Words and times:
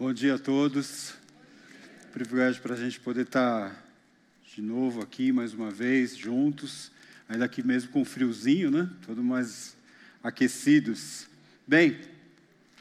Bom 0.00 0.12
dia 0.12 0.36
a 0.36 0.38
todos. 0.38 1.14
Privilégio 2.12 2.62
para 2.62 2.74
a 2.74 2.78
gente 2.78 3.00
poder 3.00 3.22
estar 3.22 3.84
de 4.54 4.62
novo 4.62 5.02
aqui 5.02 5.32
mais 5.32 5.52
uma 5.52 5.72
vez, 5.72 6.16
juntos, 6.16 6.92
ainda 7.28 7.44
aqui 7.44 7.66
mesmo 7.66 7.90
com 7.90 8.04
friozinho, 8.04 8.70
né? 8.70 8.88
Todos 9.04 9.24
mais 9.24 9.76
aquecidos. 10.22 11.26
Bem, 11.66 11.98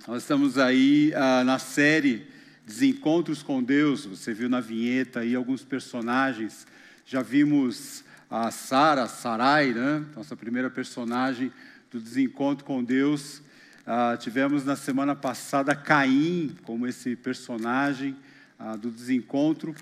nós 0.08 0.22
estamos 0.22 0.60
aí 0.60 1.12
ah, 1.16 1.44
na 1.44 1.58
série 1.58 2.28
Desencontros 2.64 3.42
com 3.42 3.64
Deus. 3.64 4.06
Você 4.06 4.32
viu 4.32 4.48
na 4.48 4.62
vinheta 4.62 5.22
aí 5.22 5.34
alguns 5.34 5.64
personagens. 5.64 6.68
Já 7.04 7.24
vimos 7.24 8.04
a 8.30 8.52
Sara, 8.52 9.08
Sarai, 9.08 9.74
né? 9.74 10.06
Nossa 10.16 10.36
primeira 10.36 10.70
personagem 10.70 11.52
do 11.90 12.00
Desencontro 12.00 12.64
com 12.64 12.84
Deus. 12.84 13.42
Ah, 13.90 14.18
tivemos 14.20 14.66
na 14.66 14.76
semana 14.76 15.16
passada 15.16 15.74
Caim 15.74 16.54
como 16.64 16.86
esse 16.86 17.16
personagem 17.16 18.18
ah, 18.60 18.76
do 18.76 18.92
desencontro, 18.92 19.74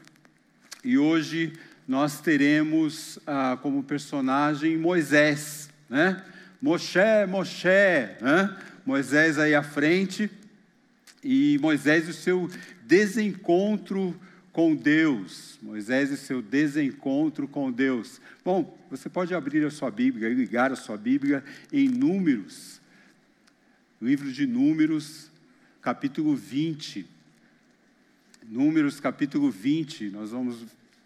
e 0.84 0.96
hoje 0.96 1.54
nós 1.88 2.22
teremos 2.22 3.18
ah, 3.26 3.58
como 3.64 3.82
personagem 3.82 4.78
Moisés, 4.78 5.72
né? 5.90 6.24
Moshe, 6.62 7.00
Moshe, 7.28 7.68
né? 8.22 8.56
Moisés 8.86 9.40
aí 9.40 9.56
à 9.56 9.64
frente, 9.64 10.30
e 11.24 11.58
Moisés 11.60 12.08
e 12.08 12.12
o 12.12 12.14
seu 12.14 12.48
desencontro 12.84 14.16
com 14.54 14.76
Deus. 14.76 15.58
Moisés 15.64 16.12
e 16.12 16.18
seu 16.18 16.44
desencontro 16.44 17.48
com 17.48 17.72
Deus. 17.72 18.22
Bom, 18.44 18.78
você 18.88 19.10
pode 19.10 19.34
abrir 19.34 19.66
a 19.66 19.72
sua 19.72 19.90
Bíblia 19.90 20.30
e 20.30 20.36
ligar 20.36 20.72
a 20.72 20.76
sua 20.76 20.96
Bíblia 20.96 21.44
em 21.74 21.90
Números, 21.90 22.80
livro 24.06 24.32
de 24.32 24.46
Números, 24.46 25.32
capítulo 25.82 26.36
20. 26.36 27.08
Números, 28.44 29.00
capítulo 29.00 29.50
20, 29.50 30.12
nós 30.12 30.30
vamos 30.30 30.64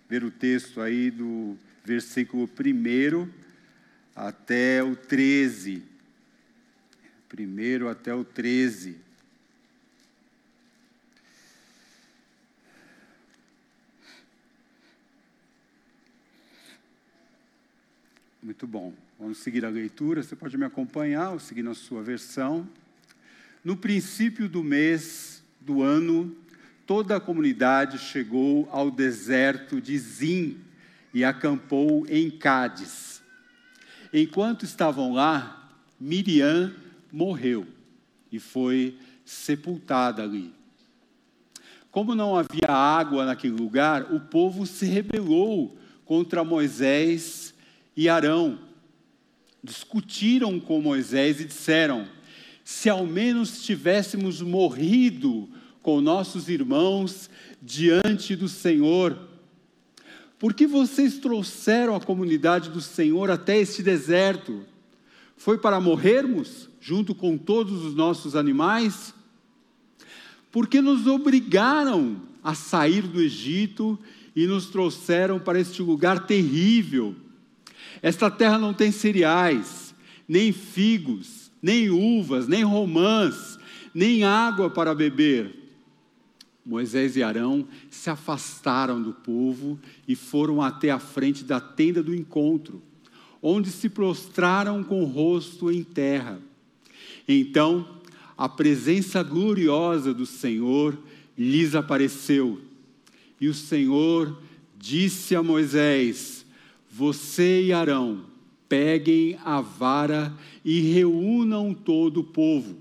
ver 0.09 0.25
o 0.25 0.29
texto 0.29 0.81
aí 0.81 1.09
do 1.09 1.57
versículo 1.85 2.43
1 2.43 3.29
até 4.13 4.83
o 4.83 4.97
13. 4.97 5.81
Primeiro 7.29 7.87
até 7.87 8.13
o 8.13 8.25
13. 8.25 8.97
Muito 18.43 18.67
bom. 18.67 18.93
Vamos 19.17 19.37
seguir 19.37 19.63
a 19.63 19.69
leitura. 19.69 20.21
Você 20.21 20.35
pode 20.35 20.57
me 20.57 20.65
acompanhar 20.65 21.31
ou 21.31 21.39
seguir 21.39 21.63
na 21.63 21.73
sua 21.73 22.03
versão. 22.03 22.67
No 23.63 23.75
princípio 23.75 24.47
do 24.47 24.63
mês 24.63 25.43
do 25.59 25.83
ano, 25.83 26.35
toda 26.87 27.17
a 27.17 27.19
comunidade 27.19 27.97
chegou 27.97 28.69
ao 28.71 28.89
deserto 28.89 29.81
de 29.81 29.97
Zim 29.97 30.57
e 31.13 31.25
acampou 31.25 32.05
em 32.07 32.31
Cádiz. 32.31 33.21
Enquanto 34.13 34.63
estavam 34.63 35.13
lá, 35.13 35.69
Miriam 35.99 36.73
morreu 37.11 37.67
e 38.31 38.39
foi 38.39 38.97
sepultada 39.25 40.23
ali. 40.23 40.53
Como 41.91 42.15
não 42.15 42.35
havia 42.35 42.71
água 42.71 43.25
naquele 43.25 43.55
lugar, 43.55 44.13
o 44.13 44.19
povo 44.21 44.65
se 44.65 44.85
rebelou 44.85 45.77
contra 46.05 46.45
Moisés 46.45 47.53
e 47.95 48.07
Arão. 48.07 48.59
Discutiram 49.61 50.59
com 50.59 50.79
Moisés 50.79 51.41
e 51.41 51.45
disseram: 51.45 52.07
se 52.69 52.87
ao 52.87 53.03
menos 53.03 53.63
tivéssemos 53.63 54.43
morrido 54.43 55.49
com 55.81 55.99
nossos 55.99 56.47
irmãos 56.47 57.27
diante 57.59 58.35
do 58.35 58.47
Senhor. 58.47 59.17
Por 60.37 60.53
que 60.53 60.67
vocês 60.67 61.17
trouxeram 61.17 61.95
a 61.95 61.99
comunidade 61.99 62.69
do 62.69 62.79
Senhor 62.79 63.31
até 63.31 63.57
este 63.57 63.81
deserto? 63.81 64.63
Foi 65.35 65.57
para 65.57 65.81
morrermos 65.81 66.69
junto 66.79 67.15
com 67.15 67.39
todos 67.39 67.83
os 67.83 67.95
nossos 67.95 68.35
animais? 68.35 69.15
Porque 70.51 70.79
nos 70.79 71.07
obrigaram 71.07 72.21
a 72.43 72.53
sair 72.53 73.01
do 73.01 73.19
Egito 73.19 73.97
e 74.35 74.45
nos 74.45 74.67
trouxeram 74.67 75.39
para 75.39 75.59
este 75.59 75.81
lugar 75.81 76.27
terrível. 76.27 77.15
Esta 77.99 78.29
terra 78.29 78.59
não 78.59 78.75
tem 78.75 78.91
cereais, 78.91 79.95
nem 80.27 80.51
figos, 80.51 81.38
nem 81.61 81.89
uvas, 81.89 82.47
nem 82.47 82.63
romãs, 82.63 83.57
nem 83.93 84.23
água 84.23 84.69
para 84.69 84.95
beber. 84.95 85.55
Moisés 86.65 87.15
e 87.15 87.23
Arão 87.23 87.67
se 87.89 88.09
afastaram 88.09 89.01
do 89.01 89.13
povo 89.13 89.79
e 90.07 90.15
foram 90.15 90.61
até 90.61 90.91
a 90.91 90.99
frente 90.99 91.43
da 91.43 91.59
tenda 91.59 92.03
do 92.03 92.13
encontro, 92.13 92.81
onde 93.41 93.71
se 93.71 93.89
prostraram 93.89 94.83
com 94.83 95.01
o 95.01 95.05
rosto 95.05 95.71
em 95.71 95.83
terra. 95.83 96.39
Então, 97.27 97.87
a 98.37 98.47
presença 98.47 99.23
gloriosa 99.23 100.13
do 100.13 100.25
Senhor 100.25 100.97
lhes 101.37 101.75
apareceu. 101.75 102.61
E 103.39 103.47
o 103.47 103.53
Senhor 103.53 104.37
disse 104.77 105.35
a 105.35 105.41
Moisés: 105.41 106.45
Você 106.91 107.63
e 107.63 107.73
Arão 107.73 108.25
peguem 108.69 109.37
a 109.43 109.59
vara 109.59 110.31
e 110.63 110.79
reúnam 110.79 111.73
todo 111.73 112.19
o 112.19 112.23
povo. 112.23 112.77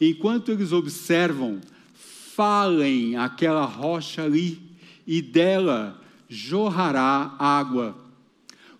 Enquanto 0.00 0.52
eles 0.52 0.72
observam, 0.72 1.60
falem 1.92 3.16
aquela 3.16 3.64
rocha 3.64 4.22
ali, 4.22 4.60
e 5.06 5.20
dela 5.20 6.00
jorrará 6.28 7.34
água. 7.38 7.96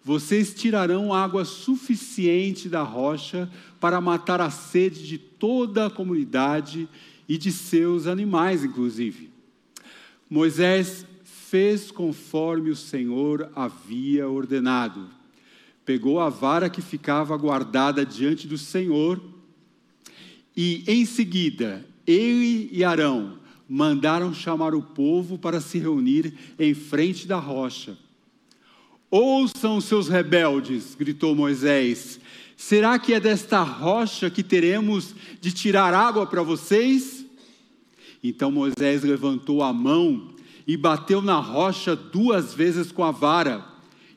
Vocês 0.03 0.55
tirarão 0.55 1.13
água 1.13 1.45
suficiente 1.45 2.69
da 2.69 2.83
rocha 2.83 3.51
para 3.81 4.01
matar 4.01 4.41
a 4.41 4.51
sede 4.51 5.07
de 5.07 5.19
toda 5.19 5.87
a 5.87 5.91
comunidade 5.91 6.89
e 7.29 7.37
de 7.37 7.51
seus 7.51 8.07
animais, 8.07 8.65
inclusive. 8.65 9.31
Moisés 10.29 11.07
fez 11.25 11.91
conforme 11.91 12.71
o 12.71 12.77
Senhor 12.77 13.51
havia 13.55 14.29
ordenado 14.29 15.16
pegou 15.87 16.19
a 16.19 16.29
vara 16.29 16.69
que 16.69 16.83
ficava 16.83 17.37
guardada 17.37 18.05
diante 18.05 18.49
do 18.49 18.59
Senhor, 18.59 19.23
e 20.57 20.83
em 20.87 21.07
seguida, 21.07 21.87
ele 22.05 22.69
e 22.73 22.83
Arão 22.83 23.39
mandaram 23.69 24.35
chamar 24.35 24.75
o 24.75 24.83
povo 24.83 25.39
para 25.39 25.61
se 25.61 25.79
reunir 25.79 26.35
em 26.59 26.75
frente 26.75 27.27
da 27.27 27.39
rocha. 27.39 27.97
Ouçam, 29.09 29.81
seus 29.81 30.09
rebeldes, 30.09 30.97
gritou 30.97 31.37
Moisés. 31.37 32.19
Será 32.57 32.99
que 32.99 33.15
é 33.15 33.21
desta 33.21 33.63
rocha 33.63 34.29
que 34.29 34.43
teremos 34.43 35.15
de 35.41 35.53
tirar 35.53 35.95
água 35.95 36.27
para 36.27 36.43
vocês? 36.43 37.25
Então 38.25 38.51
Moisés 38.51 39.05
levantou 39.05 39.63
a 39.63 39.73
mão 39.73 40.35
e 40.67 40.77
bateu 40.77 41.23
na 41.23 41.39
rocha 41.39 41.95
duas 41.95 42.53
vezes 42.55 42.91
com 42.91 43.05
a 43.05 43.13
vara, 43.13 43.65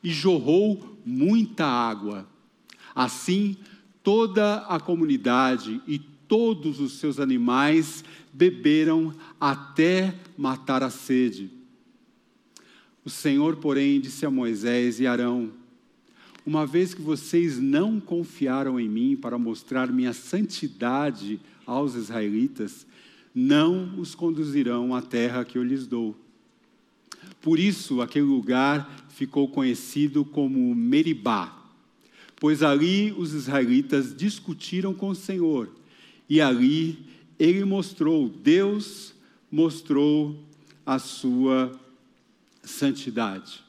e 0.02 0.10
jorrou 0.10 0.89
muita 1.10 1.66
água. 1.66 2.26
Assim, 2.94 3.56
toda 4.02 4.58
a 4.66 4.78
comunidade 4.78 5.80
e 5.86 5.98
todos 5.98 6.80
os 6.80 6.92
seus 6.98 7.18
animais 7.18 8.04
beberam 8.32 9.12
até 9.40 10.14
matar 10.38 10.82
a 10.82 10.90
sede. 10.90 11.50
O 13.04 13.10
Senhor, 13.10 13.56
porém, 13.56 14.00
disse 14.00 14.24
a 14.24 14.30
Moisés 14.30 15.00
e 15.00 15.06
Arão: 15.06 15.50
Uma 16.46 16.66
vez 16.66 16.94
que 16.94 17.02
vocês 17.02 17.58
não 17.58 17.98
confiaram 17.98 18.78
em 18.78 18.88
mim 18.88 19.16
para 19.16 19.38
mostrar 19.38 19.90
minha 19.90 20.12
santidade 20.12 21.40
aos 21.66 21.94
israelitas, 21.94 22.86
não 23.34 23.98
os 23.98 24.14
conduzirão 24.14 24.94
à 24.94 25.02
terra 25.02 25.44
que 25.44 25.58
eu 25.58 25.64
lhes 25.64 25.86
dou. 25.86 26.16
Por 27.40 27.58
isso, 27.58 28.00
aquele 28.00 28.26
lugar 28.26 29.06
ficou 29.08 29.48
conhecido 29.48 30.24
como 30.24 30.74
Meribá, 30.74 31.56
pois 32.36 32.62
ali 32.62 33.12
os 33.16 33.32
israelitas 33.32 34.14
discutiram 34.14 34.94
com 34.94 35.10
o 35.10 35.14
Senhor, 35.14 35.70
e 36.28 36.40
ali 36.40 36.98
ele 37.38 37.64
mostrou, 37.64 38.28
Deus 38.28 39.14
mostrou 39.50 40.38
a 40.84 40.98
sua 40.98 41.72
santidade. 42.62 43.62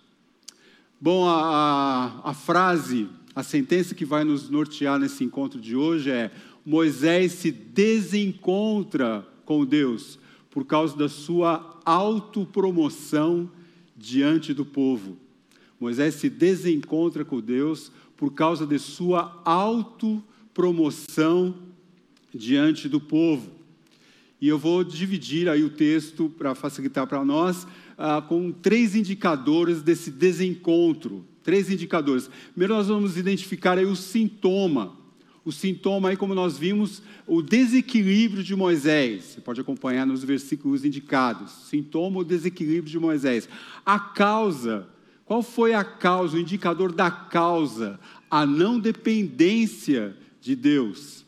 Bom, 1.00 1.28
a, 1.28 2.22
a, 2.24 2.30
a 2.30 2.34
frase, 2.34 3.08
a 3.34 3.42
sentença 3.42 3.96
que 3.96 4.06
vai 4.06 4.24
nos 4.24 4.50
nortear 4.50 5.00
nesse 5.00 5.24
encontro 5.24 5.60
de 5.60 5.76
hoje 5.76 6.12
é: 6.12 6.32
Moisés 6.66 7.32
se 7.32 7.52
desencontra 7.52 9.26
com 9.46 9.66
Deus 9.66 10.20
por 10.52 10.66
causa 10.66 10.96
da 10.96 11.10
sua 11.10 11.80
autopromoção 11.86 13.50
diante 13.96 14.54
do 14.54 14.66
povo. 14.66 15.18
Moisés 15.80 16.16
se 16.16 16.30
desencontra 16.30 17.24
com 17.26 17.42
Deus 17.42 17.92
por 18.16 18.34
causa 18.34 18.68
de 18.68 18.78
sua 18.78 19.42
autopromoção 19.44 21.56
diante 22.34 22.88
do 22.88 23.00
povo. 23.00 23.50
E 24.40 24.48
eu 24.48 24.60
vou 24.60 24.84
dividir 24.84 25.50
aí 25.50 25.64
o 25.64 25.70
texto 25.70 26.30
para 26.38 26.54
facilitar 26.54 27.08
para 27.08 27.24
nós 27.24 27.66
ah, 27.98 28.22
com 28.22 28.52
três 28.52 28.96
indicadores 28.96 29.82
desse 29.82 30.12
desencontro. 30.12 31.26
Três 31.44 31.72
indicadores. 31.72 32.30
Primeiro 32.52 32.76
nós 32.76 32.88
vamos 32.88 33.18
identificar 33.18 33.78
aí 33.78 33.86
o 33.86 33.96
sintoma. 33.96 35.01
O 35.44 35.52
sintoma 35.52 36.10
aí, 36.10 36.18
como 36.18 36.36
nós 36.36 36.58
vimos, 36.58 37.02
o 37.26 37.42
desequilíbrio 37.42 38.44
de 38.44 38.56
Moisés. 38.56 39.24
Você 39.24 39.42
pode 39.42 39.60
acompanhar 39.60 40.06
nos 40.06 40.24
versículos 40.24 40.86
indicados. 40.86 41.52
Sintoma, 41.68 42.20
o 42.20 42.24
desequilíbrio 42.24 42.92
de 42.92 43.00
Moisés. 43.00 43.50
A 43.84 44.00
causa. 44.00 44.88
Qual 45.26 45.42
foi 45.42 45.74
a 45.74 45.84
causa, 45.84 46.38
o 46.38 46.40
indicador 46.40 46.92
da 46.92 47.10
causa? 47.10 48.00
A 48.30 48.46
não 48.46 48.80
dependência 48.80 50.16
de 50.40 50.56
Deus. 50.56 51.26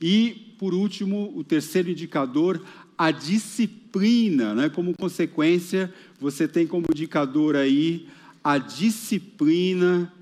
E, 0.00 0.54
por 0.58 0.74
último, 0.74 1.32
o 1.36 1.44
terceiro 1.44 1.90
indicador, 1.90 2.60
a 2.98 3.12
disciplina, 3.12 4.54
né? 4.54 4.68
como 4.68 4.96
consequência, 4.96 5.92
você 6.18 6.48
tem 6.48 6.66
como 6.66 6.86
indicador 6.90 7.54
aí 7.54 8.08
a 8.42 8.58
disciplina 8.58 10.12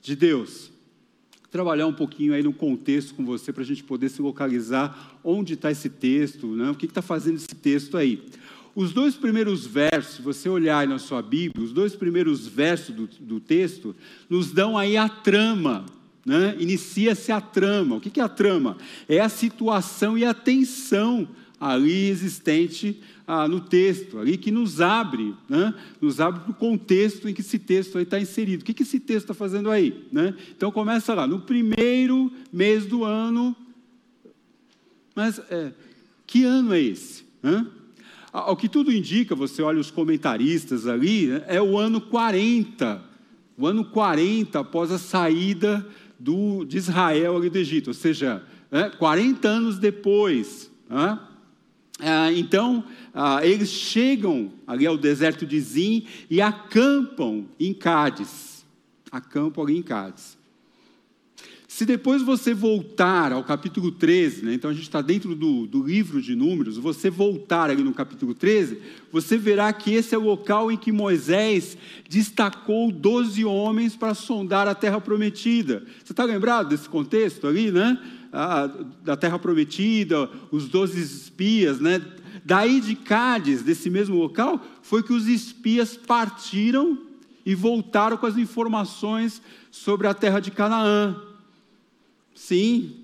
de 0.00 0.14
Deus. 0.14 0.70
Trabalhar 1.50 1.86
um 1.86 1.92
pouquinho 1.92 2.32
aí 2.32 2.42
no 2.42 2.52
contexto 2.52 3.14
com 3.14 3.24
você 3.24 3.52
para 3.52 3.62
a 3.62 3.66
gente 3.66 3.82
poder 3.82 4.08
se 4.08 4.22
localizar 4.22 5.18
onde 5.24 5.54
está 5.54 5.70
esse 5.70 5.88
texto, 5.88 6.46
né? 6.46 6.70
o 6.70 6.74
que 6.74 6.86
está 6.86 7.02
fazendo 7.02 7.36
esse 7.36 7.48
texto 7.48 7.96
aí. 7.96 8.22
Os 8.74 8.92
dois 8.92 9.16
primeiros 9.16 9.66
versos, 9.66 10.16
se 10.16 10.22
você 10.22 10.48
olhar 10.48 10.86
na 10.86 10.98
sua 10.98 11.20
Bíblia, 11.20 11.64
os 11.64 11.72
dois 11.72 11.96
primeiros 11.96 12.46
versos 12.46 12.94
do, 12.94 13.08
do 13.20 13.40
texto, 13.40 13.96
nos 14.28 14.52
dão 14.52 14.78
aí 14.78 14.96
a 14.96 15.08
trama, 15.08 15.86
né? 16.24 16.54
inicia-se 16.58 17.32
a 17.32 17.40
trama. 17.40 17.96
O 17.96 18.00
que 18.00 18.20
é 18.20 18.22
a 18.22 18.28
trama? 18.28 18.76
É 19.08 19.18
a 19.18 19.28
situação 19.28 20.16
e 20.16 20.24
a 20.24 20.32
tensão 20.32 21.28
ali 21.60 22.08
existente 22.08 22.98
ah, 23.26 23.46
no 23.46 23.60
texto, 23.60 24.18
ali 24.18 24.38
que 24.38 24.50
nos 24.50 24.80
abre, 24.80 25.34
né? 25.48 25.74
nos 26.00 26.18
abre 26.18 26.40
para 26.40 26.50
o 26.50 26.54
contexto 26.54 27.28
em 27.28 27.34
que 27.34 27.42
esse 27.42 27.58
texto 27.58 27.98
está 27.98 28.18
inserido. 28.18 28.62
O 28.62 28.64
que, 28.64 28.72
que 28.72 28.82
esse 28.82 28.98
texto 28.98 29.24
está 29.24 29.34
fazendo 29.34 29.70
aí? 29.70 30.06
Né? 30.10 30.34
Então 30.56 30.72
começa 30.72 31.12
lá, 31.12 31.26
no 31.26 31.40
primeiro 31.40 32.32
mês 32.50 32.86
do 32.86 33.04
ano. 33.04 33.54
Mas 35.14 35.38
é, 35.50 35.72
que 36.26 36.44
ano 36.44 36.72
é 36.72 36.80
esse? 36.80 37.24
Né? 37.42 37.66
Ao 38.32 38.56
que 38.56 38.68
tudo 38.68 38.90
indica, 38.90 39.34
você 39.34 39.60
olha 39.60 39.78
os 39.78 39.90
comentaristas 39.90 40.86
ali, 40.86 41.26
né? 41.26 41.44
é 41.46 41.60
o 41.60 41.76
ano 41.76 42.00
40. 42.00 43.04
O 43.58 43.66
ano 43.66 43.84
40 43.84 44.58
após 44.58 44.90
a 44.90 44.98
saída 44.98 45.86
do, 46.18 46.64
de 46.64 46.78
Israel 46.78 47.36
ali 47.36 47.50
do 47.50 47.58
Egito, 47.58 47.88
ou 47.88 47.94
seja, 47.94 48.42
né? 48.70 48.90
40 48.98 49.46
anos 49.46 49.78
depois. 49.78 50.70
Né? 50.88 51.18
Ah, 52.02 52.32
então, 52.32 52.84
ah, 53.12 53.44
eles 53.44 53.68
chegam 53.68 54.52
ali 54.66 54.86
ao 54.86 54.96
deserto 54.96 55.46
de 55.46 55.60
Zim 55.60 56.06
e 56.28 56.40
acampam 56.40 57.46
em 57.58 57.72
Cádiz. 57.74 58.64
Acampam 59.10 59.64
ali 59.64 59.76
em 59.76 59.82
Cádiz. 59.82 60.38
Se 61.70 61.86
depois 61.86 62.20
você 62.20 62.52
voltar 62.52 63.32
ao 63.32 63.44
capítulo 63.44 63.92
13, 63.92 64.44
né, 64.44 64.54
então 64.54 64.70
a 64.70 64.74
gente 64.74 64.82
está 64.82 65.00
dentro 65.00 65.36
do, 65.36 65.68
do, 65.68 65.84
livro 65.84 66.20
de 66.20 66.34
Números, 66.34 66.76
você 66.76 67.08
voltar 67.08 67.70
ali 67.70 67.82
no 67.84 67.94
capítulo 67.94 68.34
13, 68.34 68.82
você 69.12 69.38
verá 69.38 69.72
que 69.72 69.94
esse 69.94 70.12
é 70.12 70.18
o 70.18 70.22
local 70.22 70.72
em 70.72 70.76
que 70.76 70.90
Moisés 70.90 71.78
destacou 72.08 72.90
12 72.90 73.44
homens 73.44 73.94
para 73.94 74.14
sondar 74.14 74.66
a 74.66 74.74
terra 74.74 75.00
prometida. 75.00 75.84
Você 76.04 76.12
está 76.12 76.24
lembrado 76.24 76.70
desse 76.70 76.88
contexto 76.88 77.46
ali, 77.46 77.70
né? 77.70 77.98
Da 79.02 79.16
terra 79.16 79.38
prometida, 79.38 80.30
os 80.50 80.68
doze 80.68 81.00
espias, 81.00 81.80
né? 81.80 82.00
Daí 82.44 82.80
de 82.80 82.94
Cádiz, 82.94 83.62
desse 83.62 83.90
mesmo 83.90 84.16
local, 84.16 84.64
foi 84.82 85.02
que 85.02 85.12
os 85.12 85.26
espias 85.26 85.96
partiram 85.96 86.98
e 87.44 87.54
voltaram 87.54 88.16
com 88.16 88.26
as 88.26 88.36
informações 88.36 89.42
sobre 89.70 90.06
a 90.06 90.14
terra 90.14 90.40
de 90.40 90.50
Canaã. 90.50 91.16
Sim. 92.34 92.94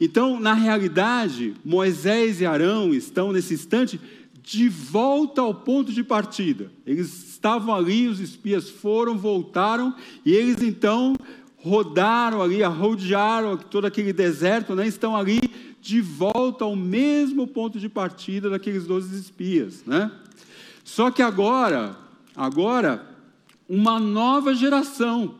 Então, 0.00 0.38
na 0.38 0.52
realidade, 0.52 1.54
Moisés 1.64 2.40
e 2.40 2.46
Arão 2.46 2.92
estão 2.92 3.32
nesse 3.32 3.54
instante 3.54 4.00
de 4.42 4.68
volta 4.68 5.42
ao 5.42 5.54
ponto 5.54 5.92
de 5.92 6.02
partida. 6.02 6.72
Eles 6.86 7.32
estavam 7.32 7.74
ali, 7.74 8.08
os 8.08 8.18
espias 8.18 8.70
foram, 8.70 9.18
voltaram, 9.18 9.94
e 10.24 10.32
eles 10.32 10.62
então 10.62 11.14
rodaram 11.58 12.40
ali, 12.40 12.62
rodearam 12.62 13.56
todo 13.56 13.86
aquele 13.86 14.12
deserto, 14.12 14.74
né? 14.74 14.86
estão 14.86 15.16
ali 15.16 15.40
de 15.80 16.00
volta 16.00 16.64
ao 16.64 16.76
mesmo 16.76 17.46
ponto 17.46 17.78
de 17.78 17.88
partida 17.88 18.48
daqueles 18.48 18.86
doze 18.86 19.18
espias. 19.18 19.84
Né? 19.84 20.10
Só 20.84 21.10
que 21.10 21.20
agora, 21.20 21.96
agora, 22.34 23.06
uma 23.68 23.98
nova 23.98 24.54
geração, 24.54 25.34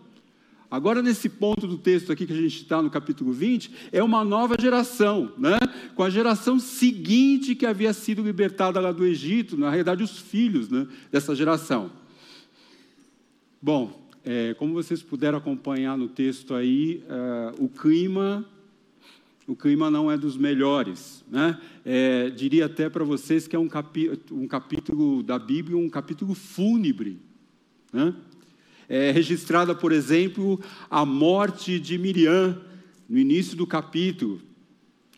agora 0.71 1.03
nesse 1.03 1.29
ponto 1.29 1.67
do 1.67 1.79
texto 1.79 2.11
aqui 2.11 2.27
que 2.27 2.33
a 2.33 2.37
gente 2.37 2.63
está 2.63 2.83
no 2.83 2.91
capítulo 2.91 3.33
20, 3.33 3.89
é 3.93 4.03
uma 4.03 4.25
nova 4.25 4.57
geração, 4.61 5.33
né? 5.39 5.59
com 5.95 6.03
a 6.03 6.11
geração 6.11 6.59
seguinte 6.59 7.55
que 7.55 7.65
havia 7.65 7.93
sido 7.93 8.23
libertada 8.23 8.81
lá 8.81 8.91
do 8.91 9.07
Egito, 9.07 9.57
na 9.57 9.71
realidade 9.71 10.03
os 10.03 10.19
filhos 10.19 10.69
né, 10.69 10.87
dessa 11.13 11.35
geração. 11.35 11.91
Bom, 13.61 14.08
é, 14.31 14.53
como 14.53 14.75
vocês 14.75 15.03
puderam 15.03 15.39
acompanhar 15.39 15.97
no 15.97 16.07
texto 16.07 16.53
aí, 16.53 17.03
uh, 17.07 17.65
o 17.65 17.67
clima, 17.67 18.45
o 19.47 19.57
clima 19.57 19.91
não 19.91 20.13
é 20.13 20.19
dos 20.19 20.37
melhores, 20.37 21.25
né? 21.31 21.59
É, 21.83 22.29
diria 22.29 22.67
até 22.67 22.91
para 22.91 23.03
vocês 23.05 23.49
que 23.49 23.57
é 23.57 23.59
um, 23.59 23.69
capi 23.69 24.21
um 24.31 24.47
capítulo 24.47 25.23
da 25.23 25.39
Bíblia, 25.39 25.79
um 25.79 25.89
capítulo 25.89 26.35
fúnebre, 26.35 27.19
né? 27.91 28.15
É 28.87 29.11
registrada, 29.13 29.75
por 29.75 29.93
exemplo, 29.93 30.61
a 30.91 31.07
morte 31.07 31.81
de 31.81 31.97
Miriam 31.97 32.61
no 33.09 33.17
início 33.17 33.57
do 33.57 33.67
capítulo. 33.67 34.43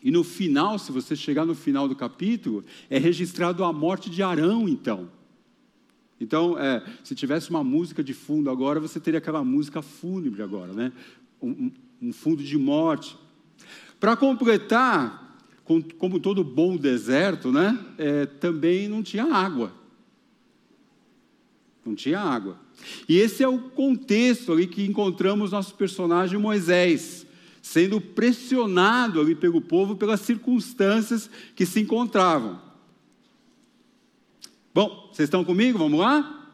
E 0.01 0.09
no 0.09 0.23
final, 0.23 0.79
se 0.79 0.89
você 0.89 1.17
chegar 1.17 1.45
no 1.45 1.53
final 1.53 1.89
do 1.89 1.97
capítulo, 1.97 2.63
é 2.89 2.97
registrado 2.97 3.65
a 3.65 3.73
morte 3.73 4.09
de 4.09 4.23
Arão, 4.23 4.69
então. 4.69 5.09
Então, 6.21 6.55
é, 6.57 6.83
se 7.03 7.15
tivesse 7.15 7.49
uma 7.49 7.63
música 7.63 8.03
de 8.03 8.13
fundo 8.13 8.51
agora, 8.51 8.79
você 8.79 8.99
teria 8.99 9.17
aquela 9.17 9.43
música 9.43 9.81
fúnebre 9.81 10.43
agora, 10.43 10.71
né? 10.71 10.93
Um, 11.41 11.71
um 11.99 12.13
fundo 12.13 12.43
de 12.43 12.57
morte. 12.59 13.17
Para 13.99 14.15
completar, 14.15 15.39
com, 15.63 15.81
como 15.81 16.19
todo 16.19 16.43
bom 16.43 16.77
deserto, 16.77 17.51
né? 17.51 17.75
É, 17.97 18.27
também 18.27 18.87
não 18.87 19.01
tinha 19.01 19.25
água. 19.25 19.73
Não 21.83 21.95
tinha 21.95 22.19
água. 22.19 22.59
E 23.09 23.17
esse 23.17 23.41
é 23.41 23.47
o 23.47 23.57
contexto 23.57 24.51
ali 24.51 24.67
que 24.67 24.85
encontramos 24.85 25.51
nosso 25.51 25.73
personagem 25.73 26.37
Moisés, 26.37 27.25
sendo 27.63 27.99
pressionado 27.99 29.19
ali 29.19 29.33
pelo 29.33 29.59
povo 29.59 29.95
pelas 29.95 30.21
circunstâncias 30.21 31.31
que 31.55 31.65
se 31.65 31.79
encontravam. 31.79 32.70
Bom, 34.73 35.09
vocês 35.11 35.27
estão 35.27 35.43
comigo? 35.43 35.77
Vamos 35.77 35.99
lá? 35.99 36.47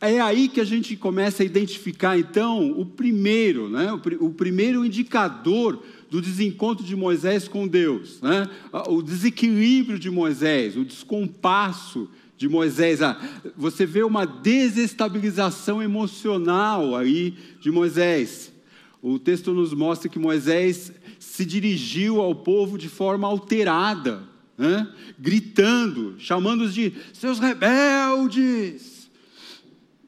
É 0.00 0.20
aí 0.20 0.48
que 0.48 0.60
a 0.60 0.64
gente 0.64 0.96
começa 0.96 1.44
a 1.44 1.46
identificar, 1.46 2.18
então, 2.18 2.72
o 2.72 2.84
primeiro, 2.84 3.68
né? 3.68 3.92
o, 3.92 4.26
o 4.26 4.34
primeiro 4.34 4.84
indicador 4.84 5.80
do 6.10 6.20
desencontro 6.20 6.84
de 6.84 6.96
Moisés 6.96 7.46
com 7.46 7.68
Deus, 7.68 8.20
né? 8.20 8.50
o 8.88 9.00
desequilíbrio 9.00 10.00
de 10.00 10.10
Moisés, 10.10 10.76
o 10.76 10.84
descompasso 10.84 12.10
de 12.36 12.48
Moisés. 12.48 13.00
Ah, 13.00 13.16
você 13.56 13.86
vê 13.86 14.02
uma 14.02 14.26
desestabilização 14.26 15.80
emocional 15.80 16.96
aí 16.96 17.34
de 17.60 17.70
Moisés. 17.70 18.52
O 19.00 19.16
texto 19.16 19.54
nos 19.54 19.72
mostra 19.72 20.08
que 20.08 20.18
Moisés 20.18 20.92
se 21.20 21.44
dirigiu 21.44 22.20
ao 22.20 22.34
povo 22.34 22.76
de 22.76 22.88
forma 22.88 23.28
alterada 23.28 24.34
né? 24.56 24.88
gritando, 25.18 26.14
chamando-os 26.18 26.74
de 26.74 26.92
seus 27.12 27.38
rebeldes. 27.38 29.10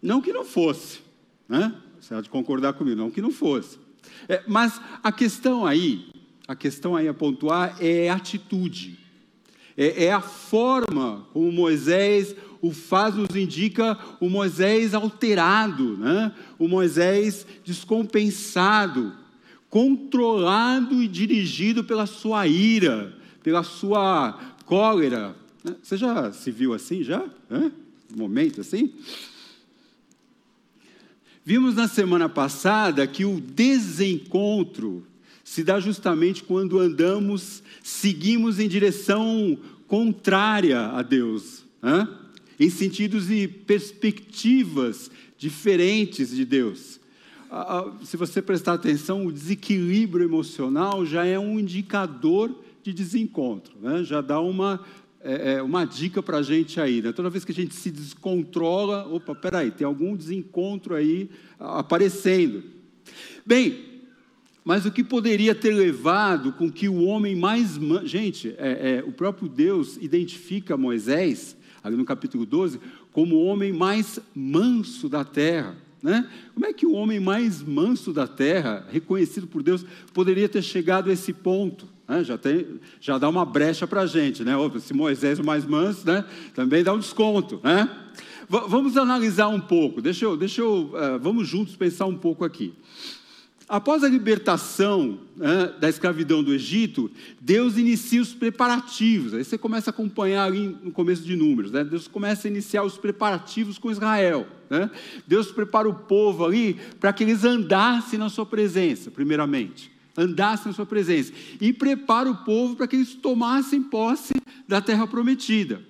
Não 0.00 0.21
que 0.21 0.33
não 0.33 0.45
fosse, 0.45 1.00
né? 1.49 1.75
você 2.00 2.14
há 2.14 2.21
de 2.21 2.31
concordar 2.31 2.73
comigo, 2.73 2.97
não 2.97 3.11
que 3.11 3.21
não 3.21 3.31
fosse. 3.31 3.78
É, 4.28 4.43
mas 4.47 4.81
a 5.02 5.12
questão 5.12 5.67
aí, 5.67 6.07
a 6.47 6.57
questão 6.57 6.97
aí 6.97 7.09
a 7.09 7.14
pontuar 7.14 7.76
é 7.81 8.09
atitude, 8.09 8.99
é, 9.76 10.07
é 10.07 10.12
a 10.12 10.21
forma 10.21 11.26
como 11.33 11.52
Moisés 11.52 12.35
o 12.61 12.73
faz, 12.73 13.14
nos 13.14 13.37
indica 13.37 13.97
o 14.21 14.28
Moisés 14.28 14.95
alterado, 14.95 15.97
né? 15.97 16.33
o 16.59 16.67
Moisés 16.67 17.47
descompensado, 17.64 19.12
controlado 19.71 21.02
e 21.02 21.07
dirigido 21.07 21.85
pela 21.85 22.07
sua 22.07 22.47
ira, 22.47 23.17
pela 23.49 23.62
sua 23.62 24.38
cólera. 24.67 25.35
Né? 25.64 25.75
Você 25.83 25.97
já 25.97 26.31
se 26.33 26.50
viu 26.50 26.75
assim, 26.75 27.02
já? 27.02 27.25
Um 27.50 27.71
momento 28.14 28.61
assim? 28.61 28.93
Vimos 31.43 31.75
na 31.75 31.88
semana 31.88 32.28
passada 32.28 33.07
que 33.07 33.25
o 33.25 33.40
desencontro 33.40 35.07
se 35.43 35.64
dá 35.64 35.81
justamente 35.81 36.43
quando 36.43 36.78
andamos, 36.78 37.62
seguimos 37.83 38.61
em 38.61 38.69
direção 38.69 39.59
contrária 39.87 40.88
a 40.88 41.00
Deus, 41.00 41.64
né? 41.81 42.07
em 42.61 42.69
sentidos 42.69 43.31
e 43.31 43.49
perspectivas 43.49 45.11
diferentes 45.38 46.37
de 46.37 46.45
Deus. 46.45 47.00
Se 48.05 48.19
você 48.19 48.43
prestar 48.43 48.75
atenção, 48.75 49.25
o 49.25 49.33
desequilíbrio 49.33 50.26
emocional 50.26 51.07
já 51.07 51.25
é 51.25 51.38
um 51.38 51.59
indicador 51.59 52.67
de 52.88 52.95
desencontro, 52.95 53.76
né? 53.80 54.02
já 54.02 54.23
dá 54.23 54.40
uma, 54.40 54.80
é, 55.21 55.54
é 55.54 55.62
uma 55.62 55.85
dica 55.85 56.23
para 56.23 56.38
a 56.38 56.42
gente 56.42 56.80
aí. 56.80 57.02
Né? 57.02 57.12
Toda 57.12 57.28
vez 57.28 57.45
que 57.45 57.52
a 57.52 57.54
gente 57.54 57.75
se 57.75 57.90
descontrola, 57.90 59.07
opa, 59.07 59.35
peraí, 59.35 59.71
tem 59.71 59.87
algum 59.87 60.16
desencontro 60.16 60.95
aí 60.95 61.28
aparecendo. 61.59 62.62
Bem, 63.45 63.85
mas 64.64 64.87
o 64.87 64.90
que 64.90 65.04
poderia 65.04 65.54
ter 65.54 65.75
levado 65.75 66.52
com 66.52 66.71
que 66.71 66.88
o 66.88 67.04
homem 67.04 67.37
mais. 67.37 67.78
Gente, 68.04 68.54
é, 68.57 69.00
é, 69.00 69.04
o 69.07 69.12
próprio 69.12 69.49
Deus 69.49 69.99
identifica 70.00 70.76
Moisés, 70.76 71.57
ali 71.83 71.97
no 71.97 72.04
capítulo 72.04 72.47
12, 72.47 72.80
como 73.12 73.37
o 73.37 73.45
homem 73.45 73.73
mais 73.73 74.18
manso 74.35 75.09
da 75.09 75.25
terra. 75.25 75.76
Né? 76.02 76.28
Como 76.54 76.64
é 76.64 76.73
que 76.73 76.87
o 76.87 76.92
homem 76.92 77.18
mais 77.18 77.62
manso 77.62 78.12
da 78.12 78.26
terra, 78.26 78.87
reconhecido 78.90 79.47
por 79.47 79.62
Deus, 79.62 79.85
poderia 80.14 80.49
ter 80.49 80.62
chegado 80.62 81.11
a 81.11 81.12
esse 81.12 81.33
ponto? 81.33 81.88
Né? 82.09 82.25
Já, 82.25 82.38
tem, 82.38 82.67
já 83.00 83.19
dá 83.19 83.29
uma 83.29 83.45
brecha 83.45 83.87
para 83.87 84.00
a 84.00 84.07
gente, 84.07 84.43
né? 84.43 84.55
Se 84.81 84.95
Moisés 84.95 85.38
é 85.38 85.43
mais 85.43 85.67
manso, 85.67 86.07
né? 86.07 86.25
também 86.55 86.83
dá 86.83 86.95
um 86.95 86.99
desconto. 86.99 87.61
Né? 87.62 87.88
V 88.49 88.61
vamos 88.67 88.97
analisar 88.97 89.49
um 89.49 89.61
pouco, 89.61 90.00
deixa 90.00 90.25
eu, 90.25 90.35
deixa 90.35 90.62
eu, 90.62 90.95
uh, 90.95 91.19
vamos 91.21 91.47
juntos 91.47 91.77
pensar 91.77 92.07
um 92.07 92.17
pouco 92.17 92.45
aqui. 92.47 92.73
Após 93.69 94.03
a 94.03 94.09
libertação 94.09 95.19
né, 95.37 95.75
da 95.79 95.91
escravidão 95.91 96.43
do 96.43 96.55
Egito, 96.55 97.11
Deus 97.38 97.77
inicia 97.77 98.23
os 98.23 98.33
preparativos. 98.33 99.35
Aí 99.35 99.45
você 99.45 99.59
começa 99.59 99.91
a 99.91 99.93
acompanhar 99.93 100.45
ali 100.45 100.75
no 100.83 100.91
começo 100.91 101.23
de 101.23 101.37
Números. 101.37 101.71
Né? 101.71 101.85
Deus 101.85 102.09
começa 102.09 102.49
a 102.49 102.50
iniciar 102.50 102.83
os 102.83 102.97
preparativos 102.97 103.77
com 103.77 103.91
Israel. 103.91 104.47
Né? 104.71 104.91
Deus 105.27 105.53
prepara 105.53 105.87
o 105.87 105.93
povo 105.93 106.47
ali 106.47 106.79
para 106.99 107.12
que 107.12 107.23
eles 107.23 107.45
andassem 107.45 108.19
na 108.19 108.31
sua 108.31 108.47
presença, 108.47 109.11
primeiramente. 109.11 109.98
Andassem 110.18 110.66
na 110.66 110.72
sua 110.72 110.84
presença. 110.84 111.32
E 111.60 111.72
prepara 111.72 112.30
o 112.30 112.44
povo 112.44 112.76
para 112.76 112.87
que 112.87 112.96
eles 112.96 113.14
tomassem 113.14 113.82
posse 113.82 114.34
da 114.66 114.80
terra 114.80 115.06
prometida. 115.06 115.80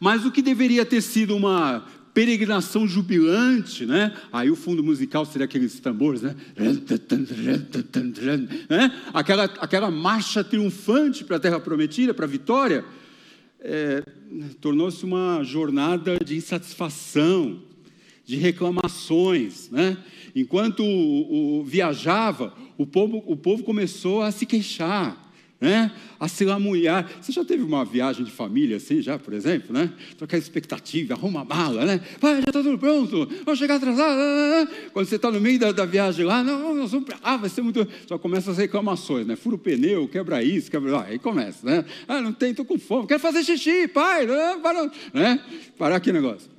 Mas 0.00 0.26
o 0.26 0.32
que 0.32 0.42
deveria 0.42 0.84
ter 0.84 1.00
sido 1.00 1.36
uma 1.36 1.84
peregrinação 2.12 2.84
jubilante, 2.86 3.86
né? 3.86 4.12
Aí 4.32 4.50
o 4.50 4.56
fundo 4.56 4.82
musical 4.82 5.24
seria 5.24 5.44
aqueles 5.44 5.78
tambores, 5.78 6.20
né? 6.20 6.34
né? 8.68 8.92
Aquela, 9.14 9.44
aquela 9.44 9.88
marcha 9.88 10.42
triunfante 10.42 11.22
para 11.24 11.36
a 11.36 11.40
Terra 11.40 11.60
Prometida, 11.60 12.12
para 12.12 12.24
a 12.24 12.28
vitória, 12.28 12.84
é, 13.60 14.02
tornou-se 14.60 15.04
uma 15.04 15.44
jornada 15.44 16.18
de 16.18 16.36
insatisfação, 16.36 17.62
de 18.28 18.36
reclamações, 18.36 19.70
né? 19.70 19.96
Enquanto 20.36 20.84
o, 20.84 21.60
o, 21.60 21.64
viajava, 21.64 22.52
o 22.76 22.86
povo, 22.86 23.24
o 23.26 23.34
povo 23.34 23.62
começou 23.64 24.20
a 24.20 24.30
se 24.30 24.44
queixar 24.44 25.26
né? 25.58 25.90
a 26.20 26.28
se 26.28 26.44
lamunhar. 26.44 27.10
Você 27.22 27.32
já 27.32 27.42
teve 27.42 27.62
uma 27.62 27.86
viagem 27.86 28.24
de 28.24 28.30
família 28.30 28.76
assim, 28.76 29.00
já, 29.00 29.18
por 29.18 29.32
exemplo, 29.32 29.72
né? 29.72 29.90
Aquela 30.20 30.40
expectativa, 30.40 31.14
arruma 31.14 31.40
a 31.40 31.44
mala, 31.44 31.86
né? 31.86 32.00
Vai, 32.20 32.34
já 32.34 32.40
está 32.40 32.62
tudo 32.62 32.78
pronto, 32.78 33.26
vou 33.46 33.56
chegar 33.56 33.76
atrasado. 33.76 34.14
Né, 34.14 34.24
né, 34.24 34.64
né. 34.64 34.88
Quando 34.92 35.06
você 35.06 35.16
está 35.16 35.30
no 35.30 35.40
meio 35.40 35.58
da, 35.58 35.72
da, 35.72 35.86
viagem 35.86 36.26
lá, 36.26 36.44
não, 36.44 36.74
nós 36.74 36.92
vamos 36.92 37.08
ah, 37.22 37.38
vai 37.38 37.48
ser 37.48 37.62
muito. 37.62 37.88
Só 38.06 38.18
começa 38.18 38.50
as 38.50 38.58
reclamações, 38.58 39.26
né? 39.26 39.36
Fura 39.36 39.56
o 39.56 39.58
pneu, 39.58 40.06
quebra 40.06 40.44
isso, 40.44 40.70
quebra. 40.70 40.98
Ah, 40.98 41.04
aí 41.04 41.18
começa, 41.18 41.66
né? 41.66 41.82
Ah, 42.06 42.20
não 42.20 42.32
tem, 42.34 42.50
estou 42.50 42.66
com 42.66 42.78
fome, 42.78 43.06
quero 43.06 43.20
fazer 43.20 43.42
xixi, 43.42 43.88
pai, 43.88 44.26
para, 44.62 44.92
né? 45.14 45.42
Parar 45.78 45.96
aqui 45.96 46.10
o 46.10 46.12
negócio. 46.12 46.57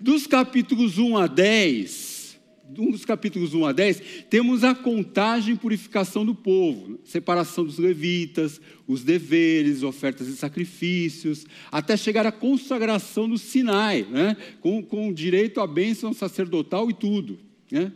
Dos 0.00 0.26
capítulos 0.26 0.96
1 0.96 1.16
a 1.18 1.26
10, 1.26 2.40
um 2.78 2.90
dos 2.90 3.04
capítulos 3.04 3.52
1 3.52 3.66
a 3.66 3.72
10, 3.72 4.02
temos 4.30 4.64
a 4.64 4.74
contagem 4.74 5.54
e 5.54 5.58
purificação 5.58 6.24
do 6.24 6.34
povo, 6.34 6.98
separação 7.04 7.64
dos 7.64 7.78
levitas, 7.78 8.60
os 8.86 9.04
deveres, 9.04 9.82
ofertas 9.82 10.28
e 10.28 10.36
sacrifícios, 10.36 11.44
até 11.70 11.96
chegar 11.96 12.26
à 12.26 12.32
consagração 12.32 13.28
do 13.28 13.36
Sinai, 13.36 14.06
né? 14.10 14.36
com, 14.60 14.82
com 14.82 15.12
direito 15.12 15.60
à 15.60 15.66
bênção 15.66 16.12
sacerdotal 16.12 16.88
e 16.90 16.94
tudo. 16.94 17.38
Né? 17.70 17.92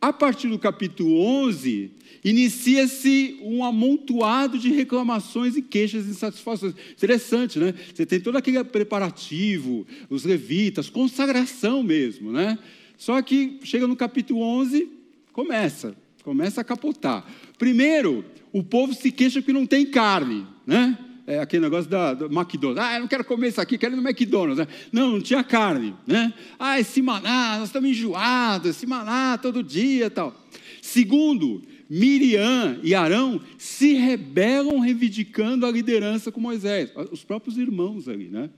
A 0.00 0.14
partir 0.14 0.48
do 0.48 0.58
capítulo 0.58 1.20
11, 1.20 1.90
inicia-se 2.24 3.38
um 3.42 3.62
amontoado 3.62 4.58
de 4.58 4.70
reclamações 4.70 5.56
e 5.56 5.62
queixas 5.62 6.06
e 6.06 6.10
insatisfações. 6.10 6.74
Interessante, 6.92 7.58
né? 7.58 7.74
Você 7.94 8.06
tem 8.06 8.18
todo 8.18 8.36
aquele 8.36 8.64
preparativo, 8.64 9.86
os 10.08 10.24
levitas, 10.24 10.88
consagração 10.88 11.82
mesmo, 11.82 12.32
né? 12.32 12.58
Só 12.96 13.20
que 13.20 13.58
chega 13.62 13.86
no 13.86 13.94
capítulo 13.94 14.40
11, 14.40 14.88
começa, 15.32 15.94
começa 16.22 16.62
a 16.62 16.64
capotar. 16.64 17.30
Primeiro, 17.58 18.24
o 18.52 18.62
povo 18.62 18.94
se 18.94 19.12
queixa 19.12 19.42
que 19.42 19.52
não 19.52 19.66
tem 19.66 19.84
carne, 19.84 20.46
né? 20.66 20.98
É 21.30 21.38
aquele 21.38 21.62
negócio 21.62 21.88
da, 21.88 22.12
do 22.12 22.24
McDonald's. 22.26 22.84
Ah, 22.84 22.96
eu 22.96 23.00
não 23.02 23.06
quero 23.06 23.24
comer 23.24 23.48
isso 23.48 23.60
aqui, 23.60 23.78
quero 23.78 23.94
ir 23.94 23.96
no 23.96 24.02
McDonald's. 24.02 24.58
Né? 24.58 24.66
Não, 24.90 25.12
não 25.12 25.20
tinha 25.20 25.44
carne, 25.44 25.94
né? 26.04 26.34
Ah, 26.58 26.80
esse 26.80 27.00
maná, 27.00 27.58
nós 27.58 27.68
estamos 27.68 27.88
enjoados, 27.88 28.70
esse 28.70 28.84
maná 28.84 29.38
todo 29.38 29.62
dia 29.62 30.10
tal. 30.10 30.34
Segundo, 30.82 31.62
Miriam 31.88 32.80
e 32.82 32.96
Arão 32.96 33.40
se 33.56 33.92
rebelam 33.92 34.80
reivindicando 34.80 35.64
a 35.64 35.70
liderança 35.70 36.32
com 36.32 36.40
Moisés. 36.40 36.90
Os 37.12 37.22
próprios 37.22 37.56
irmãos 37.56 38.08
ali, 38.08 38.28
né? 38.28 38.50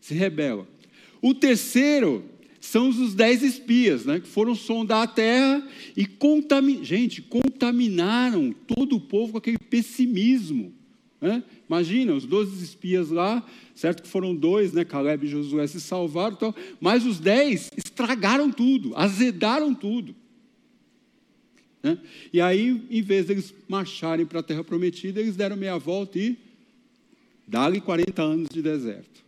Se 0.00 0.14
rebelam. 0.14 0.66
O 1.20 1.34
terceiro 1.34 2.24
são 2.58 2.88
os 2.88 3.14
dez 3.14 3.42
espias, 3.42 4.06
né, 4.06 4.18
que 4.20 4.26
foram 4.26 4.54
sondar 4.54 5.02
a 5.02 5.06
terra 5.06 5.62
e 5.94 6.06
contamin... 6.06 6.82
gente, 6.82 7.20
contaminaram 7.20 8.54
todo 8.66 8.96
o 8.96 9.00
povo 9.00 9.32
com 9.32 9.38
aquele 9.38 9.58
pessimismo. 9.58 10.72
Né? 11.24 11.42
Imagina, 11.66 12.12
os 12.12 12.26
doze 12.26 12.62
espias 12.62 13.08
lá, 13.08 13.42
certo 13.74 14.02
que 14.02 14.08
foram 14.10 14.36
dois, 14.36 14.74
né, 14.74 14.84
Caleb 14.84 15.24
e 15.24 15.30
Josué 15.30 15.66
se 15.66 15.80
salvaram, 15.80 16.34
então, 16.36 16.54
mas 16.78 17.06
os 17.06 17.18
dez 17.18 17.70
estragaram 17.74 18.52
tudo, 18.52 18.94
azedaram 18.94 19.74
tudo. 19.74 20.14
Né? 21.82 21.96
E 22.30 22.42
aí, 22.42 22.78
em 22.90 23.00
vez 23.00 23.24
deles 23.24 23.54
marcharem 23.66 24.26
para 24.26 24.40
a 24.40 24.42
terra 24.42 24.62
prometida, 24.62 25.18
eles 25.18 25.34
deram 25.34 25.56
meia 25.56 25.78
volta 25.78 26.18
e 26.18 26.36
dali 27.48 27.80
40 27.80 28.22
anos 28.22 28.48
de 28.50 28.60
deserto. 28.60 29.24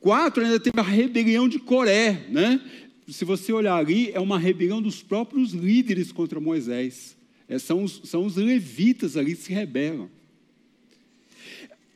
Quatro, 0.00 0.42
ainda 0.42 0.58
teve 0.58 0.80
a 0.80 0.82
rebelião 0.82 1.46
de 1.46 1.58
Coré, 1.58 2.28
né? 2.30 2.62
Se 3.06 3.26
você 3.26 3.52
olhar 3.52 3.76
ali, 3.76 4.10
é 4.12 4.20
uma 4.20 4.38
rebelião 4.38 4.80
dos 4.80 5.02
próprios 5.02 5.52
líderes 5.52 6.10
contra 6.10 6.40
Moisés. 6.40 7.14
É, 7.46 7.58
são, 7.58 7.84
os, 7.84 8.00
são 8.04 8.24
os 8.24 8.36
levitas 8.36 9.18
ali 9.18 9.34
que 9.34 9.42
se 9.42 9.52
rebelam. 9.52 10.08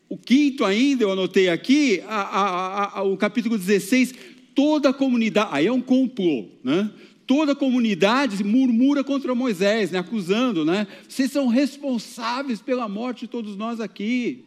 O 0.08 0.16
quinto 0.16 0.64
ainda, 0.64 1.04
eu 1.04 1.12
anotei 1.12 1.50
aqui, 1.50 2.00
a, 2.06 2.20
a, 2.20 2.98
a, 2.98 3.02
o 3.02 3.16
capítulo 3.16 3.58
16, 3.58 4.14
toda 4.54 4.88
a 4.88 4.94
comunidade, 4.94 5.50
aí 5.52 5.66
é 5.66 5.72
um 5.72 5.82
complô, 5.82 6.46
né? 6.64 6.90
Toda 7.26 7.52
a 7.52 7.56
comunidade 7.56 8.42
murmura 8.42 9.04
contra 9.04 9.34
Moisés, 9.34 9.90
né? 9.90 9.98
acusando, 9.98 10.64
né? 10.64 10.86
Vocês 11.06 11.30
são 11.30 11.46
responsáveis 11.46 12.62
pela 12.62 12.88
morte 12.88 13.20
de 13.20 13.28
todos 13.28 13.54
nós 13.54 13.80
aqui. 13.80 14.44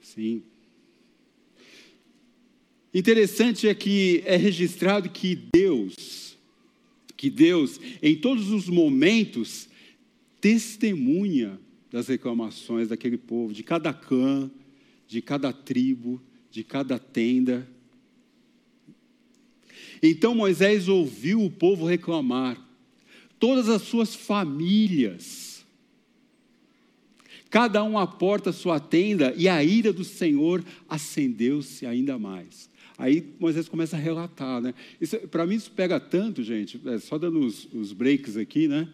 Sim. 0.00 0.42
Interessante 2.94 3.68
é 3.68 3.74
que 3.74 4.22
é 4.24 4.36
registrado 4.36 5.10
que 5.10 5.38
Deus, 5.54 6.36
que 7.14 7.28
Deus, 7.28 7.78
em 8.02 8.16
todos 8.16 8.50
os 8.50 8.70
momentos, 8.70 9.68
testemunha 10.40 11.60
das 11.90 12.08
reclamações 12.08 12.88
daquele 12.88 13.18
povo, 13.18 13.52
de 13.52 13.62
cada 13.62 13.92
clã, 13.92 14.50
de 15.06 15.20
cada 15.20 15.52
tribo, 15.52 16.22
de 16.50 16.62
cada 16.62 16.98
tenda. 16.98 17.68
Então 20.02 20.34
Moisés 20.34 20.88
ouviu 20.88 21.44
o 21.44 21.50
povo 21.50 21.84
reclamar, 21.86 22.56
todas 23.38 23.68
as 23.68 23.82
suas 23.82 24.14
famílias, 24.14 25.64
cada 27.50 27.82
um 27.82 27.98
à 27.98 28.06
porta 28.06 28.52
sua 28.52 28.78
tenda, 28.78 29.34
e 29.36 29.48
a 29.48 29.62
ira 29.64 29.92
do 29.92 30.04
Senhor 30.04 30.64
acendeu-se 30.88 31.84
ainda 31.84 32.18
mais. 32.18 32.70
Aí 32.96 33.34
Moisés 33.40 33.66
começa 33.66 33.96
a 33.96 33.98
relatar, 33.98 34.60
né? 34.60 34.74
Para 35.30 35.46
mim 35.46 35.54
isso 35.54 35.70
pega 35.70 35.98
tanto, 35.98 36.42
gente, 36.42 36.78
é, 36.86 36.98
só 36.98 37.16
dando 37.16 37.40
os, 37.40 37.66
os, 37.72 37.94
breaks 37.94 38.36
aqui, 38.36 38.68
né? 38.68 38.88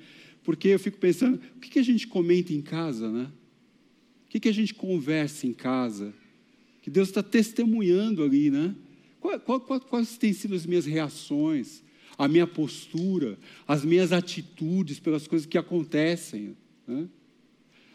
Porque 0.46 0.68
eu 0.68 0.78
fico 0.78 0.96
pensando, 0.96 1.40
o 1.56 1.58
que, 1.58 1.68
que 1.68 1.78
a 1.80 1.82
gente 1.82 2.06
comenta 2.06 2.52
em 2.52 2.62
casa, 2.62 3.10
né? 3.10 3.28
O 4.24 4.28
que, 4.28 4.38
que 4.38 4.48
a 4.48 4.54
gente 4.54 4.72
conversa 4.72 5.44
em 5.44 5.52
casa? 5.52 6.14
Que 6.82 6.88
Deus 6.88 7.08
está 7.08 7.20
testemunhando 7.20 8.22
ali, 8.22 8.48
né? 8.48 8.72
Quais 9.90 10.16
têm 10.16 10.32
sido 10.32 10.54
as 10.54 10.64
minhas 10.64 10.86
reações, 10.86 11.82
a 12.16 12.28
minha 12.28 12.46
postura, 12.46 13.36
as 13.66 13.84
minhas 13.84 14.12
atitudes 14.12 15.00
pelas 15.00 15.26
coisas 15.26 15.46
que 15.46 15.58
acontecem? 15.58 16.56
Né? 16.86 17.08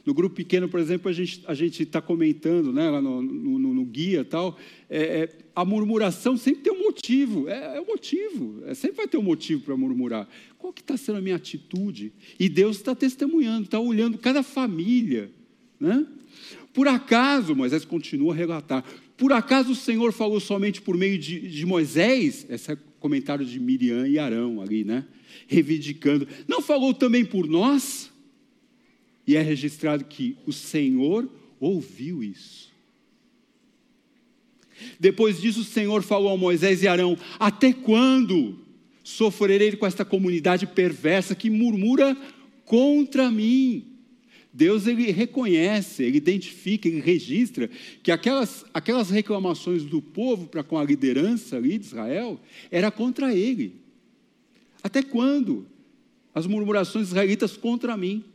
No 0.06 0.14
grupo 0.14 0.36
pequeno, 0.36 0.68
por 0.68 0.80
exemplo, 0.80 1.10
a 1.10 1.14
gente 1.14 1.44
a 1.46 1.54
está 1.54 2.02
comentando 2.02 2.74
né, 2.74 2.90
lá 2.90 3.02
no, 3.02 3.22
no, 3.22 3.74
no 3.74 3.86
guia 3.86 4.26
tal, 4.26 4.58
é, 4.90 5.00
é, 5.00 5.30
a 5.56 5.64
murmuração 5.64 6.36
sempre 6.36 6.64
tem 6.64 6.74
um 6.74 6.84
motivo, 6.84 7.48
é, 7.48 7.78
é 7.78 7.82
um 7.82 7.86
motivo, 7.86 8.64
é, 8.66 8.74
sempre 8.74 8.98
vai 8.98 9.08
ter 9.08 9.18
um 9.18 9.24
motivo 9.24 9.62
para 9.62 9.78
murmurar. 9.78 10.28
Qual 10.58 10.74
que 10.74 10.82
está 10.82 10.98
sendo 10.98 11.18
a 11.18 11.22
minha 11.22 11.36
atitude? 11.36 12.12
E 12.40 12.50
Deus 12.50 12.78
está 12.78 12.96
testemunhando, 12.96 13.66
está 13.66 13.80
olhando 13.80 14.18
cada 14.18 14.42
família. 14.42 15.32
Né? 15.80 16.06
Por 16.74 16.88
acaso, 16.88 17.56
Moisés 17.56 17.86
continua 17.86 18.34
a 18.34 18.36
relatar, 18.36 18.84
por 19.18 19.32
acaso 19.32 19.74
o 19.74 19.76
Senhor 19.76 20.12
falou 20.12 20.40
somente 20.40 20.82
por 20.82 20.98
meio 20.98 21.18
de, 21.20 21.48
de 21.48 21.64
Moisés? 21.64 22.44
Esse 22.50 22.72
é 22.72 22.78
comentário 23.00 23.46
de 23.46 23.60
Miriam 23.60 24.08
e 24.08 24.18
Arão 24.18 24.62
ali, 24.62 24.84
né? 24.84 25.06
Reivindicando. 25.48 26.28
Não 26.48 26.62
falou 26.62 26.94
também 26.94 27.24
por 27.24 27.48
nós? 27.48 28.11
E 29.32 29.38
é 29.38 29.42
registrado 29.42 30.04
que 30.04 30.36
o 30.46 30.52
Senhor 30.52 31.26
ouviu 31.58 32.22
isso. 32.22 32.70
Depois 35.00 35.40
disso, 35.40 35.62
o 35.62 35.64
Senhor 35.64 36.04
falou 36.04 36.34
a 36.34 36.38
Moisés 36.38 36.84
e 36.84 36.88
Arão: 36.90 37.18
Até 37.40 37.72
quando 37.72 38.60
sofrerei 39.02 39.72
com 39.78 39.86
esta 39.86 40.04
comunidade 40.04 40.68
perversa 40.68 41.34
que 41.34 41.50
murmura 41.50 42.14
contra 42.66 43.32
mim? 43.32 43.86
Deus 44.52 44.86
ele 44.86 45.10
reconhece, 45.12 46.04
ele 46.04 46.18
identifica, 46.18 46.90
ele 46.90 47.00
registra 47.00 47.70
que 48.04 48.12
aquelas, 48.12 48.66
aquelas 48.74 49.10
reclamações 49.10 49.86
do 49.86 50.02
povo 50.02 50.46
para 50.48 50.62
com 50.62 50.78
a 50.78 50.84
liderança 50.84 51.56
ali 51.56 51.78
de 51.78 51.86
Israel 51.86 52.38
era 52.70 52.92
contra 52.92 53.34
ele. 53.34 53.76
Até 54.84 55.02
quando? 55.02 55.66
As 56.36 56.46
murmurações 56.46 57.08
israelitas 57.08 57.56
contra 57.56 57.96
mim. 57.96 58.26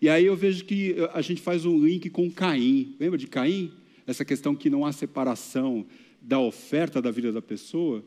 E 0.00 0.08
aí 0.08 0.26
eu 0.26 0.36
vejo 0.36 0.64
que 0.64 0.96
a 1.12 1.22
gente 1.22 1.40
faz 1.40 1.64
um 1.64 1.78
link 1.78 2.10
com 2.10 2.30
Caim. 2.30 2.94
Lembra 3.00 3.18
de 3.18 3.26
Caim? 3.26 3.72
Essa 4.06 4.24
questão 4.24 4.54
que 4.54 4.70
não 4.70 4.84
há 4.84 4.92
separação 4.92 5.86
da 6.20 6.38
oferta 6.38 7.00
da 7.00 7.10
vida 7.10 7.32
da 7.32 7.42
pessoa. 7.42 8.04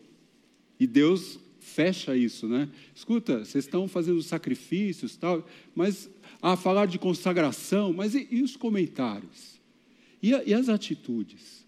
E 0.79 0.85
Deus 0.85 1.39
fecha 1.59 2.15
isso, 2.15 2.47
né? 2.47 2.69
Escuta, 2.95 3.39
vocês 3.39 3.65
estão 3.65 3.87
fazendo 3.87 4.21
sacrifícios, 4.21 5.17
tal, 5.17 5.45
mas 5.75 6.09
a 6.41 6.55
falar 6.55 6.85
de 6.85 6.97
consagração, 6.97 7.93
mas 7.93 8.15
e, 8.15 8.27
e 8.31 8.41
os 8.41 8.55
comentários? 8.55 9.59
E, 10.21 10.33
a, 10.33 10.43
e 10.43 10.53
as 10.53 10.69
atitudes? 10.69 11.65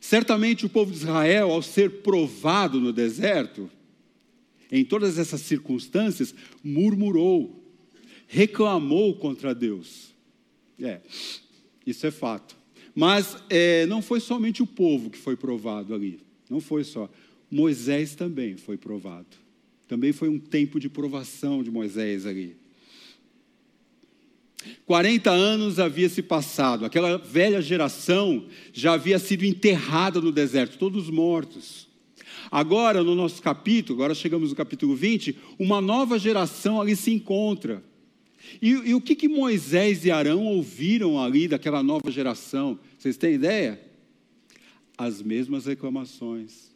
Certamente 0.00 0.66
o 0.66 0.68
povo 0.68 0.90
de 0.90 0.98
Israel, 0.98 1.50
ao 1.50 1.62
ser 1.62 2.02
provado 2.02 2.80
no 2.80 2.92
deserto, 2.92 3.70
em 4.72 4.84
todas 4.84 5.18
essas 5.18 5.42
circunstâncias, 5.42 6.34
murmurou, 6.64 7.62
reclamou 8.26 9.14
contra 9.14 9.54
Deus. 9.54 10.14
É, 10.80 11.00
isso 11.86 12.06
é 12.06 12.10
fato. 12.10 12.56
Mas 12.94 13.36
é, 13.50 13.84
não 13.86 14.00
foi 14.00 14.18
somente 14.18 14.62
o 14.62 14.66
povo 14.66 15.10
que 15.10 15.18
foi 15.18 15.36
provado 15.36 15.94
ali, 15.94 16.20
não 16.48 16.60
foi 16.60 16.84
só. 16.84 17.10
Moisés 17.50 18.14
também 18.14 18.56
foi 18.56 18.78
provado. 18.78 19.26
Também 19.86 20.10
foi 20.10 20.30
um 20.30 20.38
tempo 20.38 20.80
de 20.80 20.88
provação 20.88 21.62
de 21.62 21.70
Moisés 21.70 22.24
ali. 22.24 22.56
40 24.86 25.30
anos 25.30 25.78
havia 25.78 26.08
se 26.08 26.22
passado, 26.22 26.84
aquela 26.84 27.18
velha 27.18 27.60
geração 27.60 28.46
já 28.72 28.94
havia 28.94 29.18
sido 29.18 29.44
enterrada 29.44 30.20
no 30.20 30.32
deserto, 30.32 30.78
todos 30.78 31.10
mortos. 31.10 31.88
Agora, 32.50 33.02
no 33.02 33.14
nosso 33.14 33.42
capítulo, 33.42 33.98
agora 33.98 34.14
chegamos 34.14 34.50
no 34.50 34.56
capítulo 34.56 34.94
20, 34.94 35.36
uma 35.58 35.80
nova 35.80 36.18
geração 36.18 36.80
ali 36.80 36.94
se 36.94 37.12
encontra. 37.12 37.82
E, 38.60 38.70
e 38.70 38.94
o 38.94 39.00
que, 39.00 39.14
que 39.14 39.28
Moisés 39.28 40.04
e 40.04 40.10
Arão 40.10 40.44
ouviram 40.44 41.22
ali 41.22 41.48
daquela 41.48 41.82
nova 41.82 42.10
geração? 42.10 42.78
Vocês 42.98 43.16
têm 43.16 43.34
ideia? 43.34 43.80
As 44.98 45.22
mesmas 45.22 45.66
reclamações, 45.66 46.70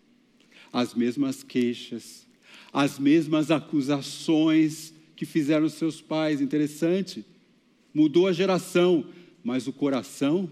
as 0.72 0.94
mesmas 0.94 1.42
queixas, 1.42 2.26
as 2.72 2.98
mesmas 2.98 3.50
acusações 3.50 4.92
que 5.14 5.24
fizeram 5.24 5.68
seus 5.68 6.00
pais. 6.00 6.40
Interessante. 6.40 7.24
Mudou 7.92 8.26
a 8.26 8.32
geração, 8.32 9.06
mas 9.42 9.66
o 9.66 9.72
coração 9.72 10.50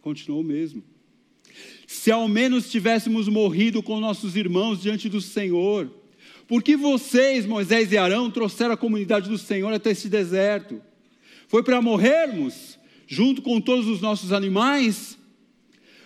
continuou 0.00 0.40
o 0.40 0.44
mesmo. 0.44 0.82
Se 1.90 2.10
ao 2.10 2.28
menos 2.28 2.70
tivéssemos 2.70 3.28
morrido 3.28 3.82
com 3.82 3.98
nossos 3.98 4.36
irmãos 4.36 4.82
diante 4.82 5.08
do 5.08 5.22
Senhor, 5.22 5.90
porque 6.46 6.76
vocês, 6.76 7.46
Moisés 7.46 7.90
e 7.90 7.96
Arão, 7.96 8.30
trouxeram 8.30 8.74
a 8.74 8.76
comunidade 8.76 9.30
do 9.30 9.38
Senhor 9.38 9.72
até 9.72 9.92
este 9.92 10.06
deserto? 10.06 10.82
Foi 11.48 11.62
para 11.62 11.80
morrermos 11.80 12.78
junto 13.06 13.40
com 13.40 13.58
todos 13.58 13.86
os 13.86 14.02
nossos 14.02 14.34
animais? 14.34 15.16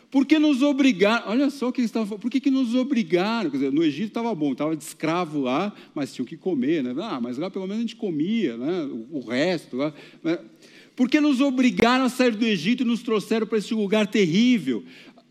Por 0.08 0.24
que 0.24 0.38
nos 0.38 0.62
obrigaram? 0.62 1.28
Olha 1.28 1.50
só 1.50 1.68
o 1.68 1.72
que 1.72 1.80
eles 1.80 1.88
estavam 1.88 2.06
falando. 2.06 2.22
Por 2.22 2.30
que, 2.30 2.38
que 2.38 2.50
nos 2.50 2.76
obrigaram? 2.76 3.50
Quer 3.50 3.56
dizer, 3.56 3.72
no 3.72 3.82
Egito 3.82 4.08
estava 4.08 4.32
bom, 4.36 4.52
estava 4.52 4.76
de 4.76 4.84
escravo 4.84 5.40
lá, 5.40 5.74
mas 5.92 6.14
tinham 6.14 6.24
que 6.24 6.36
comer, 6.36 6.84
né? 6.84 6.94
Ah, 7.02 7.20
mas 7.20 7.38
lá 7.38 7.50
pelo 7.50 7.66
menos 7.66 7.78
a 7.78 7.80
gente 7.80 7.96
comia, 7.96 8.56
né? 8.56 8.84
O, 8.84 9.18
o 9.18 9.20
resto. 9.20 9.76
Lá, 9.76 9.92
né? 10.22 10.38
Por 10.94 11.08
que 11.08 11.20
nos 11.20 11.40
obrigaram 11.40 12.04
a 12.04 12.08
sair 12.08 12.36
do 12.36 12.44
Egito 12.44 12.82
e 12.82 12.86
nos 12.86 13.02
trouxeram 13.02 13.46
para 13.46 13.58
esse 13.58 13.72
lugar 13.72 14.06
terrível? 14.06 14.84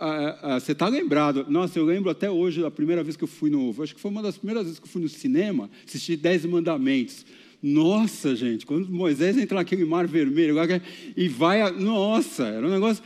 Ah, 0.04 0.40
ah, 0.42 0.60
você 0.60 0.72
está 0.72 0.88
lembrado? 0.88 1.46
Nossa, 1.48 1.78
eu 1.78 1.86
lembro 1.86 2.10
até 2.10 2.28
hoje, 2.28 2.66
a 2.66 2.72
primeira 2.72 3.04
vez 3.04 3.16
que 3.16 3.24
eu 3.24 3.28
fui 3.28 3.52
no. 3.52 3.70
Acho 3.84 3.94
que 3.94 4.02
foi 4.02 4.10
uma 4.10 4.24
das 4.24 4.36
primeiras 4.36 4.64
vezes 4.64 4.80
que 4.80 4.86
eu 4.88 4.90
fui 4.90 5.00
no 5.00 5.08
cinema, 5.08 5.70
assisti 5.88 6.18
Dez 6.18 6.44
Mandamentos. 6.44 7.24
Nossa, 7.62 8.36
gente, 8.36 8.66
quando 8.66 8.92
Moisés 8.92 9.38
entra 9.38 9.58
naquele 9.58 9.86
mar 9.86 10.08
vermelho 10.08 10.56
e 11.16 11.28
vai. 11.28 11.70
Nossa, 11.70 12.48
era 12.48 12.66
um 12.66 12.72
negócio. 12.72 13.04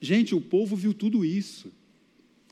Gente, 0.00 0.34
o 0.34 0.40
povo 0.40 0.74
viu 0.74 0.94
tudo 0.94 1.22
isso. 1.22 1.70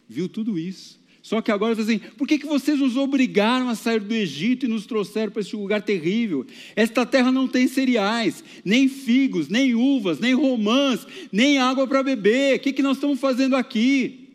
Viu 0.07 0.29
tudo 0.29 0.59
isso. 0.59 1.00
Só 1.23 1.43
que 1.43 1.51
agora 1.51 1.81
assim, 1.81 1.99
por 1.99 2.27
que, 2.27 2.39
que 2.39 2.47
vocês 2.47 2.79
nos 2.79 2.97
obrigaram 2.97 3.69
a 3.69 3.75
sair 3.75 4.01
do 4.01 4.15
Egito 4.15 4.65
e 4.65 4.69
nos 4.69 4.87
trouxeram 4.87 5.31
para 5.31 5.43
esse 5.43 5.55
lugar 5.55 5.83
terrível? 5.83 6.47
Esta 6.75 7.05
terra 7.05 7.31
não 7.31 7.47
tem 7.47 7.69
cereais, 7.69 8.43
nem 8.65 8.89
figos, 8.89 9.49
nem 9.49 9.75
uvas, 9.75 10.19
nem 10.19 10.35
romãs, 10.35 11.07
nem 11.31 11.59
água 11.59 11.87
para 11.87 12.03
beber. 12.03 12.57
O 12.57 12.61
que, 12.61 12.73
que 12.73 12.83
nós 12.83 12.97
estamos 12.97 13.21
fazendo 13.21 13.55
aqui? 13.55 14.29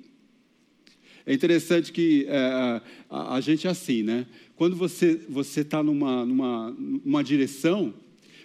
É 1.26 1.34
interessante 1.34 1.91
que 1.91 2.28
é, 2.30 2.82
a, 3.10 3.36
a, 3.36 3.41
gente 3.41 3.65
é 3.65 3.69
assim, 3.71 4.04
né? 4.04 4.28
Quando 4.56 4.76
você 4.76 5.62
está 5.62 5.82
numa, 5.82 6.24
numa, 6.24 6.71
numa 6.71 7.24
direção, 7.24 7.93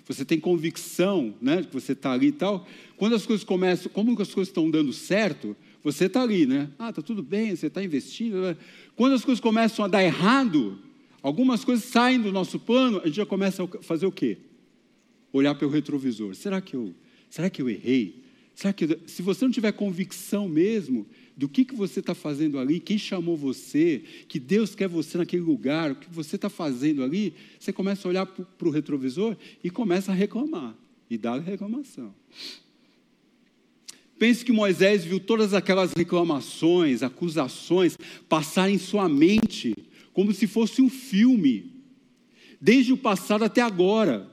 você 0.06 0.24
tem 0.24 0.40
convicção 0.40 1.34
né, 1.40 1.62
que 1.62 1.72
você 1.72 1.92
está 1.92 2.12
ali 2.12 2.28
e 2.28 2.32
tal. 2.32 2.66
Quando 2.96 3.14
as 3.14 3.24
coisas 3.24 3.44
começam, 3.44 3.92
como 3.92 4.10
as 4.20 4.34
coisas 4.34 4.48
estão 4.48 4.68
dando 4.68 4.92
certo, 4.92 5.54
você 5.82 6.06
está 6.06 6.22
ali, 6.22 6.46
né? 6.46 6.70
Ah, 6.78 6.90
está 6.90 7.00
tudo 7.00 7.22
bem, 7.22 7.54
você 7.54 7.66
está 7.66 7.82
investindo. 7.82 8.40
Né? 8.42 8.56
Quando 8.94 9.14
as 9.14 9.24
coisas 9.24 9.40
começam 9.40 9.84
a 9.84 9.88
dar 9.88 10.02
errado, 10.02 10.78
algumas 11.22 11.64
coisas 11.64 11.84
saem 11.84 12.20
do 12.20 12.30
nosso 12.30 12.58
plano, 12.58 13.00
a 13.02 13.06
gente 13.06 13.16
já 13.16 13.26
começa 13.26 13.64
a 13.64 13.82
fazer 13.82 14.06
o 14.06 14.12
quê? 14.12 14.38
Olhar 15.32 15.54
pelo 15.54 15.70
retrovisor. 15.70 16.34
Será 16.34 16.60
que 16.60 16.74
eu, 16.74 16.94
será 17.28 17.48
que 17.48 17.62
eu 17.62 17.68
errei? 17.68 18.22
Será 18.54 18.72
que 18.72 18.84
eu, 18.84 19.00
se 19.06 19.22
você 19.22 19.44
não 19.44 19.52
tiver 19.52 19.72
convicção 19.72 20.48
mesmo 20.48 21.06
do 21.34 21.48
que, 21.48 21.64
que 21.64 21.74
você 21.74 22.00
está 22.00 22.14
fazendo 22.14 22.58
ali, 22.58 22.78
quem 22.78 22.98
chamou 22.98 23.34
você, 23.34 24.02
que 24.28 24.38
Deus 24.38 24.74
quer 24.74 24.86
você 24.86 25.16
naquele 25.16 25.42
lugar, 25.42 25.92
o 25.92 25.96
que 25.96 26.10
você 26.10 26.36
está 26.36 26.50
fazendo 26.50 27.02
ali, 27.02 27.32
você 27.58 27.72
começa 27.72 28.06
a 28.06 28.10
olhar 28.10 28.26
para 28.26 28.68
o 28.68 28.70
retrovisor 28.70 29.34
e 29.64 29.70
começa 29.70 30.12
a 30.12 30.14
reclamar 30.14 30.76
e 31.08 31.16
dar 31.16 31.40
reclamação. 31.40 32.14
Pense 34.20 34.44
que 34.44 34.52
Moisés 34.52 35.02
viu 35.02 35.18
todas 35.18 35.54
aquelas 35.54 35.94
reclamações, 35.94 37.02
acusações 37.02 37.96
passarem 38.28 38.74
em 38.74 38.78
sua 38.78 39.08
mente, 39.08 39.74
como 40.12 40.34
se 40.34 40.46
fosse 40.46 40.82
um 40.82 40.90
filme, 40.90 41.72
desde 42.60 42.92
o 42.92 42.98
passado 42.98 43.44
até 43.44 43.62
agora. 43.62 44.28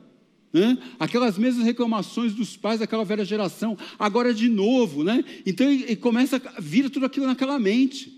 Né? 0.52 0.78
Aquelas 1.00 1.38
mesmas 1.38 1.64
reclamações 1.64 2.34
dos 2.34 2.58
pais 2.58 2.82
daquela 2.82 3.06
velha 3.06 3.24
geração, 3.24 3.78
agora 3.98 4.34
de 4.34 4.50
novo. 4.50 5.06
Né? 5.06 5.24
Então 5.46 5.72
ele, 5.72 5.96
começa 5.96 6.36
a 6.36 6.60
vir 6.60 6.90
tudo 6.90 7.06
aquilo 7.06 7.26
naquela 7.26 7.58
mente. 7.58 8.12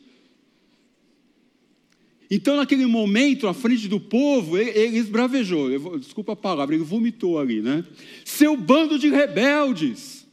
Então, 2.31 2.55
naquele 2.55 2.87
momento, 2.87 3.47
à 3.47 3.53
frente 3.53 3.87
do 3.87 3.99
povo, 3.99 4.57
ele, 4.57 4.71
ele 4.71 4.97
esbravejou, 4.97 5.99
desculpa 5.99 6.33
a 6.33 6.35
palavra, 6.35 6.73
ele 6.73 6.83
vomitou 6.83 7.37
ali, 7.39 7.61
né? 7.61 7.83
Seu 8.25 8.57
bando 8.57 8.97
de 8.97 9.09
rebeldes. 9.09 10.27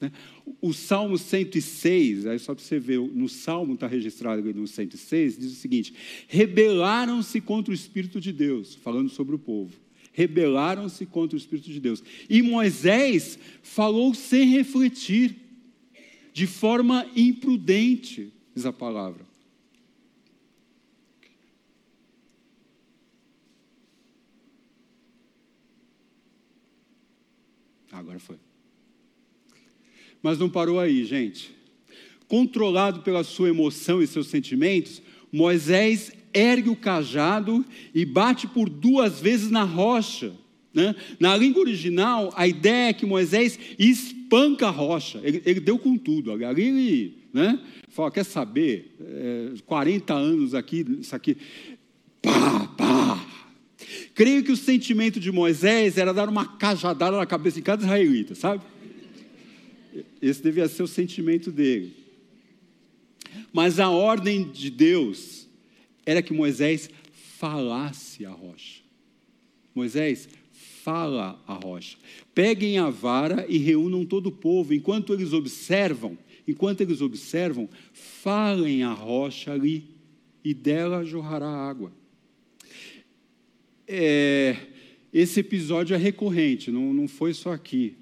Né? 0.00 0.12
O 0.60 0.72
Salmo 0.72 1.16
106, 1.16 2.26
aí 2.26 2.38
só 2.38 2.54
para 2.54 2.62
você 2.62 2.78
ver, 2.78 2.98
no 2.98 3.28
Salmo 3.28 3.74
está 3.74 3.86
registrado 3.86 4.42
no 4.54 4.66
106, 4.66 5.38
diz 5.38 5.52
o 5.52 5.56
seguinte: 5.56 5.94
rebelaram-se 6.28 7.40
contra 7.40 7.70
o 7.70 7.74
Espírito 7.74 8.20
de 8.20 8.32
Deus, 8.32 8.74
falando 8.74 9.08
sobre 9.08 9.34
o 9.34 9.38
povo. 9.38 9.72
Rebelaram-se 10.12 11.06
contra 11.06 11.36
o 11.36 11.38
Espírito 11.38 11.70
de 11.70 11.80
Deus. 11.80 12.02
E 12.28 12.40
Moisés 12.42 13.38
falou 13.62 14.14
sem 14.14 14.50
refletir, 14.50 15.36
de 16.32 16.46
forma 16.46 17.06
imprudente, 17.16 18.32
diz 18.54 18.66
a 18.66 18.72
palavra. 18.72 19.24
Agora 27.94 28.18
foi. 28.18 28.43
Mas 30.24 30.38
não 30.38 30.48
parou 30.48 30.80
aí, 30.80 31.04
gente. 31.04 31.54
Controlado 32.26 33.00
pela 33.00 33.22
sua 33.22 33.50
emoção 33.50 34.02
e 34.02 34.06
seus 34.06 34.28
sentimentos, 34.28 35.02
Moisés 35.30 36.12
ergue 36.32 36.70
o 36.70 36.76
cajado 36.76 37.62
e 37.94 38.06
bate 38.06 38.46
por 38.46 38.70
duas 38.70 39.20
vezes 39.20 39.50
na 39.50 39.64
rocha. 39.64 40.32
Né? 40.72 40.96
Na 41.20 41.36
língua 41.36 41.60
original, 41.60 42.32
a 42.34 42.48
ideia 42.48 42.88
é 42.88 42.92
que 42.94 43.04
Moisés 43.04 43.58
espanca 43.78 44.68
a 44.68 44.70
rocha. 44.70 45.20
Ele, 45.22 45.42
ele 45.44 45.60
deu 45.60 45.78
com 45.78 45.98
tudo. 45.98 46.32
Ali 46.32 46.62
ele 46.62 47.18
né? 47.30 47.60
fala: 47.90 48.10
quer 48.10 48.24
saber? 48.24 48.96
É, 48.98 49.52
40 49.66 50.14
anos 50.14 50.54
aqui, 50.54 50.86
isso 51.00 51.14
aqui. 51.14 51.36
Pá, 52.22 52.66
pá. 52.78 53.26
Creio 54.14 54.42
que 54.42 54.52
o 54.52 54.56
sentimento 54.56 55.20
de 55.20 55.30
Moisés 55.30 55.98
era 55.98 56.14
dar 56.14 56.30
uma 56.30 56.46
cajadada 56.46 57.18
na 57.18 57.26
cabeça 57.26 57.56
de 57.56 57.62
cada 57.62 57.82
israelita, 57.82 58.34
sabe? 58.34 58.62
Esse 60.20 60.42
devia 60.42 60.68
ser 60.68 60.82
o 60.82 60.88
sentimento 60.88 61.50
dele. 61.50 61.94
Mas 63.52 63.78
a 63.78 63.90
ordem 63.90 64.50
de 64.50 64.70
Deus 64.70 65.48
era 66.06 66.22
que 66.22 66.32
Moisés 66.32 66.90
falasse 67.12 68.24
a 68.24 68.30
rocha. 68.30 68.82
Moisés, 69.74 70.28
fala 70.52 71.42
a 71.46 71.54
rocha. 71.54 71.96
Peguem 72.34 72.78
a 72.78 72.90
vara 72.90 73.46
e 73.48 73.58
reúnam 73.58 74.04
todo 74.04 74.26
o 74.26 74.32
povo. 74.32 74.74
Enquanto 74.74 75.12
eles 75.12 75.32
observam, 75.32 76.16
enquanto 76.46 76.82
eles 76.82 77.00
observam, 77.00 77.68
falem 77.92 78.82
a 78.82 78.92
rocha 78.92 79.52
ali 79.52 79.84
e 80.44 80.52
dela 80.52 81.04
jorrará 81.04 81.48
água. 81.48 81.90
É, 83.86 84.56
esse 85.12 85.40
episódio 85.40 85.94
é 85.94 85.98
recorrente, 85.98 86.70
não, 86.70 86.92
não 86.92 87.08
foi 87.08 87.32
só 87.32 87.52
aqui. 87.52 87.96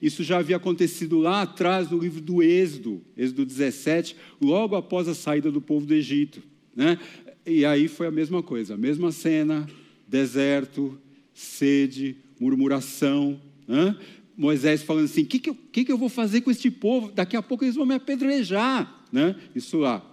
Isso 0.00 0.22
já 0.22 0.38
havia 0.38 0.56
acontecido 0.56 1.18
lá 1.18 1.42
atrás 1.42 1.90
no 1.90 1.98
livro 1.98 2.20
do 2.20 2.42
Êxodo, 2.42 3.02
Êxodo 3.16 3.44
17, 3.44 4.16
logo 4.40 4.76
após 4.76 5.08
a 5.08 5.14
saída 5.14 5.50
do 5.50 5.60
povo 5.60 5.86
do 5.86 5.94
Egito. 5.94 6.42
Né? 6.74 6.98
E 7.46 7.64
aí 7.64 7.88
foi 7.88 8.06
a 8.06 8.10
mesma 8.10 8.42
coisa, 8.42 8.74
a 8.74 8.76
mesma 8.76 9.12
cena, 9.12 9.66
deserto, 10.06 10.98
sede, 11.34 12.16
murmuração. 12.38 13.40
Né? 13.66 13.96
Moisés 14.36 14.82
falando 14.82 15.04
assim: 15.04 15.22
o 15.22 15.26
que, 15.26 15.38
que, 15.38 15.54
que, 15.54 15.84
que 15.84 15.92
eu 15.92 15.98
vou 15.98 16.08
fazer 16.08 16.40
com 16.40 16.50
este 16.50 16.70
povo? 16.70 17.10
Daqui 17.12 17.36
a 17.36 17.42
pouco 17.42 17.64
eles 17.64 17.74
vão 17.76 17.86
me 17.86 17.94
apedrejar. 17.94 19.04
Né? 19.12 19.36
Isso 19.54 19.78
lá. 19.78 20.11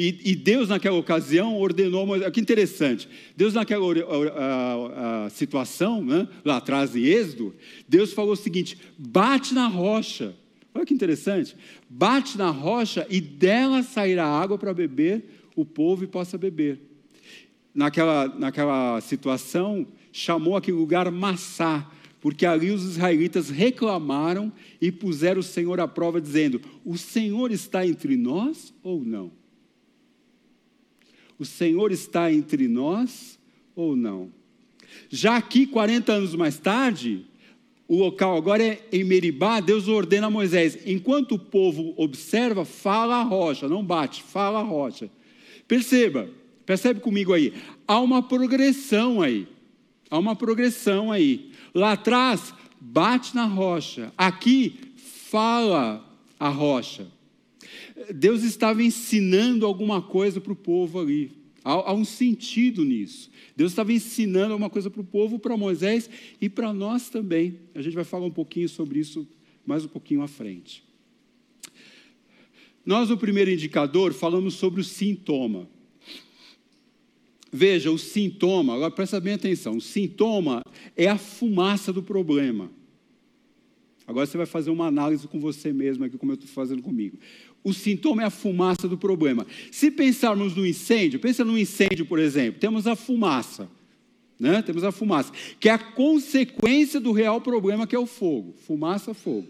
E, 0.00 0.30
e, 0.30 0.36
Deus, 0.36 0.68
naquela 0.68 0.96
ocasião, 0.96 1.56
ordenou. 1.56 2.06
Que 2.30 2.40
interessante. 2.40 3.08
Deus, 3.36 3.54
naquela 3.54 3.84
a, 4.36 5.24
a 5.26 5.30
situação, 5.30 6.04
né, 6.04 6.28
lá 6.44 6.58
atrás 6.58 6.94
em 6.94 7.02
Êxodo, 7.02 7.52
Deus 7.88 8.12
falou 8.12 8.34
o 8.34 8.36
seguinte: 8.36 8.78
bate 8.96 9.52
na 9.52 9.66
rocha. 9.66 10.36
Olha 10.72 10.86
que 10.86 10.94
interessante. 10.94 11.56
Bate 11.90 12.38
na 12.38 12.48
rocha 12.48 13.08
e 13.10 13.20
dela 13.20 13.82
sairá 13.82 14.24
água 14.24 14.56
para 14.56 14.72
beber, 14.72 15.48
o 15.56 15.64
povo 15.64 16.04
e 16.04 16.06
possa 16.06 16.38
beber. 16.38 16.80
Naquela, 17.74 18.28
naquela 18.28 19.00
situação, 19.00 19.84
chamou 20.12 20.56
aquele 20.56 20.76
lugar 20.76 21.10
Massá, 21.10 21.90
porque 22.20 22.46
ali 22.46 22.70
os 22.70 22.84
israelitas 22.84 23.50
reclamaram 23.50 24.52
e 24.80 24.92
puseram 24.92 25.40
o 25.40 25.42
Senhor 25.42 25.80
à 25.80 25.88
prova, 25.88 26.20
dizendo: 26.20 26.60
O 26.84 26.96
Senhor 26.96 27.50
está 27.50 27.84
entre 27.84 28.16
nós 28.16 28.72
ou 28.80 29.04
não? 29.04 29.37
O 31.38 31.44
Senhor 31.44 31.92
está 31.92 32.32
entre 32.32 32.66
nós 32.66 33.38
ou 33.74 33.94
não? 33.94 34.30
Já 35.08 35.36
aqui, 35.36 35.66
40 35.66 36.12
anos 36.12 36.34
mais 36.34 36.58
tarde, 36.58 37.24
o 37.86 37.96
local 37.96 38.36
agora 38.36 38.62
é 38.62 38.84
em 38.92 39.04
Meribá, 39.04 39.60
Deus 39.60 39.88
ordena 39.88 40.26
a 40.26 40.30
Moisés: 40.30 40.78
enquanto 40.84 41.36
o 41.36 41.38
povo 41.38 41.94
observa, 41.96 42.64
fala 42.64 43.16
a 43.16 43.22
rocha, 43.22 43.68
não 43.68 43.82
bate, 43.82 44.22
fala 44.22 44.60
a 44.60 44.62
rocha. 44.62 45.10
Perceba, 45.66 46.28
percebe 46.66 47.00
comigo 47.00 47.32
aí, 47.32 47.54
há 47.86 48.00
uma 48.00 48.22
progressão 48.22 49.22
aí, 49.22 49.46
há 50.10 50.18
uma 50.18 50.36
progressão 50.36 51.10
aí. 51.10 51.50
Lá 51.74 51.92
atrás, 51.92 52.52
bate 52.80 53.34
na 53.34 53.44
rocha, 53.44 54.12
aqui, 54.16 54.78
fala 54.96 56.04
a 56.38 56.48
rocha. 56.48 57.06
Deus 58.14 58.42
estava 58.42 58.82
ensinando 58.82 59.66
alguma 59.66 60.00
coisa 60.00 60.40
para 60.40 60.52
o 60.52 60.56
povo 60.56 61.00
ali. 61.00 61.32
Há, 61.64 61.72
há, 61.72 61.92
um 61.92 62.04
sentido 62.04 62.84
nisso. 62.84 63.30
Deus 63.56 63.72
estava 63.72 63.92
ensinando 63.92 64.52
alguma 64.52 64.70
coisa 64.70 64.88
para 64.88 65.00
o 65.00 65.04
povo, 65.04 65.38
para 65.38 65.56
Moisés 65.56 66.08
e 66.40 66.48
para 66.48 66.72
nós 66.72 67.08
também. 67.08 67.58
A 67.74 67.82
gente 67.82 67.94
vai 67.94 68.04
falar 68.04 68.26
um 68.26 68.30
pouquinho 68.30 68.68
sobre 68.68 69.00
isso 69.00 69.26
mais 69.66 69.84
um 69.84 69.88
pouquinho 69.88 70.22
à 70.22 70.28
frente. 70.28 70.82
Nós, 72.86 73.10
no 73.10 73.18
primeiro 73.18 73.50
indicador, 73.50 74.14
falamos 74.14 74.54
sobre 74.54 74.80
o 74.80 74.84
sintoma. 74.84 75.68
Veja, 77.52 77.90
o 77.90 77.98
sintoma, 77.98 78.74
agora 78.74 78.90
presta 78.90 79.20
bem 79.20 79.34
atenção: 79.34 79.76
o 79.76 79.80
sintoma 79.80 80.62
é 80.96 81.06
a 81.06 81.18
fumaça 81.18 81.92
do 81.92 82.02
problema. 82.02 82.70
Agora 84.06 84.24
você 84.24 84.38
vai 84.38 84.46
fazer 84.46 84.70
uma 84.70 84.86
análise 84.86 85.28
com 85.28 85.38
você 85.38 85.70
mesmo, 85.70 86.02
aqui, 86.02 86.16
como 86.16 86.32
eu 86.32 86.36
estou 86.36 86.48
fazendo 86.48 86.82
comigo. 86.82 87.18
O 87.64 87.72
sintoma 87.72 88.22
é 88.22 88.26
a 88.26 88.30
fumaça 88.30 88.88
do 88.88 88.96
problema. 88.96 89.46
Se 89.70 89.90
pensarmos 89.90 90.54
no 90.56 90.66
incêndio, 90.66 91.20
pensa 91.20 91.44
no 91.44 91.58
incêndio, 91.58 92.06
por 92.06 92.18
exemplo, 92.18 92.60
temos 92.60 92.86
a 92.86 92.94
fumaça. 92.96 93.68
Né? 94.38 94.62
Temos 94.62 94.84
a 94.84 94.92
fumaça, 94.92 95.32
que 95.58 95.68
é 95.68 95.72
a 95.72 95.78
consequência 95.78 97.00
do 97.00 97.10
real 97.12 97.40
problema 97.40 97.86
que 97.86 97.96
é 97.96 97.98
o 97.98 98.06
fogo. 98.06 98.54
Fumaça, 98.66 99.12
fogo. 99.12 99.48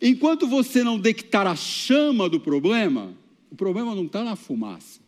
Enquanto 0.00 0.46
você 0.46 0.82
não 0.82 0.98
detectar 0.98 1.46
a 1.46 1.54
chama 1.54 2.28
do 2.28 2.40
problema, 2.40 3.12
o 3.50 3.56
problema 3.56 3.94
não 3.94 4.06
está 4.06 4.24
na 4.24 4.36
fumaça. 4.36 5.00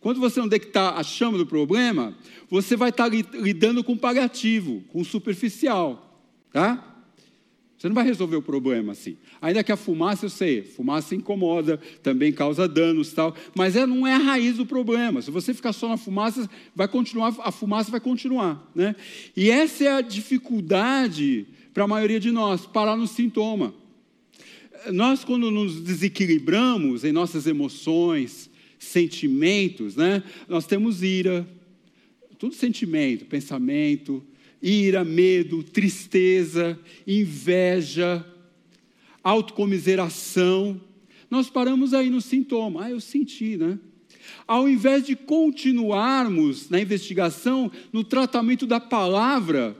Quando 0.00 0.20
você 0.20 0.38
não 0.38 0.48
detectar 0.48 0.98
a 0.98 1.02
chama 1.02 1.38
do 1.38 1.46
problema, 1.46 2.14
você 2.50 2.76
vai 2.76 2.90
estar 2.90 3.08
lidando 3.08 3.82
com 3.82 3.94
o 3.94 3.98
paliativo, 3.98 4.82
com 4.88 5.02
superficial. 5.02 6.20
Tá? 6.52 6.93
Você 7.84 7.88
não 7.90 7.94
vai 7.94 8.06
resolver 8.06 8.36
o 8.36 8.40
problema 8.40 8.92
assim. 8.92 9.18
Ainda 9.42 9.62
que 9.62 9.70
a 9.70 9.76
fumaça, 9.76 10.24
eu 10.24 10.30
sei, 10.30 10.62
fumaça 10.62 11.14
incomoda, 11.14 11.78
também 12.02 12.32
causa 12.32 12.66
danos 12.66 13.12
tal, 13.12 13.36
mas 13.54 13.76
é, 13.76 13.84
não 13.84 14.06
é 14.06 14.14
a 14.14 14.18
raiz 14.18 14.56
do 14.56 14.64
problema. 14.64 15.20
Se 15.20 15.30
você 15.30 15.52
ficar 15.52 15.74
só 15.74 15.86
na 15.86 15.98
fumaça, 15.98 16.48
vai 16.74 16.88
continuar, 16.88 17.36
a 17.40 17.52
fumaça 17.52 17.90
vai 17.90 18.00
continuar. 18.00 18.72
Né? 18.74 18.96
E 19.36 19.50
essa 19.50 19.84
é 19.84 19.92
a 19.92 20.00
dificuldade 20.00 21.46
para 21.74 21.84
a 21.84 21.86
maioria 21.86 22.18
de 22.18 22.30
nós, 22.30 22.64
parar 22.64 22.96
no 22.96 23.06
sintoma. 23.06 23.74
Nós, 24.90 25.22
quando 25.22 25.50
nos 25.50 25.78
desequilibramos 25.82 27.04
em 27.04 27.12
nossas 27.12 27.46
emoções, 27.46 28.48
sentimentos, 28.78 29.94
né? 29.94 30.22
nós 30.48 30.64
temos 30.66 31.02
ira, 31.02 31.46
tudo 32.38 32.54
sentimento, 32.54 33.26
pensamento, 33.26 34.24
ira, 34.64 35.04
medo, 35.04 35.62
tristeza, 35.62 36.80
inveja, 37.06 38.24
autocomiseração. 39.22 40.80
Nós 41.30 41.50
paramos 41.50 41.92
aí 41.92 42.08
no 42.08 42.22
sintoma. 42.22 42.84
Ah, 42.84 42.90
eu 42.90 42.98
senti, 42.98 43.58
né? 43.58 43.78
Ao 44.46 44.66
invés 44.66 45.04
de 45.04 45.14
continuarmos 45.14 46.70
na 46.70 46.80
investigação, 46.80 47.70
no 47.92 48.02
tratamento 48.02 48.66
da 48.66 48.80
palavra, 48.80 49.76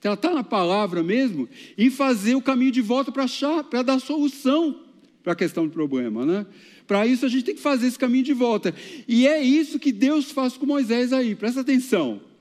tratar 0.00 0.32
na 0.32 0.42
palavra 0.42 1.02
mesmo, 1.02 1.46
e 1.76 1.90
fazer 1.90 2.34
o 2.34 2.42
caminho 2.42 2.72
de 2.72 2.80
volta 2.80 3.12
para 3.12 3.24
achar, 3.24 3.64
para 3.64 3.82
dar 3.82 4.00
solução 4.00 4.80
para 5.22 5.34
a 5.34 5.36
questão 5.36 5.66
do 5.66 5.72
problema, 5.72 6.24
né? 6.24 6.46
Para 6.86 7.06
isso 7.06 7.26
a 7.26 7.28
gente 7.28 7.44
tem 7.44 7.54
que 7.54 7.60
fazer 7.60 7.86
esse 7.86 7.98
caminho 7.98 8.24
de 8.24 8.32
volta. 8.32 8.74
E 9.06 9.26
é 9.26 9.40
isso 9.40 9.78
que 9.78 9.92
Deus 9.92 10.32
faz 10.32 10.56
com 10.56 10.66
Moisés 10.66 11.12
aí, 11.12 11.34
presta 11.34 11.60
atenção 11.60 12.31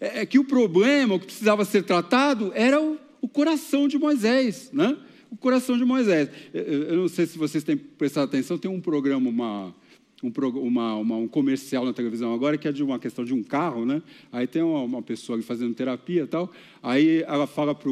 é, 0.00 0.20
é 0.20 0.26
que 0.26 0.38
o 0.38 0.44
problema, 0.44 1.18
que 1.18 1.26
precisava 1.26 1.64
ser 1.64 1.82
tratado, 1.82 2.52
era 2.54 2.80
o, 2.80 2.98
o 3.20 3.28
coração 3.28 3.88
de 3.88 3.98
Moisés, 3.98 4.70
né? 4.72 4.96
O 5.30 5.36
coração 5.36 5.76
de 5.76 5.84
Moisés. 5.84 6.30
Eu, 6.54 6.62
eu 6.62 6.96
não 6.96 7.08
sei 7.08 7.26
se 7.26 7.36
vocês 7.36 7.64
têm 7.64 7.76
prestado 7.76 8.24
atenção, 8.24 8.56
tem 8.56 8.70
um 8.70 8.80
programa, 8.80 9.28
uma, 9.28 9.74
um, 10.22 10.32
uma, 10.60 10.94
uma, 10.96 11.16
um 11.16 11.28
comercial 11.28 11.84
na 11.84 11.92
televisão 11.92 12.32
agora 12.32 12.56
que 12.56 12.66
é 12.66 12.72
de 12.72 12.82
uma 12.82 12.98
questão 12.98 13.24
de 13.24 13.34
um 13.34 13.42
carro, 13.42 13.84
né? 13.84 14.02
Aí 14.32 14.46
tem 14.46 14.62
uma, 14.62 14.82
uma 14.82 15.02
pessoa 15.02 15.40
fazendo 15.42 15.74
terapia 15.74 16.22
e 16.22 16.26
tal. 16.26 16.50
Aí 16.82 17.22
ela 17.22 17.46
fala 17.46 17.74
para 17.74 17.90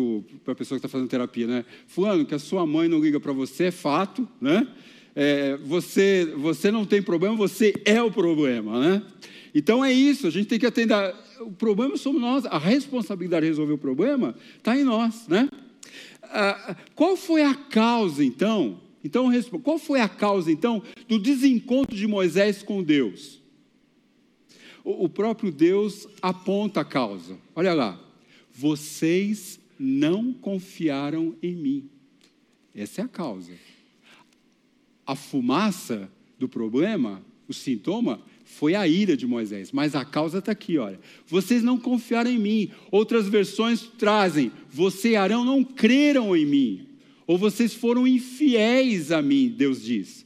a 0.52 0.54
pessoa 0.54 0.78
que 0.78 0.86
está 0.86 0.88
fazendo 0.88 1.08
terapia, 1.08 1.46
né? 1.46 1.64
Fulano, 1.86 2.24
que 2.24 2.34
a 2.34 2.38
sua 2.38 2.66
mãe 2.66 2.88
não 2.88 2.98
liga 2.98 3.20
para 3.20 3.32
você 3.32 3.64
é 3.64 3.70
fato, 3.70 4.28
né? 4.40 4.66
É, 5.14 5.56
você, 5.58 6.32
você 6.36 6.70
não 6.70 6.84
tem 6.84 7.00
problema, 7.00 7.36
você 7.36 7.74
é 7.84 8.02
o 8.02 8.10
problema, 8.10 8.80
né? 8.80 9.02
Então 9.54 9.84
é 9.84 9.92
isso, 9.92 10.26
a 10.26 10.30
gente 10.30 10.48
tem 10.48 10.58
que 10.58 10.66
atender. 10.66 10.94
O 11.40 11.52
problema 11.52 11.96
somos 11.96 12.20
nós, 12.20 12.44
a 12.46 12.58
responsabilidade 12.58 13.44
de 13.44 13.50
resolver 13.50 13.74
o 13.74 13.78
problema 13.78 14.34
está 14.56 14.76
em 14.76 14.82
nós, 14.82 15.28
né? 15.28 15.48
Ah, 16.24 16.76
qual 16.94 17.16
foi 17.16 17.42
a 17.42 17.54
causa, 17.54 18.24
então? 18.24 18.80
Então, 19.04 19.30
qual 19.62 19.78
foi 19.78 20.00
a 20.00 20.08
causa, 20.08 20.50
então, 20.50 20.82
do 21.06 21.18
desencontro 21.18 21.94
de 21.94 22.06
Moisés 22.06 22.62
com 22.62 22.82
Deus? 22.82 23.40
O, 24.82 25.04
o 25.04 25.08
próprio 25.08 25.52
Deus 25.52 26.08
aponta 26.22 26.80
a 26.80 26.84
causa. 26.84 27.38
Olha 27.54 27.74
lá. 27.74 28.00
Vocês 28.52 29.60
não 29.78 30.32
confiaram 30.32 31.34
em 31.42 31.54
mim. 31.54 31.90
Essa 32.74 33.02
é 33.02 33.04
a 33.04 33.08
causa. 33.08 33.52
A 35.06 35.14
fumaça 35.14 36.10
do 36.38 36.48
problema, 36.48 37.22
o 37.48 37.52
sintoma, 37.52 38.20
foi 38.44 38.74
a 38.74 38.86
ira 38.86 39.16
de 39.16 39.26
Moisés, 39.26 39.72
mas 39.72 39.94
a 39.94 40.04
causa 40.04 40.38
está 40.38 40.52
aqui, 40.52 40.78
olha. 40.78 41.00
Vocês 41.26 41.62
não 41.62 41.78
confiaram 41.78 42.30
em 42.30 42.38
mim. 42.38 42.70
Outras 42.90 43.26
versões 43.26 43.82
trazem: 43.98 44.52
você 44.70 45.10
e 45.10 45.16
Arão 45.16 45.44
não 45.44 45.64
creram 45.64 46.36
em 46.36 46.46
mim. 46.46 46.86
Ou 47.26 47.38
vocês 47.38 47.72
foram 47.74 48.06
infiéis 48.06 49.10
a 49.10 49.22
mim, 49.22 49.48
Deus 49.48 49.82
diz. 49.82 50.24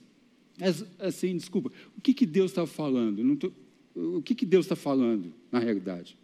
Assim, 0.99 1.37
desculpa, 1.37 1.71
o 1.97 2.01
que, 2.01 2.13
que 2.13 2.27
Deus 2.27 2.51
está 2.51 2.67
falando? 2.67 3.37
Tô, 3.37 3.53
o 3.95 4.21
que, 4.21 4.35
que 4.35 4.45
Deus 4.45 4.67
está 4.67 4.75
falando, 4.75 5.33
na 5.51 5.59
realidade? 5.59 6.17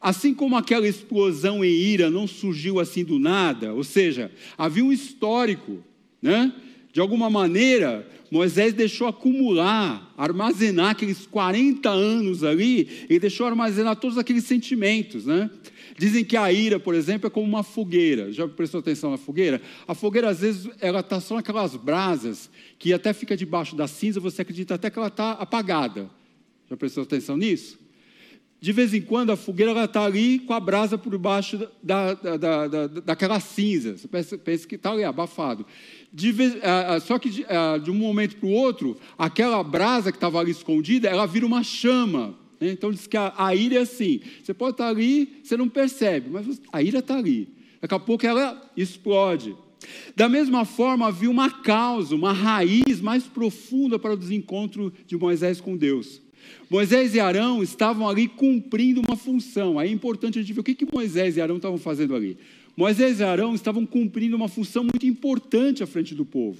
Assim 0.00 0.32
como 0.32 0.56
aquela 0.56 0.88
explosão 0.88 1.62
em 1.62 1.70
ira 1.70 2.08
não 2.08 2.26
surgiu 2.26 2.80
assim 2.80 3.04
do 3.04 3.18
nada, 3.18 3.74
ou 3.74 3.84
seja, 3.84 4.32
havia 4.56 4.84
um 4.84 4.90
histórico, 4.90 5.84
né? 6.22 6.54
De 6.92 7.00
alguma 7.00 7.30
maneira, 7.30 8.08
Moisés 8.30 8.74
deixou 8.74 9.06
acumular, 9.06 10.12
armazenar 10.16 10.90
aqueles 10.90 11.26
40 11.26 11.88
anos 11.88 12.42
ali, 12.42 13.06
ele 13.08 13.20
deixou 13.20 13.46
armazenar 13.46 13.96
todos 13.96 14.18
aqueles 14.18 14.44
sentimentos, 14.44 15.26
né? 15.26 15.50
Dizem 15.96 16.24
que 16.24 16.36
a 16.36 16.50
ira, 16.52 16.80
por 16.80 16.94
exemplo, 16.94 17.26
é 17.26 17.30
como 17.30 17.46
uma 17.46 17.62
fogueira. 17.62 18.32
Já 18.32 18.48
prestou 18.48 18.80
atenção 18.80 19.10
na 19.10 19.18
fogueira? 19.18 19.60
A 19.86 19.94
fogueira, 19.94 20.30
às 20.30 20.40
vezes, 20.40 20.70
ela 20.80 21.00
está 21.00 21.20
só 21.20 21.34
naquelas 21.34 21.76
brasas 21.76 22.48
que 22.78 22.92
até 22.92 23.12
fica 23.12 23.36
debaixo 23.36 23.76
da 23.76 23.86
cinza, 23.86 24.18
você 24.18 24.42
acredita 24.42 24.74
até 24.74 24.88
que 24.88 24.98
ela 24.98 25.08
está 25.08 25.32
apagada. 25.32 26.10
Já 26.70 26.76
prestou 26.76 27.02
atenção 27.02 27.36
nisso? 27.36 27.78
De 28.60 28.72
vez 28.72 28.92
em 28.92 29.00
quando 29.00 29.30
a 29.30 29.36
fogueira 29.36 29.72
está 29.84 30.04
ali 30.04 30.38
com 30.38 30.52
a 30.52 30.60
brasa 30.60 30.98
por 30.98 31.16
baixo 31.16 31.68
da, 31.82 32.14
da, 32.14 32.36
da, 32.36 32.68
da 32.68 32.86
daquela 32.86 33.40
cinza. 33.40 33.96
Você 33.96 34.06
pensa, 34.06 34.36
pensa 34.36 34.68
que 34.68 34.74
está 34.74 34.92
ali 34.92 35.02
abafado. 35.02 35.64
Vez, 36.12 36.54
só 37.06 37.18
que 37.18 37.30
de, 37.30 37.46
de 37.84 37.90
um 37.90 37.94
momento 37.94 38.36
para 38.36 38.48
o 38.48 38.52
outro, 38.52 38.96
aquela 39.16 39.62
brasa 39.62 40.10
que 40.10 40.16
estava 40.16 40.40
ali 40.40 40.50
escondida, 40.50 41.08
ela 41.08 41.26
vira 41.26 41.46
uma 41.46 41.62
chama. 41.62 42.34
Né? 42.60 42.70
Então 42.70 42.90
diz 42.90 43.06
que 43.06 43.16
a, 43.16 43.32
a, 43.36 43.54
ira 43.54 43.76
é 43.76 43.82
assim. 43.82 44.20
Você 44.42 44.52
pode 44.52 44.72
estar 44.72 44.84
tá 44.84 44.90
ali, 44.90 45.40
você 45.42 45.56
não 45.56 45.68
percebe, 45.68 46.28
mas 46.30 46.60
a 46.72 46.82
ira 46.82 46.98
está 46.98 47.16
ali. 47.16 47.48
Daqui 47.80 47.94
a 47.94 47.98
pouco 47.98 48.26
ela 48.26 48.70
explode. 48.76 49.56
Da 50.14 50.28
mesma 50.28 50.64
forma, 50.64 51.06
havia 51.06 51.30
uma 51.30 51.50
causa, 51.50 52.14
uma 52.14 52.32
raiz 52.32 53.00
mais 53.00 53.24
profunda 53.24 53.98
para 53.98 54.12
o 54.12 54.16
desencontro 54.16 54.92
de 55.06 55.16
Moisés 55.16 55.60
com 55.60 55.76
Deus. 55.76 56.20
Moisés 56.68 57.14
e 57.14 57.20
Arão 57.20 57.62
estavam 57.62 58.08
ali 58.08 58.28
cumprindo 58.28 59.00
uma 59.00 59.16
função. 59.16 59.78
Aí 59.78 59.88
é 59.88 59.92
importante 59.92 60.38
a 60.38 60.42
gente 60.42 60.52
ver 60.52 60.60
o 60.60 60.64
que, 60.64 60.74
que 60.74 60.86
Moisés 60.92 61.36
e 61.36 61.40
Arão 61.40 61.56
estavam 61.56 61.78
fazendo 61.78 62.14
ali. 62.14 62.36
Moisés 62.80 63.20
e 63.20 63.22
Arão 63.22 63.54
estavam 63.54 63.84
cumprindo 63.84 64.34
uma 64.34 64.48
função 64.48 64.82
muito 64.82 65.04
importante 65.04 65.82
à 65.82 65.86
frente 65.86 66.14
do 66.14 66.24
povo. 66.24 66.58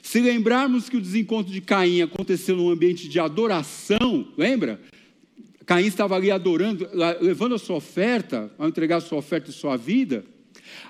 Se 0.00 0.18
lembrarmos 0.18 0.88
que 0.88 0.96
o 0.96 1.00
desencontro 1.00 1.52
de 1.52 1.60
Caim 1.60 2.00
aconteceu 2.00 2.56
num 2.56 2.70
ambiente 2.70 3.06
de 3.06 3.20
adoração, 3.20 4.32
lembra? 4.34 4.80
Caim 5.66 5.84
estava 5.84 6.16
ali 6.16 6.30
adorando, 6.30 6.88
levando 7.20 7.54
a 7.54 7.58
sua 7.58 7.76
oferta, 7.76 8.50
ao 8.56 8.66
entregar 8.66 8.96
a 8.96 9.00
sua 9.02 9.18
oferta 9.18 9.50
e 9.50 9.52
sua 9.52 9.76
vida. 9.76 10.24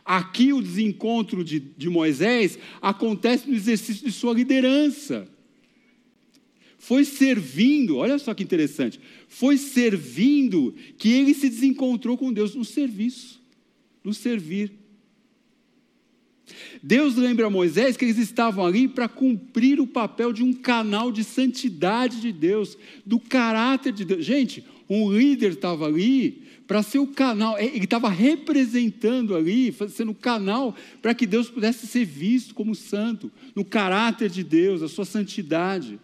Aqui 0.04 0.52
o 0.52 0.62
desencontro 0.62 1.42
de, 1.42 1.58
de 1.58 1.90
Moisés 1.90 2.56
acontece 2.80 3.50
no 3.50 3.56
exercício 3.56 4.06
de 4.06 4.12
sua 4.12 4.32
liderança 4.32 5.26
foi 6.78 7.04
servindo, 7.04 7.98
olha 7.98 8.18
só 8.18 8.34
que 8.34 8.42
interessante, 8.42 8.98
foi 9.28 9.56
servindo 9.56 10.74
que 10.98 11.12
ele 11.12 11.32
se 11.32 11.48
desencontrou 11.48 12.18
com 12.18 12.32
Deus 12.32 12.56
no 12.56 12.64
serviço, 12.64 13.41
no 14.04 14.12
servir. 14.12 14.72
Deus 16.82 17.16
lembra 17.16 17.46
a 17.46 17.50
Moisés 17.50 17.96
que 17.96 18.04
eles 18.04 18.18
estavam 18.18 18.66
ali 18.66 18.88
para 18.88 19.08
cumprir 19.08 19.80
o 19.80 19.86
papel 19.86 20.32
de 20.32 20.42
um 20.42 20.52
canal 20.52 21.12
de 21.12 21.22
santidade 21.22 22.20
de 22.20 22.32
Deus, 22.32 22.76
do 23.06 23.18
caráter 23.18 23.92
de 23.92 24.04
Deus. 24.04 24.24
Gente, 24.24 24.64
um 24.88 25.12
líder 25.12 25.52
estava 25.52 25.86
ali 25.86 26.42
para 26.66 26.82
ser 26.82 26.98
o 26.98 27.06
canal, 27.06 27.58
ele 27.58 27.84
estava 27.84 28.08
representando 28.08 29.36
ali, 29.36 29.74
sendo 29.90 30.12
o 30.12 30.14
canal 30.14 30.74
para 31.00 31.14
que 31.14 31.26
Deus 31.26 31.48
pudesse 31.48 31.86
ser 31.86 32.04
visto 32.04 32.54
como 32.54 32.74
santo, 32.74 33.30
no 33.54 33.64
caráter 33.64 34.28
de 34.30 34.42
Deus, 34.42 34.82
a 34.82 34.88
sua 34.88 35.04
santidade 35.04 35.98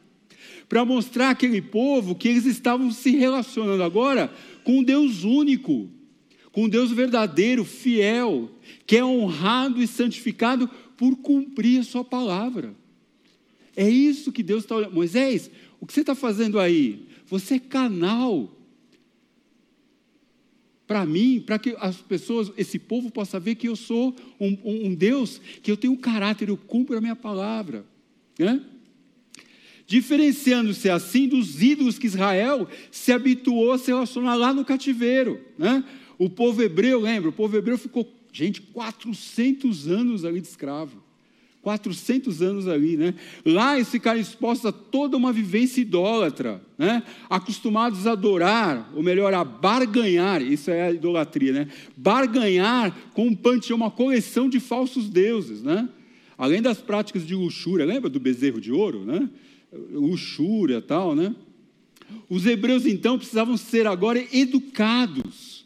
para 0.69 0.85
mostrar 0.85 1.31
àquele 1.31 1.63
povo 1.63 2.15
que 2.15 2.29
eles 2.29 2.45
estavam 2.45 2.91
se 2.91 3.11
relacionando 3.17 3.83
agora 3.83 4.31
com 4.63 4.81
um 4.81 4.83
Deus 4.83 5.25
único, 5.25 5.89
com 6.53 6.69
Deus 6.69 6.91
verdadeiro, 6.91 7.65
fiel, 7.65 8.51
que 8.87 8.97
é 8.97 9.05
honrado 9.05 9.83
e 9.83 9.87
santificado 9.87 10.69
por 10.97 11.17
cumprir 11.17 11.81
a 11.81 11.85
sua 11.85 12.05
palavra. 12.05 12.75
É 13.77 13.89
isso 13.89 14.33
que 14.33 14.43
Deus 14.43 14.65
está 14.65 14.77
olhando. 14.77 14.95
Moisés, 14.95 15.51
o 15.81 15.87
que 15.87 15.93
você 15.93 16.01
está 16.01 16.15
fazendo 16.15 16.59
aí? 16.59 17.07
Você 17.27 17.55
é 17.55 17.59
canal 17.59 18.53
para 20.87 21.05
mim, 21.05 21.43
para 21.45 21.59
que 21.59 21.77
as 21.79 21.97
pessoas, 21.99 22.51
esse 22.57 22.79
povo 22.79 23.11
possa 23.11 23.39
ver 23.39 23.55
que 23.57 23.69
eu 23.69 23.77
sou 23.77 24.17
um, 24.41 24.57
um, 24.65 24.87
um 24.87 24.95
Deus, 24.95 25.39
que 25.63 25.71
eu 25.71 25.77
tenho 25.77 25.93
um 25.93 25.97
caráter, 25.97 26.49
eu 26.49 26.57
cumpro 26.57 26.97
a 26.97 27.01
minha 27.01 27.17
palavra. 27.17 27.85
Né? 28.39 28.65
diferenciando-se 29.89 30.91
assim 30.91 31.27
dos 31.27 31.63
ídolos 31.63 31.99
que 31.99 32.07
Israel 32.07 32.69
se 32.91 33.11
habituou 33.11 33.73
a 33.73 33.79
se 33.79 33.87
relacionar 33.87 34.35
lá 34.35 34.53
no 34.53 34.63
cativeiro. 34.63 35.41
Né? 35.57 35.83
O 36.19 36.29
povo 36.29 36.63
hebreu, 36.63 37.01
lembra? 37.01 37.31
O 37.31 37.33
povo 37.33 37.57
hebreu 37.57 37.79
ficou, 37.79 38.07
gente, 38.33 38.61
400 38.61 39.89
anos 39.89 40.25
ali 40.25 40.41
de 40.41 40.49
escravo. 40.49 41.09
400 41.63 42.41
anos 42.41 42.69
ali, 42.69 42.97
né? 42.97 43.15
Lá 43.45 43.77
eles 43.77 43.91
ficaram 43.91 44.19
expostos 44.19 44.67
a 44.67 44.73
toda 44.73 45.17
uma 45.17 45.33
vivência 45.33 45.81
idólatra, 45.81 46.63
né? 46.79 47.03
Acostumados 47.29 48.07
a 48.07 48.13
adorar, 48.13 48.91
ou 48.95 49.03
melhor, 49.03 49.35
a 49.35 49.45
barganhar, 49.45 50.41
isso 50.41 50.71
é 50.71 50.89
a 50.89 50.93
idolatria, 50.93 51.53
né? 51.53 51.69
Barganhar 51.97 52.97
com 53.13 53.27
um 53.27 53.35
panteão, 53.35 53.77
uma 53.77 53.91
coleção 53.91 54.49
de 54.49 54.61
falsos 54.61 55.09
deuses, 55.09 55.63
né? 55.63 55.89
Além 56.39 56.63
das 56.63 56.79
práticas 56.79 57.27
de 57.27 57.35
luxúria, 57.35 57.85
lembra 57.85 58.09
do 58.09 58.21
bezerro 58.21 58.61
de 58.61 58.73
ouro, 58.73 59.05
né? 59.05 59.29
luxúria 59.73 60.81
tal, 60.81 61.15
né? 61.15 61.35
Os 62.29 62.47
hebreus 62.47 62.87
então 62.87 63.19
precisavam 63.19 63.57
ser 63.57 63.87
agora 63.87 64.25
educados. 64.33 65.58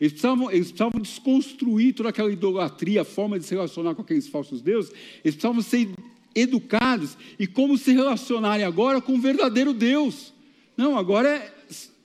Eles 0.00 0.12
precisavam, 0.12 0.50
eles 0.50 0.68
precisavam 0.68 1.00
desconstruir 1.00 1.94
toda 1.94 2.08
aquela 2.08 2.30
idolatria, 2.30 3.02
a 3.02 3.04
forma 3.04 3.38
de 3.38 3.44
se 3.44 3.54
relacionar 3.54 3.94
com 3.94 4.02
aqueles 4.02 4.28
falsos 4.28 4.62
deuses. 4.62 4.92
Eles 5.24 5.34
precisavam 5.34 5.62
ser 5.62 5.88
educados 6.34 7.16
e 7.38 7.46
como 7.46 7.76
se 7.76 7.92
relacionarem 7.92 8.64
agora 8.64 9.00
com 9.00 9.14
o 9.14 9.20
verdadeiro 9.20 9.72
Deus. 9.72 10.32
Não, 10.76 10.96
agora 10.96 11.28
é, 11.28 11.52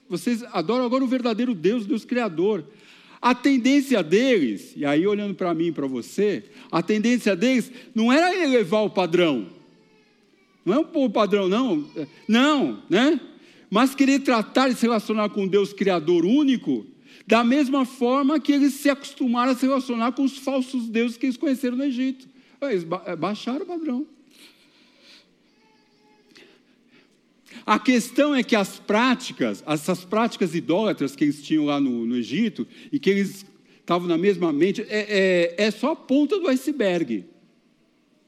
vocês 0.08 0.42
adoram 0.52 0.84
agora 0.84 1.04
o 1.04 1.08
verdadeiro 1.08 1.54
Deus, 1.54 1.86
Deus 1.86 2.04
Criador. 2.04 2.64
A 3.22 3.34
tendência 3.34 4.02
deles, 4.02 4.72
e 4.76 4.84
aí 4.84 5.06
olhando 5.06 5.34
para 5.34 5.54
mim 5.54 5.68
e 5.68 5.72
para 5.72 5.86
você, 5.86 6.44
a 6.70 6.82
tendência 6.82 7.34
deles 7.34 7.72
não 7.94 8.12
era 8.12 8.34
elevar 8.34 8.84
o 8.84 8.90
padrão, 8.90 9.46
não 10.64 10.74
é 10.74 10.78
um 10.78 10.84
povo 10.84 11.12
padrão, 11.12 11.48
não. 11.48 11.86
Não, 12.26 12.82
né? 12.88 13.20
Mas 13.70 13.94
querer 13.94 14.20
tratar 14.20 14.68
e 14.68 14.74
se 14.74 14.82
relacionar 14.82 15.28
com 15.28 15.46
Deus 15.46 15.72
Criador 15.72 16.24
único, 16.24 16.86
da 17.26 17.42
mesma 17.42 17.84
forma 17.84 18.38
que 18.38 18.52
eles 18.52 18.74
se 18.74 18.90
acostumaram 18.90 19.52
a 19.52 19.54
se 19.54 19.66
relacionar 19.66 20.12
com 20.12 20.22
os 20.22 20.38
falsos 20.38 20.88
deuses 20.88 21.16
que 21.16 21.26
eles 21.26 21.36
conheceram 21.36 21.76
no 21.76 21.84
Egito. 21.84 22.28
Eles 22.60 22.86
é, 23.06 23.16
baixaram 23.16 23.62
o 23.62 23.66
padrão. 23.66 24.06
A 27.64 27.78
questão 27.78 28.34
é 28.34 28.42
que 28.42 28.54
as 28.54 28.78
práticas, 28.78 29.64
essas 29.66 30.04
práticas 30.04 30.54
idólatras 30.54 31.16
que 31.16 31.24
eles 31.24 31.42
tinham 31.42 31.64
lá 31.64 31.80
no, 31.80 32.04
no 32.04 32.16
Egito, 32.16 32.66
e 32.92 32.98
que 32.98 33.08
eles 33.08 33.46
estavam 33.80 34.06
na 34.06 34.18
mesma 34.18 34.52
mente, 34.52 34.82
é, 34.82 35.54
é, 35.58 35.66
é 35.66 35.70
só 35.70 35.92
a 35.92 35.96
ponta 35.96 36.38
do 36.38 36.48
iceberg. 36.48 37.24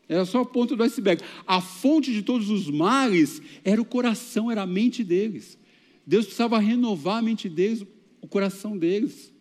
Era 0.08 0.24
só 0.24 0.40
a 0.40 0.46
ponta 0.46 0.76
do 0.76 0.82
iceberg. 0.82 1.22
A 1.46 1.60
fonte 1.60 2.12
de 2.12 2.22
todos 2.22 2.48
os 2.48 2.70
males 2.70 3.42
era 3.64 3.80
o 3.80 3.84
coração, 3.84 4.50
era 4.50 4.62
a 4.62 4.66
mente 4.66 5.02
deles. 5.02 5.58
Deus 6.06 6.26
precisava 6.26 6.58
renovar 6.58 7.18
a 7.18 7.22
mente 7.22 7.48
deles, 7.48 7.84
o 8.26 8.28
coração 8.28 8.76
deles. 8.76 9.32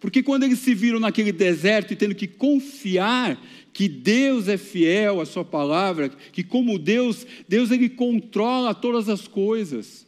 Porque 0.00 0.22
quando 0.22 0.42
eles 0.42 0.58
se 0.58 0.74
viram 0.74 0.98
naquele 0.98 1.30
deserto 1.30 1.92
e 1.92 1.96
tendo 1.96 2.14
que 2.14 2.26
confiar 2.26 3.40
que 3.72 3.88
Deus 3.88 4.48
é 4.48 4.56
fiel 4.56 5.20
à 5.20 5.26
sua 5.26 5.44
palavra, 5.44 6.08
que 6.08 6.42
como 6.42 6.78
Deus, 6.78 7.26
Deus 7.48 7.70
ele 7.70 7.88
controla 7.88 8.74
todas 8.74 9.08
as 9.08 9.28
coisas, 9.28 10.06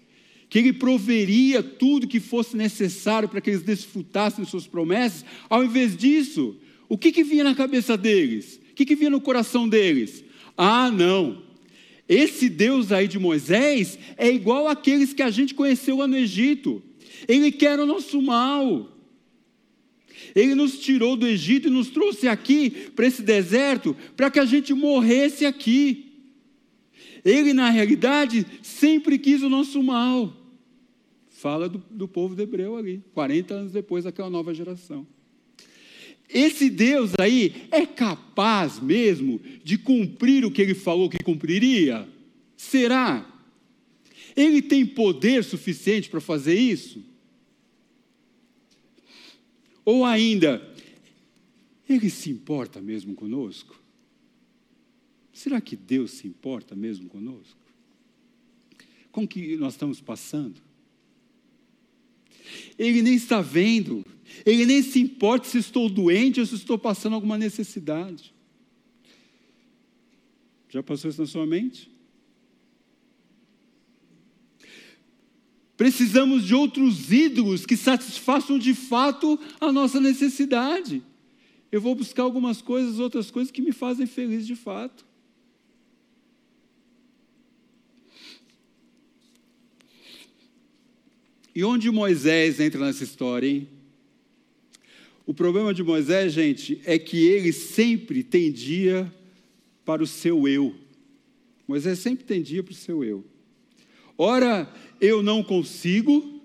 que 0.49 0.59
ele 0.59 0.73
proveria 0.73 1.63
tudo 1.63 2.09
que 2.09 2.19
fosse 2.19 2.57
necessário 2.57 3.29
para 3.29 3.41
que 3.41 3.51
eles 3.51 3.63
desfrutassem 3.63 4.45
de 4.45 4.51
suas 4.51 4.67
promessas, 4.67 5.25
ao 5.49 5.63
invés 5.63 5.97
disso, 5.97 6.57
o 6.89 6.99
que, 6.99 7.13
que 7.13 7.23
vinha 7.23 7.45
na 7.45 7.55
cabeça 7.55 7.97
deles? 7.97 8.61
O 8.71 8.75
que, 8.75 8.85
que 8.85 8.97
vinha 8.97 9.11
no 9.11 9.21
coração 9.21 9.69
deles? 9.69 10.25
Ah, 10.57 10.91
não. 10.91 11.43
Esse 12.09 12.49
Deus 12.49 12.91
aí 12.91 13.07
de 13.07 13.19
Moisés 13.19 13.99
é 14.17 14.31
igual 14.31 14.67
àqueles 14.67 15.13
que 15.13 15.23
a 15.23 15.31
gente 15.31 15.55
conheceu 15.55 15.99
lá 15.99 16.07
no 16.07 16.17
Egito. 16.17 16.83
Ele 17.27 17.50
quer 17.53 17.79
o 17.79 17.87
nosso 17.87 18.20
mal. 18.20 18.90
Ele 20.35 20.55
nos 20.55 20.79
tirou 20.79 21.16
do 21.16 21.27
Egito 21.27 21.68
e 21.68 21.70
nos 21.70 21.90
trouxe 21.90 22.29
aqui, 22.29 22.70
para 22.94 23.07
esse 23.07 23.22
deserto, 23.22 23.96
para 24.16 24.31
que 24.31 24.38
a 24.38 24.44
gente 24.44 24.72
morresse 24.72 25.44
aqui. 25.44 26.12
Ele, 27.24 27.53
na 27.53 27.70
realidade, 27.70 28.46
sempre 28.62 29.18
quis 29.18 29.42
o 29.42 29.48
nosso 29.48 29.83
mal. 29.83 30.33
Fala 31.29 31.68
do, 31.68 31.83
do 31.90 32.09
povo 32.09 32.35
de 32.35 32.42
hebreu 32.42 32.77
ali, 32.77 33.03
40 33.12 33.55
anos 33.55 33.72
depois 33.72 34.05
daquela 34.05 34.31
nova 34.31 34.55
geração. 34.55 35.07
Esse 36.29 36.70
Deus 36.70 37.12
aí 37.18 37.66
é 37.70 37.85
capaz 37.87 38.81
mesmo 38.81 39.40
de 39.62 39.77
cumprir 39.77 40.44
o 40.44 40.50
que 40.50 40.62
ele 40.62 40.74
falou 40.74 41.09
que 41.09 41.22
cumpriria? 41.22 42.09
Será? 42.57 43.34
Ele 44.37 44.61
tem 44.61 44.85
poder 44.85 45.44
suficiente 45.44 46.09
para 46.09 46.20
fazer 46.20 46.59
isso? 46.59 47.03
Ou 49.85 50.05
ainda, 50.05 50.75
ele 51.88 52.09
se 52.09 52.31
importa 52.31 52.81
mesmo 52.81 53.14
conosco? 53.14 53.81
Será 55.33 55.61
que 55.61 55.77
Deus 55.77 56.12
se 56.12 56.27
importa 56.27 56.75
mesmo 56.75 57.09
conosco? 57.09 57.59
Com 59.12 59.25
o 59.25 59.29
que 59.29 59.57
nós 59.57 59.75
estamos 59.75 60.01
passando? 60.01 60.61
Ele 62.79 63.03
nem 63.03 63.14
está 63.14 63.40
vendo, 63.40 64.05
ele 64.44 64.64
nem 64.64 64.83
se 64.83 65.01
importa 65.01 65.49
se 65.49 65.59
estou 65.59 65.88
doente 65.88 66.40
ou 66.40 66.47
se 66.47 66.55
estou 66.55 66.79
passando 66.79 67.14
alguma 67.14 67.37
necessidade. 67.37 68.35
Já 70.68 70.83
passou 70.83 71.11
isso 71.11 71.20
na 71.20 71.27
sua 71.27 71.47
mente? 71.47 71.93
Precisamos 75.77 76.45
de 76.45 76.55
outros 76.55 77.11
ídolos 77.11 77.67
que 77.67 77.77
satisfaçam 77.77 78.59
de 78.59 78.75
fato 78.75 79.39
a 79.61 79.73
nossa 79.73 80.01
necessidade. 80.01 81.03
Eu 81.71 81.81
vou 81.81 81.95
buscar 81.95 82.23
algumas 82.23 82.63
coisas, 82.63 83.01
outras 83.01 83.31
coisas 83.31 83.51
que 83.51 83.61
me 83.61 83.73
fazem 83.73 84.07
feliz 84.07 84.47
de 84.47 84.55
fato. 84.55 85.05
E 91.55 91.65
onde 91.65 91.91
Moisés 91.91 92.61
entra 92.61 92.85
nessa 92.85 93.05
história, 93.05 93.49
hein? 93.49 93.69
O 95.27 95.33
problema 95.33 95.73
de 95.73 95.83
Moisés, 95.83 96.33
gente, 96.33 96.81
é 96.85 96.99
que 96.99 97.17
ele 97.25 97.53
sempre 97.53 98.23
tendia 98.23 99.13
para 99.85 100.03
o 100.03 100.07
seu 100.07 100.47
eu. 100.47 100.75
Moisés 101.67 101.99
sempre 101.99 102.25
tendia 102.25 102.63
para 102.63 102.73
o 102.73 102.77
seu 102.77 103.03
eu. 103.03 103.25
Ora, 104.16 104.72
eu 105.00 105.22
não 105.22 105.42
consigo, 105.42 106.40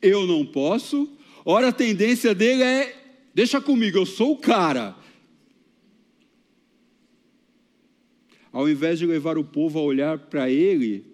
eu 0.00 0.26
não 0.26 0.44
posso. 0.44 1.08
Ora, 1.44 1.68
a 1.68 1.72
tendência 1.72 2.34
dele 2.34 2.62
é: 2.62 3.20
deixa 3.34 3.60
comigo, 3.60 3.98
eu 3.98 4.06
sou 4.06 4.32
o 4.32 4.38
cara. 4.38 4.96
Ao 8.52 8.68
invés 8.68 8.98
de 8.98 9.06
levar 9.06 9.38
o 9.38 9.44
povo 9.44 9.78
a 9.78 9.82
olhar 9.82 10.18
para 10.18 10.50
ele, 10.50 11.06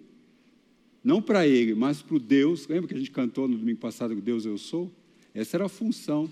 não 1.03 1.21
para 1.21 1.47
ele, 1.47 1.73
mas 1.73 2.01
para 2.01 2.15
o 2.15 2.19
Deus. 2.19 2.67
Lembra 2.67 2.87
que 2.87 2.95
a 2.95 2.97
gente 2.97 3.11
cantou 3.11 3.47
no 3.47 3.57
domingo 3.57 3.79
passado 3.79 4.13
Deus 4.15 4.45
eu 4.45 4.57
sou? 4.57 4.91
Essa 5.33 5.57
era 5.57 5.65
a 5.65 5.69
função. 5.69 6.29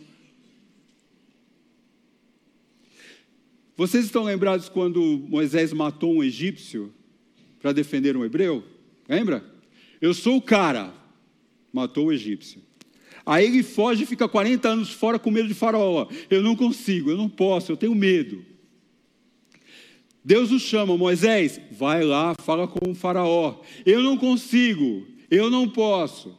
Vocês 3.77 4.05
estão 4.05 4.23
lembrados 4.23 4.69
quando 4.69 5.01
Moisés 5.29 5.71
matou 5.71 6.11
um 6.13 6.23
egípcio 6.23 6.91
para 7.61 7.71
defender 7.71 8.17
um 8.17 8.25
hebreu? 8.25 8.63
Lembra? 9.07 9.56
Eu 10.01 10.13
sou 10.13 10.37
o 10.37 10.41
cara. 10.41 10.93
Matou 11.71 12.07
o 12.07 12.13
egípcio. 12.13 12.61
Aí 13.25 13.45
ele 13.45 13.61
foge 13.61 14.03
e 14.03 14.05
fica 14.05 14.27
40 14.27 14.69
anos 14.69 14.89
fora 14.89 15.19
com 15.19 15.29
medo 15.29 15.49
de 15.49 15.53
Faraó. 15.53 16.07
Eu 16.29 16.41
não 16.41 16.55
consigo, 16.55 17.09
eu 17.09 17.17
não 17.17 17.27
posso, 17.27 17.71
eu 17.71 17.77
tenho 17.77 17.93
medo. 17.93 18.43
Deus 20.23 20.51
o 20.51 20.59
chama, 20.59 20.97
Moisés, 20.97 21.59
vai 21.71 22.03
lá, 22.03 22.33
fala 22.39 22.67
com 22.67 22.91
o 22.91 22.95
Faraó. 22.95 23.61
Eu 23.85 24.01
não 24.01 24.17
consigo, 24.17 25.05
eu 25.29 25.49
não 25.49 25.69
posso. 25.69 26.37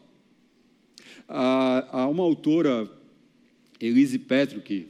Há, 1.28 2.08
uma 2.10 2.22
autora, 2.22 2.90
Elise 3.78 4.18
Petruk, 4.18 4.88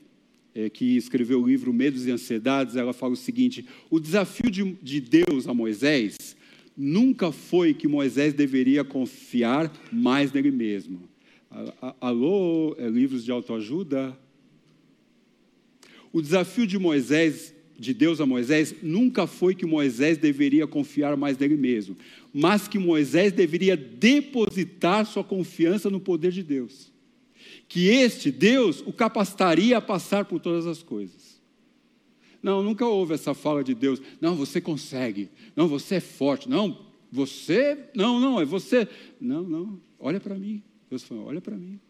é, 0.54 0.70
que 0.70 0.96
escreveu 0.96 1.42
o 1.42 1.46
livro 1.46 1.72
Medos 1.72 2.07
e 2.07 2.12
Ansiedades, 2.12 2.76
ela 2.76 2.92
fala 2.92 3.14
o 3.14 3.16
seguinte: 3.16 3.66
o 3.90 3.98
desafio 3.98 4.50
de, 4.50 4.72
de 4.81 5.00
Deus 5.00 5.48
a 5.48 5.54
Moisés 5.54 6.37
nunca 6.78 7.32
foi 7.32 7.74
que 7.74 7.88
Moisés 7.88 8.32
deveria 8.32 8.84
confiar 8.84 9.72
mais 9.90 10.32
nele 10.32 10.52
mesmo. 10.52 11.00
Alô, 12.00 12.76
é, 12.78 12.88
livros 12.88 13.24
de 13.24 13.32
autoajuda? 13.32 14.16
O 16.12 16.22
desafio 16.22 16.66
de 16.66 16.78
Moisés, 16.78 17.52
de 17.76 17.92
Deus 17.92 18.20
a 18.20 18.26
Moisés, 18.26 18.74
nunca 18.80 19.26
foi 19.26 19.54
que 19.54 19.66
Moisés 19.66 20.16
deveria 20.16 20.66
confiar 20.66 21.16
mais 21.16 21.36
nele 21.36 21.56
mesmo, 21.56 21.96
mas 22.32 22.68
que 22.68 22.78
Moisés 22.78 23.32
deveria 23.32 23.76
depositar 23.76 25.04
sua 25.04 25.24
confiança 25.24 25.90
no 25.90 25.98
poder 25.98 26.30
de 26.30 26.44
Deus 26.44 26.92
que 27.68 27.88
este 27.88 28.30
Deus 28.30 28.82
o 28.86 28.92
capacitaria 28.92 29.76
a 29.76 29.80
passar 29.80 30.24
por 30.24 30.40
todas 30.40 30.66
as 30.66 30.82
coisas. 30.82 31.27
Não, 32.42 32.62
nunca 32.62 32.87
houve 32.87 33.14
essa 33.14 33.35
fala 33.35 33.64
de 33.64 33.74
Deus. 33.74 34.01
Não, 34.20 34.35
você 34.35 34.61
consegue. 34.61 35.29
Não, 35.57 35.66
você 35.66 35.96
é 35.96 36.01
forte. 36.01 36.48
Não, 36.48 36.87
você. 37.11 37.77
Não, 37.94 38.20
não, 38.20 38.40
é 38.40 38.44
você. 38.44 38.88
Não, 39.20 39.42
não. 39.42 39.81
Olha 39.98 40.20
para 40.20 40.37
mim. 40.37 40.62
Deus 40.88 41.03
falou: 41.03 41.27
olha 41.27 41.40
para 41.40 41.57
mim. 41.57 41.81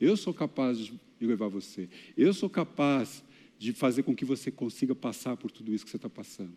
Eu 0.00 0.16
sou 0.16 0.34
capaz 0.34 0.78
de 0.78 0.92
levar 1.20 1.48
você. 1.48 1.88
Eu 2.16 2.34
sou 2.34 2.50
capaz 2.50 3.24
de 3.58 3.72
fazer 3.72 4.02
com 4.02 4.14
que 4.14 4.24
você 4.24 4.50
consiga 4.50 4.94
passar 4.94 5.36
por 5.36 5.50
tudo 5.50 5.74
isso 5.74 5.84
que 5.84 5.90
você 5.90 5.96
está 5.96 6.10
passando. 6.10 6.52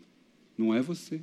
Não 0.56 0.74
é 0.74 0.82
você. 0.82 1.22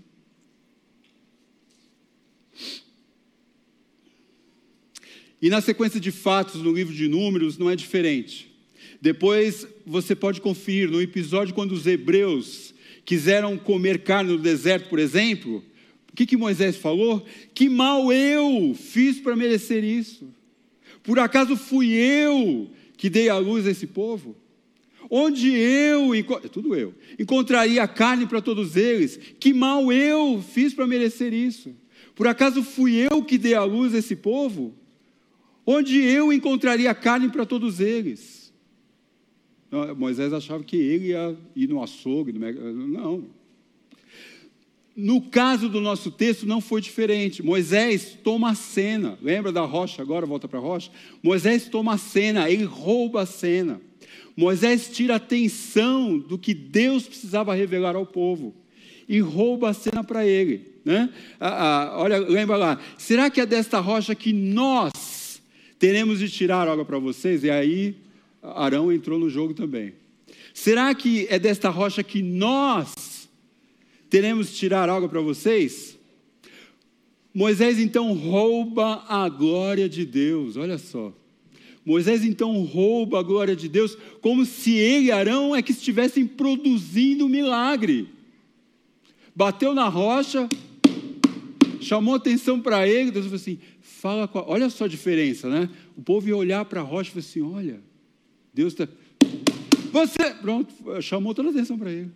E 5.39 5.49
na 5.49 5.61
sequência 5.61 5.99
de 5.99 6.11
fatos 6.11 6.63
no 6.63 6.73
livro 6.73 6.93
de 6.93 7.07
Números 7.07 7.59
não 7.59 7.69
é 7.69 7.75
diferente. 7.75 8.56
Depois 9.01 9.67
você 9.85 10.15
pode 10.15 10.41
conferir 10.41 10.89
no 10.89 11.01
episódio 11.01 11.53
quando 11.53 11.71
os 11.71 11.85
hebreus 11.85 12.73
quiseram 13.05 13.57
comer 13.57 14.03
carne 14.03 14.31
no 14.31 14.37
deserto, 14.37 14.89
por 14.89 14.99
exemplo, 14.99 15.63
o 16.11 16.15
que, 16.15 16.25
que 16.25 16.35
Moisés 16.35 16.75
falou? 16.75 17.25
Que 17.53 17.69
mal 17.69 18.11
eu 18.11 18.75
fiz 18.75 19.19
para 19.19 19.35
merecer 19.35 19.83
isso? 19.83 20.27
Por 21.03 21.19
acaso 21.19 21.55
fui 21.55 21.93
eu 21.93 22.69
que 22.97 23.09
dei 23.09 23.29
a 23.29 23.37
luz 23.37 23.65
a 23.65 23.71
esse 23.71 23.87
povo? 23.87 24.35
Onde 25.09 25.55
eu, 25.55 26.09
tudo 26.51 26.75
eu, 26.75 26.93
encontraria 27.17 27.87
carne 27.87 28.25
para 28.25 28.41
todos 28.41 28.75
eles? 28.75 29.17
Que 29.39 29.53
mal 29.53 29.91
eu 29.91 30.43
fiz 30.53 30.73
para 30.73 30.87
merecer 30.87 31.33
isso? 31.33 31.73
Por 32.13 32.27
acaso 32.27 32.61
fui 32.63 32.95
eu 32.95 33.23
que 33.23 33.37
dei 33.37 33.53
a 33.53 33.63
luz 33.63 33.93
a 33.93 33.99
esse 33.99 34.15
povo? 34.15 34.75
onde 35.67 36.01
eu 36.01 36.31
encontraria 36.31 36.95
carne 36.95 37.27
para 37.27 37.45
todos 37.45 37.81
eles. 37.81 38.36
Moisés 39.97 40.31
achava 40.31 40.63
que 40.63 40.77
ele 40.77 41.07
ia 41.09 41.35
ir 41.55 41.67
no 41.67 41.83
açougue, 41.83 42.31
no... 42.31 42.87
não. 42.87 43.23
No 44.95 45.21
caso 45.21 45.69
do 45.69 45.79
nosso 45.79 46.09
texto 46.09 46.47
não 46.47 46.59
foi 46.59 46.81
diferente. 46.81 47.43
Moisés 47.43 48.17
toma 48.23 48.51
a 48.51 48.55
cena. 48.55 49.17
Lembra 49.21 49.51
da 49.51 49.61
rocha? 49.61 50.01
Agora 50.01 50.25
volta 50.25 50.47
para 50.47 50.57
a 50.57 50.61
rocha. 50.61 50.89
Moisés 51.21 51.67
toma 51.67 51.93
a 51.93 51.97
cena, 51.99 52.49
ele 52.49 52.63
rouba 52.63 53.21
a 53.21 53.25
cena. 53.25 53.79
Moisés 54.35 54.89
tira 54.89 55.13
a 55.13 55.17
atenção 55.17 56.17
do 56.17 56.37
que 56.37 56.53
Deus 56.53 57.03
precisava 57.03 57.53
revelar 57.53 57.95
ao 57.95 58.05
povo 58.05 58.55
e 59.07 59.19
rouba 59.19 59.69
a 59.69 59.73
cena 59.73 60.03
para 60.03 60.25
ele. 60.25 60.77
Né? 60.83 61.09
Ah, 61.39 61.91
ah, 61.93 61.99
olha, 61.99 62.17
lembra 62.17 62.57
lá. 62.57 62.79
Será 62.97 63.29
que 63.29 63.41
é 63.41 63.45
desta 63.45 63.79
rocha 63.79 64.15
que 64.15 64.33
nós 64.33 65.41
teremos 65.77 66.19
de 66.19 66.29
tirar 66.29 66.67
água 66.67 66.85
para 66.85 66.97
vocês, 66.97 67.43
e 67.43 67.49
aí 67.49 67.95
Arão 68.41 68.91
entrou 68.91 69.19
no 69.19 69.29
jogo 69.29 69.53
também. 69.53 69.93
Será 70.53 70.93
que 70.93 71.27
é 71.29 71.37
desta 71.37 71.69
rocha 71.69 72.03
que 72.03 72.21
nós 72.21 73.29
teremos 74.09 74.57
tirar 74.57 74.89
água 74.89 75.07
para 75.07 75.21
vocês? 75.21 75.97
Moisés 77.33 77.77
então 77.79 78.13
rouba 78.13 79.03
a 79.07 79.29
glória 79.29 79.87
de 79.87 80.05
Deus, 80.05 80.57
olha 80.57 80.77
só. 80.77 81.13
Moisés 81.85 82.25
então 82.25 82.63
rouba 82.63 83.19
a 83.19 83.23
glória 83.23 83.55
de 83.55 83.69
Deus, 83.69 83.97
como 84.19 84.45
se 84.45 84.73
ele 84.75 85.05
e 85.05 85.11
Arão 85.11 85.55
é 85.55 85.61
que 85.61 85.71
estivessem 85.71 86.25
produzindo 86.25 87.25
um 87.25 87.29
milagre. 87.29 88.09
Bateu 89.35 89.73
na 89.73 89.87
rocha, 89.87 90.49
chamou 91.79 92.15
atenção 92.15 92.59
para 92.59 92.87
ele, 92.87 93.11
Deus 93.11 93.25
falou 93.25 93.37
assim: 93.37 93.59
fala 93.81 94.29
a, 94.31 94.49
olha 94.49 94.69
só 94.69 94.85
a 94.85 94.87
diferença, 94.87 95.47
né? 95.47 95.69
O 95.95 96.01
povo 96.01 96.27
ia 96.27 96.35
olhar 96.35 96.65
para 96.65 96.81
a 96.81 96.83
rocha 96.83 97.09
e 97.09 97.13
falar 97.13 97.25
assim: 97.25 97.41
olha, 97.41 97.79
Deus 98.57 98.73
está. 98.73 98.87
Você, 99.91 100.33
pronto, 100.41 100.73
chamou 100.99 101.35
toda 101.35 101.49
a 101.49 101.51
atenção 101.51 101.77
para 101.77 101.91
ele. 101.91 102.09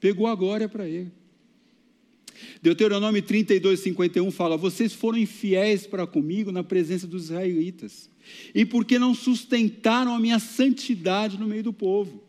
Pegou 0.00 0.26
a 0.26 0.34
glória 0.34 0.66
para 0.66 0.88
ele. 0.88 1.12
Deuteronômio 2.62 3.20
32, 3.20 3.80
51 3.80 4.30
fala: 4.30 4.56
Vocês 4.56 4.94
foram 4.94 5.18
infiéis 5.18 5.86
para 5.86 6.06
comigo 6.06 6.50
na 6.50 6.64
presença 6.64 7.06
dos 7.06 7.24
israelitas. 7.24 8.08
e 8.54 8.64
porque 8.64 8.98
não 8.98 9.14
sustentaram 9.14 10.14
a 10.14 10.18
minha 10.18 10.38
santidade 10.38 11.38
no 11.38 11.46
meio 11.46 11.64
do 11.64 11.72
povo. 11.72 12.24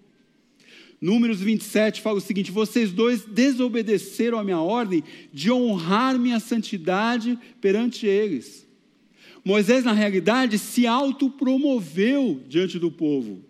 Números 1.00 1.40
27 1.40 2.02
fala 2.02 2.18
o 2.18 2.22
seguinte: 2.22 2.52
vocês 2.52 2.92
dois 2.92 3.24
desobedeceram 3.24 4.38
a 4.38 4.44
minha 4.44 4.60
ordem 4.60 5.02
de 5.32 5.50
honrar 5.50 6.20
minha 6.20 6.42
santidade 6.42 7.40
perante 7.62 8.06
eles. 8.06 8.70
Moisés, 9.44 9.84
na 9.84 9.94
realidade, 9.94 10.60
se 10.60 10.86
autopromoveu 10.86 12.42
diante 12.48 12.78
do 12.78 12.92
povo. 12.92 13.44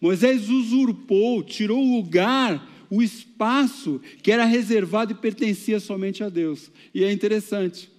Moisés 0.00 0.50
usurpou, 0.50 1.42
tirou 1.42 1.82
o 1.82 1.96
lugar, 1.96 2.68
o 2.90 3.02
espaço 3.02 4.00
que 4.22 4.30
era 4.30 4.44
reservado 4.44 5.12
e 5.12 5.14
pertencia 5.14 5.80
somente 5.80 6.22
a 6.22 6.28
Deus. 6.28 6.70
E 6.94 7.04
é 7.04 7.10
interessante 7.10 7.90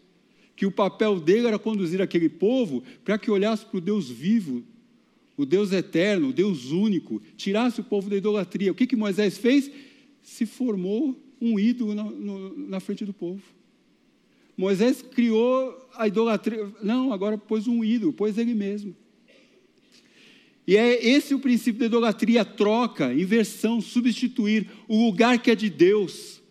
que 0.55 0.65
o 0.65 0.71
papel 0.71 1.19
dele 1.19 1.47
era 1.47 1.57
conduzir 1.57 2.01
aquele 2.01 2.29
povo 2.29 2.84
para 3.03 3.17
que 3.17 3.31
olhasse 3.31 3.65
para 3.65 3.77
o 3.77 3.81
Deus 3.81 4.09
vivo, 4.09 4.63
o 5.36 5.45
Deus 5.45 5.71
eterno, 5.71 6.29
o 6.29 6.34
Deus 6.34 6.71
único, 6.71 7.19
tirasse 7.36 7.81
o 7.81 7.84
povo 7.84 8.09
da 8.09 8.15
idolatria. 8.15 8.71
O 8.71 8.75
que, 8.75 8.86
que 8.86 8.95
Moisés 8.95 9.38
fez? 9.38 9.71
Se 10.21 10.45
formou 10.45 11.19
um 11.41 11.59
ídolo 11.59 11.95
na, 11.95 12.03
no, 12.03 12.55
na 12.55 12.79
frente 12.79 13.03
do 13.03 13.13
povo. 13.13 13.41
Moisés 14.58 15.01
criou 15.01 15.89
a 15.95 16.08
idolatria. 16.08 16.72
Não, 16.82 17.12
agora 17.12 17.38
pôs 17.38 17.68
um 17.68 17.84
ídolo, 17.84 18.14
pôs 18.14 18.38
ele 18.38 18.54
mesmo. 18.54 18.95
E 20.66 20.78
é 20.78 21.06
esse 21.06 21.34
o 21.34 21.39
princípio 21.39 21.80
da 21.80 21.86
idolatria: 21.88 22.45
troca, 22.45 23.14
inversão, 23.14 23.82
substituir 23.82 24.70
o 24.88 25.06
lugar 25.06 25.41
que 25.41 25.51
é 25.51 25.56
de 25.56 25.70
Deus. 25.70 26.41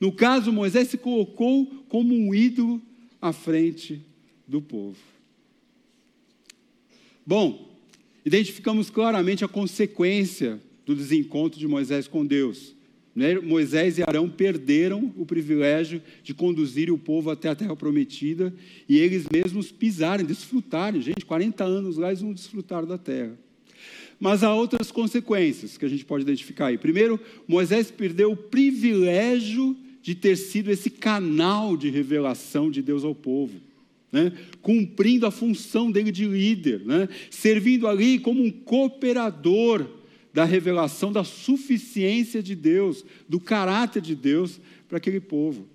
No 0.00 0.12
caso, 0.12 0.52
Moisés 0.52 0.88
se 0.88 0.98
colocou 0.98 1.66
como 1.88 2.14
um 2.14 2.34
ídolo 2.34 2.82
à 3.20 3.32
frente 3.32 4.02
do 4.46 4.60
povo. 4.60 4.98
Bom, 7.26 7.74
identificamos 8.24 8.90
claramente 8.90 9.44
a 9.44 9.48
consequência 9.48 10.60
do 10.84 10.94
desencontro 10.94 11.58
de 11.58 11.66
Moisés 11.66 12.06
com 12.06 12.26
Deus. 12.26 12.74
Né? 13.14 13.38
Moisés 13.38 13.98
e 13.98 14.02
Arão 14.02 14.28
perderam 14.28 15.12
o 15.16 15.24
privilégio 15.24 16.02
de 16.22 16.34
conduzir 16.34 16.90
o 16.90 16.98
povo 16.98 17.30
até 17.30 17.48
a 17.48 17.54
terra 17.54 17.76
prometida 17.76 18.52
e 18.88 18.98
eles 18.98 19.26
mesmos 19.32 19.70
pisarem, 19.70 20.26
desfrutarem. 20.26 21.00
Gente, 21.00 21.24
40 21.24 21.62
anos 21.62 21.96
lá 21.96 22.08
eles 22.08 22.22
não 22.22 22.32
desfrutaram 22.32 22.88
da 22.88 22.98
terra. 22.98 23.38
Mas 24.18 24.42
há 24.42 24.52
outras 24.54 24.90
consequências 24.90 25.76
que 25.76 25.84
a 25.84 25.88
gente 25.88 26.04
pode 26.04 26.22
identificar 26.22 26.66
aí. 26.66 26.78
Primeiro, 26.78 27.20
Moisés 27.46 27.90
perdeu 27.90 28.32
o 28.32 28.36
privilégio 28.36 29.76
de 30.02 30.14
ter 30.14 30.36
sido 30.36 30.70
esse 30.70 30.90
canal 30.90 31.76
de 31.76 31.90
revelação 31.90 32.70
de 32.70 32.82
Deus 32.82 33.04
ao 33.04 33.14
povo. 33.14 33.60
Né? 34.10 34.32
cumprindo 34.62 35.26
a 35.26 35.30
função 35.32 35.90
dele 35.90 36.12
de 36.12 36.24
líder, 36.24 36.82
né? 36.86 37.08
servindo 37.30 37.88
ali 37.88 38.20
como 38.20 38.44
um 38.44 38.50
cooperador 38.50 39.84
da 40.34 40.44
revelação 40.44 41.12
da 41.12 41.22
suficiência 41.22 42.42
de 42.42 42.56
Deus, 42.56 43.04
do 43.28 43.38
caráter 43.38 44.02
de 44.02 44.16
Deus 44.16 44.60
para 44.88 44.98
aquele 44.98 45.20
povo. 45.20 45.68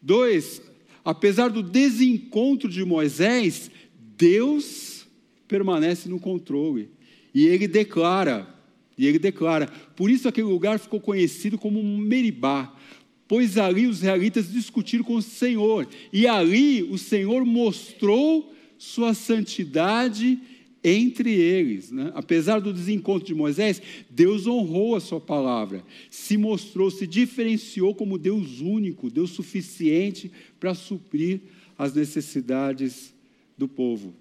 Dois, 0.00 0.62
apesar 1.04 1.48
do 1.48 1.60
desencontro 1.60 2.68
de 2.68 2.84
Moisés, 2.84 3.72
Deus 4.16 5.04
permanece 5.48 6.08
no 6.08 6.20
controle. 6.20 6.88
E 7.34 7.44
ele 7.44 7.66
declara, 7.66 8.48
e 8.96 9.04
ele 9.04 9.18
declara, 9.18 9.66
por 9.96 10.08
isso 10.08 10.28
aquele 10.28 10.46
lugar 10.46 10.78
ficou 10.78 11.00
conhecido 11.00 11.58
como 11.58 11.82
Meribá, 11.82 12.72
pois 13.26 13.58
ali 13.58 13.88
os 13.88 13.96
israelitas 13.96 14.52
discutiram 14.52 15.02
com 15.02 15.16
o 15.16 15.22
Senhor, 15.22 15.88
e 16.12 16.28
ali 16.28 16.84
o 16.84 16.96
Senhor 16.96 17.44
mostrou 17.44 18.54
sua 18.78 19.12
santidade 19.12 20.38
entre 20.84 21.32
eles. 21.32 21.90
Né? 21.90 22.12
Apesar 22.14 22.60
do 22.60 22.72
desencontro 22.72 23.26
de 23.26 23.34
Moisés, 23.34 23.80
Deus 24.10 24.46
honrou 24.46 24.94
a 24.94 25.00
sua 25.00 25.20
palavra, 25.20 25.82
se 26.10 26.36
mostrou, 26.36 26.90
se 26.90 27.06
diferenciou 27.06 27.94
como 27.94 28.18
Deus 28.18 28.60
único, 28.60 29.10
Deus 29.10 29.30
suficiente 29.30 30.30
para 30.60 30.74
suprir 30.74 31.40
as 31.78 31.94
necessidades 31.94 33.14
do 33.56 33.66
povo. 33.66 34.14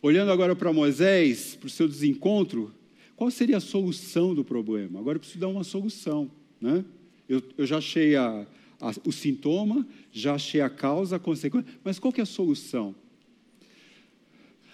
Olhando 0.00 0.32
agora 0.32 0.56
para 0.56 0.72
Moisés, 0.72 1.54
para 1.54 1.68
o 1.68 1.70
seu 1.70 1.86
desencontro, 1.86 2.74
qual 3.14 3.30
seria 3.30 3.58
a 3.58 3.60
solução 3.60 4.34
do 4.34 4.42
problema? 4.42 4.98
Agora 4.98 5.16
eu 5.16 5.20
preciso 5.20 5.38
dar 5.38 5.48
uma 5.48 5.62
solução. 5.62 6.28
Né? 6.60 6.84
Eu, 7.28 7.40
eu 7.56 7.64
já 7.64 7.78
achei 7.78 8.16
a, 8.16 8.44
a, 8.80 8.92
o 9.04 9.12
sintoma, 9.12 9.86
já 10.10 10.34
achei 10.34 10.60
a 10.60 10.68
causa, 10.68 11.16
a 11.16 11.18
consequência, 11.20 11.70
mas 11.84 12.00
qual 12.00 12.12
que 12.12 12.20
é 12.20 12.24
a 12.24 12.26
solução? 12.26 12.96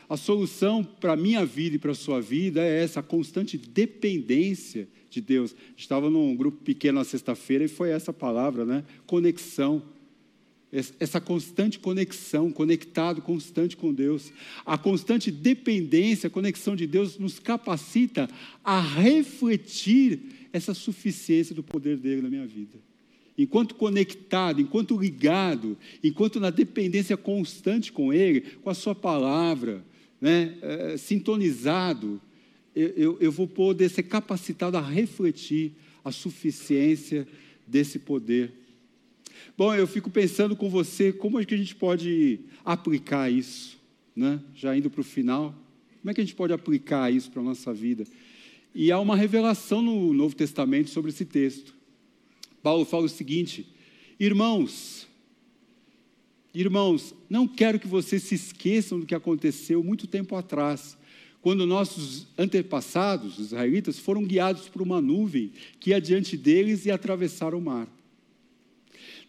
A 0.09 0.17
solução 0.17 0.83
para 0.83 1.13
a 1.13 1.17
minha 1.17 1.45
vida 1.45 1.77
e 1.77 1.79
para 1.79 1.93
a 1.93 1.95
sua 1.95 2.21
vida 2.21 2.63
é 2.63 2.83
essa 2.83 3.03
constante 3.03 3.59
dependência 3.59 4.89
de 5.11 5.21
Deus. 5.21 5.55
Estava 5.77 6.09
num 6.09 6.35
grupo 6.35 6.65
pequeno 6.65 6.99
na 6.99 7.05
sexta-feira 7.05 7.65
e 7.65 7.69
foi 7.69 7.91
essa 7.91 8.13
palavra, 8.13 8.65
né? 8.65 8.85
Conexão. 9.07 9.83
Essa 10.71 11.21
constante 11.21 11.79
conexão, 11.79 12.51
conectado 12.51 13.23
constante 13.23 13.77
com 13.77 13.93
Deus. 13.93 14.33
A 14.67 14.77
constante 14.77 15.31
dependência, 15.31 16.27
a 16.27 16.31
conexão 16.31 16.77
de 16.77 16.87
Deus 16.87 17.19
nos 17.19 17.39
capacita 17.39 18.29
a 18.63 18.81
refletir 18.81 20.21
essa 20.53 20.75
suficiência 20.75 21.55
do 21.55 21.63
poder 21.63 21.97
dele 21.99 22.23
na 22.23 22.29
minha 22.31 22.47
vida. 22.47 22.79
Enquanto 23.37 23.75
conectado, 23.75 24.61
enquanto 24.61 24.99
ligado, 24.99 25.77
enquanto 26.03 26.41
na 26.41 26.51
dependência 26.51 27.17
constante 27.17 27.93
com 27.93 28.13
Ele, 28.13 28.41
com 28.41 28.69
a 28.69 28.75
Sua 28.75 28.95
palavra, 28.95 29.85
né, 30.21 30.57
é, 30.62 30.97
sintonizado, 30.97 32.21
eu, 32.75 33.19
eu 33.21 33.33
vou 33.33 33.49
poder 33.49 33.89
ser 33.89 34.05
capacitado 34.05 34.77
a 34.77 34.81
refletir 34.81 35.73
a 36.05 36.12
suficiência 36.12 37.27
desse 37.66 37.99
poder. 37.99 38.53
Bom, 39.57 39.75
eu 39.75 39.87
fico 39.87 40.11
pensando 40.11 40.55
com 40.55 40.71
você 40.71 41.12
como 41.12 41.41
é 41.41 41.45
que 41.45 41.55
a 41.55 41.59
gente 41.59 41.75
pode 41.75 42.41
aplicar 42.64 43.31
isso, 43.31 43.77
né? 44.14 44.41
já 44.55 44.77
indo 44.77 44.89
para 44.89 45.01
o 45.01 45.05
final. 45.05 45.55
Como 46.01 46.11
é 46.11 46.14
que 46.14 46.21
a 46.21 46.25
gente 46.25 46.37
pode 46.37 46.53
aplicar 46.53 47.12
isso 47.12 47.31
para 47.31 47.43
a 47.43 47.45
nossa 47.45 47.75
vida? 47.75 48.05
E 48.73 48.93
há 48.93 49.01
uma 49.01 49.16
revelação 49.16 49.83
no 49.83 50.12
Novo 50.12 50.37
Testamento 50.37 50.91
sobre 50.91 51.11
esse 51.11 51.25
texto. 51.25 51.75
Paulo 52.62 52.85
fala 52.85 53.07
o 53.07 53.09
seguinte: 53.09 53.66
Irmãos, 54.21 55.08
Irmãos, 56.55 57.15
não 57.29 57.47
quero 57.47 57.79
que 57.79 57.87
vocês 57.87 58.23
se 58.23 58.35
esqueçam 58.35 59.01
do 59.01 59.07
que 59.07 59.15
aconteceu 59.15 59.85
muito 59.85 60.07
tempo 60.07 60.35
atrás, 60.35 60.97
quando 61.43 61.67
nossos 61.67 62.27
antepassados, 62.37 63.39
os 63.39 63.47
israelitas, 63.47 63.99
foram 63.99 64.25
guiados 64.25 64.69
por 64.69 64.83
uma 64.83 65.01
nuvem 65.01 65.53
que 65.79 65.91
ia 65.91 66.01
diante 66.01 66.37
deles 66.37 66.87
e 66.87 66.91
atravessaram 66.91 67.59
o 67.59 67.63
mar. 67.63 67.89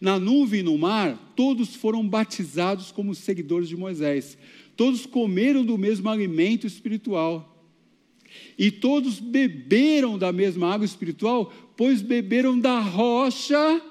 Na 0.00 0.18
nuvem 0.18 0.60
e 0.60 0.62
no 0.62 0.78
mar, 0.78 1.32
todos 1.36 1.76
foram 1.76 2.06
batizados 2.08 2.90
como 2.90 3.14
seguidores 3.14 3.68
de 3.68 3.76
Moisés. 3.76 4.36
Todos 4.74 5.04
comeram 5.04 5.64
do 5.64 5.76
mesmo 5.76 6.08
alimento 6.08 6.66
espiritual. 6.66 7.46
E 8.58 8.70
todos 8.70 9.20
beberam 9.20 10.16
da 10.16 10.32
mesma 10.32 10.72
água 10.72 10.86
espiritual, 10.86 11.52
pois 11.76 12.00
beberam 12.00 12.58
da 12.58 12.80
rocha 12.80 13.82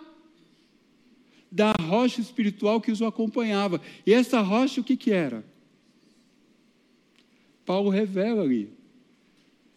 da 1.52 1.74
rocha 1.82 2.22
espiritual 2.22 2.80
que 2.80 2.92
os 2.92 3.02
acompanhava. 3.02 3.82
E 4.06 4.14
essa 4.14 4.42
rocha 4.42 4.82
o 4.82 4.84
que, 4.84 4.96
que 4.96 5.12
era? 5.12 5.44
Paulo 7.66 7.90
revela 7.90 8.42
ali. 8.42 8.70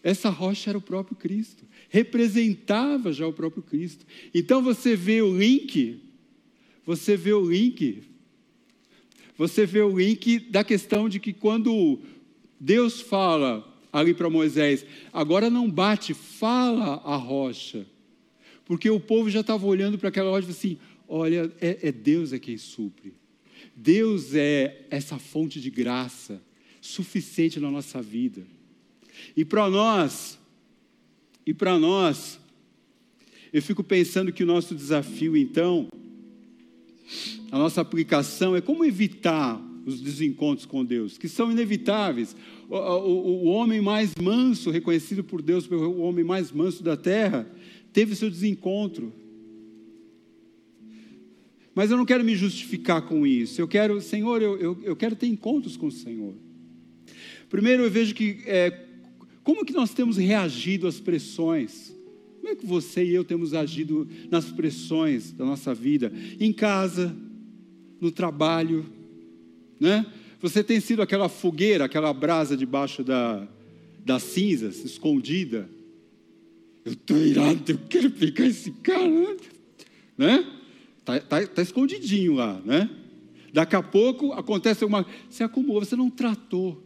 Essa 0.02 0.30
rocha 0.30 0.70
era 0.70 0.78
o 0.78 0.82
próprio 0.82 1.16
Cristo, 1.16 1.64
representava 1.88 3.12
já 3.12 3.26
o 3.26 3.32
próprio 3.32 3.62
Cristo. 3.62 4.04
Então 4.34 4.60
você 4.60 4.96
vê 4.96 5.22
o 5.22 5.38
link, 5.38 6.00
você 6.84 7.16
vê 7.16 7.32
o 7.32 7.48
link, 7.48 8.02
você 9.38 9.64
vê 9.64 9.80
o 9.80 9.96
link 9.96 10.40
da 10.40 10.64
questão 10.64 11.08
de 11.08 11.20
que 11.20 11.32
quando 11.32 12.00
Deus 12.58 13.00
fala 13.00 13.68
ali 13.92 14.12
para 14.14 14.30
Moisés, 14.30 14.84
agora 15.12 15.48
não 15.48 15.70
bate, 15.70 16.14
fala 16.14 17.00
a 17.04 17.14
rocha, 17.14 17.86
porque 18.64 18.90
o 18.90 18.98
povo 18.98 19.30
já 19.30 19.40
estava 19.40 19.66
olhando 19.66 19.98
para 19.98 20.08
aquela 20.08 20.30
rocha 20.30 20.50
assim: 20.50 20.78
Olha, 21.08 21.52
é, 21.60 21.88
é 21.88 21.92
Deus 21.92 22.32
é 22.32 22.38
quem 22.38 22.56
supre. 22.56 23.14
Deus 23.74 24.34
é 24.34 24.86
essa 24.90 25.18
fonte 25.18 25.60
de 25.60 25.70
graça 25.70 26.42
suficiente 26.80 27.60
na 27.60 27.70
nossa 27.70 28.02
vida. 28.02 28.42
E 29.36 29.44
para 29.44 29.68
nós, 29.70 30.38
e 31.46 31.54
para 31.54 31.78
nós, 31.78 32.38
eu 33.52 33.62
fico 33.62 33.84
pensando 33.84 34.32
que 34.32 34.42
o 34.42 34.46
nosso 34.46 34.74
desafio, 34.74 35.36
então, 35.36 35.88
a 37.50 37.58
nossa 37.58 37.80
aplicação 37.80 38.56
é 38.56 38.60
como 38.60 38.84
evitar 38.84 39.60
os 39.84 40.00
desencontros 40.00 40.64
com 40.66 40.84
Deus, 40.84 41.18
que 41.18 41.28
são 41.28 41.50
inevitáveis. 41.50 42.36
O, 42.68 42.76
o, 42.76 43.44
o 43.44 43.44
homem 43.46 43.80
mais 43.80 44.14
manso, 44.20 44.70
reconhecido 44.70 45.22
por 45.22 45.42
Deus, 45.42 45.70
o 45.70 46.00
homem 46.00 46.24
mais 46.24 46.50
manso 46.50 46.82
da 46.82 46.96
terra, 46.96 47.50
teve 47.92 48.14
seu 48.16 48.30
desencontro 48.30 49.12
Mas 51.74 51.90
eu 51.90 51.96
não 51.96 52.04
quero 52.04 52.24
me 52.24 52.34
justificar 52.34 53.02
com 53.02 53.26
isso. 53.26 53.60
Eu 53.60 53.66
quero, 53.66 54.00
Senhor, 54.00 54.42
eu, 54.42 54.58
eu, 54.58 54.78
eu 54.82 54.96
quero 54.96 55.16
ter 55.16 55.26
encontros 55.26 55.76
com 55.76 55.86
o 55.86 55.92
Senhor. 55.92 56.34
Primeiro, 57.48 57.82
eu 57.82 57.90
vejo 57.90 58.14
que 58.14 58.38
é, 58.46 58.86
como 59.42 59.64
que 59.64 59.72
nós 59.72 59.92
temos 59.92 60.16
reagido 60.16 60.86
às 60.86 61.00
pressões? 61.00 61.94
Como 62.40 62.52
é 62.52 62.56
que 62.56 62.66
você 62.66 63.04
e 63.04 63.14
eu 63.14 63.24
temos 63.24 63.54
agido 63.54 64.08
nas 64.30 64.46
pressões 64.50 65.32
da 65.32 65.44
nossa 65.44 65.72
vida? 65.74 66.12
Em 66.38 66.52
casa, 66.52 67.14
no 68.00 68.10
trabalho, 68.10 68.84
né? 69.78 70.04
Você 70.40 70.64
tem 70.64 70.80
sido 70.80 71.02
aquela 71.02 71.28
fogueira, 71.28 71.84
aquela 71.84 72.12
brasa 72.12 72.56
debaixo 72.56 73.04
da, 73.04 73.46
das 74.04 74.24
cinzas, 74.24 74.84
escondida. 74.84 75.68
Eu 76.84 76.94
estou 76.94 77.16
irado, 77.16 77.62
eu 77.70 77.78
quero 77.88 78.10
pegar 78.10 78.46
esse 78.46 78.72
cara, 78.72 79.36
né? 80.18 80.44
Está 81.02 81.20
tá, 81.20 81.46
tá 81.46 81.62
escondidinho 81.62 82.34
lá, 82.34 82.60
né? 82.64 82.88
Daqui 83.52 83.76
a 83.76 83.82
pouco 83.82 84.32
acontece 84.32 84.84
uma. 84.84 85.04
Você 85.28 85.42
acumulou, 85.42 85.84
você 85.84 85.96
não 85.96 86.08
tratou. 86.08 86.82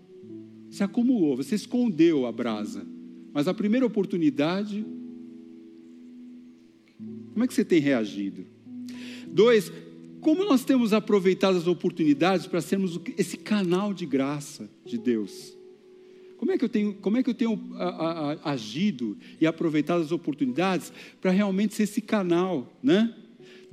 Você 0.69 0.83
acumulou, 0.83 1.37
você 1.37 1.55
escondeu 1.55 2.27
a 2.27 2.33
brasa. 2.33 2.85
Mas 3.33 3.47
a 3.47 3.55
primeira 3.55 3.87
oportunidade. 3.87 4.85
Como 7.33 7.45
é 7.45 7.47
que 7.47 7.53
você 7.53 7.65
tem 7.65 7.79
reagido? 7.79 8.47
Dois, 9.29 9.71
como 10.23 10.45
nós 10.45 10.65
temos 10.65 10.95
aproveitado 10.95 11.57
as 11.59 11.67
oportunidades 11.67 12.47
para 12.47 12.63
sermos 12.63 12.99
esse 13.19 13.37
canal 13.37 13.93
de 13.93 14.07
graça 14.07 14.69
de 14.85 14.97
Deus? 14.97 15.55
Como 16.39 16.51
é 16.51 16.59
que 16.59 16.65
eu 16.65 16.69
tenho, 16.69 16.95
como 16.95 17.17
é 17.19 17.23
que 17.23 17.31
eu 17.31 17.35
tenho 17.35 17.61
a, 17.75 17.85
a, 17.85 18.33
a, 18.33 18.53
agido 18.53 19.17
e 19.41 19.47
aproveitado 19.47 20.01
as 20.01 20.13
oportunidades 20.13 20.93
para 21.21 21.31
realmente 21.31 21.75
ser 21.75 21.85
esse 21.85 22.01
canal, 22.01 22.73
né? 22.83 23.15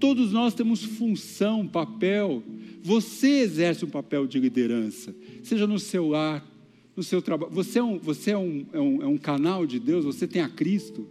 Todos 0.04 0.34
nós 0.34 0.54
temos 0.54 0.84
função, 0.84 1.66
papel. 1.66 2.44
Você 2.82 3.40
exerce 3.40 3.86
um 3.86 3.90
papel 3.90 4.28
de 4.28 4.38
liderança, 4.38 5.16
seja 5.42 5.66
no 5.66 5.80
seu 5.80 6.10
lar, 6.10 6.46
no 6.94 7.02
seu 7.02 7.22
trabalho. 7.22 7.54
Você, 7.54 7.80
é 7.80 7.84
um, 7.84 7.98
você 7.98 8.32
é, 8.32 8.38
um, 8.38 8.66
é, 8.74 8.80
um, 8.82 9.02
é 9.02 9.08
um 9.08 9.18
canal 9.18 9.66
de 9.66 9.80
Deus, 9.80 10.04
você 10.04 10.28
tem 10.28 10.42
a 10.42 10.50
Cristo 10.50 11.08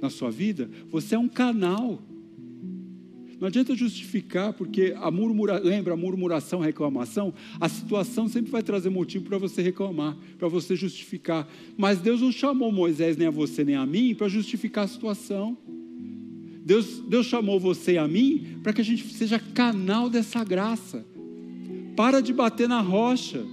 na 0.00 0.08
sua 0.08 0.30
vida, 0.30 0.70
você 0.88 1.16
é 1.16 1.18
um 1.18 1.28
canal. 1.28 2.00
Não 3.40 3.48
adianta 3.48 3.74
justificar, 3.74 4.52
porque 4.52 4.94
a 4.96 5.10
murmura, 5.10 5.58
lembra 5.58 5.94
a 5.94 5.96
murmuração, 5.96 6.62
a 6.62 6.66
reclamação, 6.66 7.34
a 7.60 7.68
situação 7.68 8.28
sempre 8.28 8.52
vai 8.52 8.62
trazer 8.62 8.88
motivo 8.88 9.24
para 9.24 9.36
você 9.36 9.62
reclamar, 9.62 10.16
para 10.38 10.46
você 10.46 10.76
justificar. 10.76 11.48
Mas 11.76 11.98
Deus 11.98 12.20
não 12.20 12.30
chamou 12.30 12.70
Moisés 12.70 13.16
nem 13.16 13.26
a 13.26 13.32
você 13.32 13.64
nem 13.64 13.74
a 13.74 13.84
mim 13.84 14.14
para 14.14 14.28
justificar 14.28 14.84
a 14.84 14.88
situação. 14.88 15.58
Deus, 16.66 16.98
Deus 16.98 17.26
chamou 17.26 17.60
você 17.60 17.92
e 17.92 17.98
a 17.98 18.08
mim 18.08 18.58
para 18.60 18.72
que 18.72 18.80
a 18.80 18.84
gente 18.84 19.14
seja 19.14 19.38
canal 19.38 20.10
dessa 20.10 20.42
graça. 20.42 21.06
Para 21.94 22.20
de 22.20 22.32
bater 22.32 22.68
na 22.68 22.80
rocha, 22.80 23.46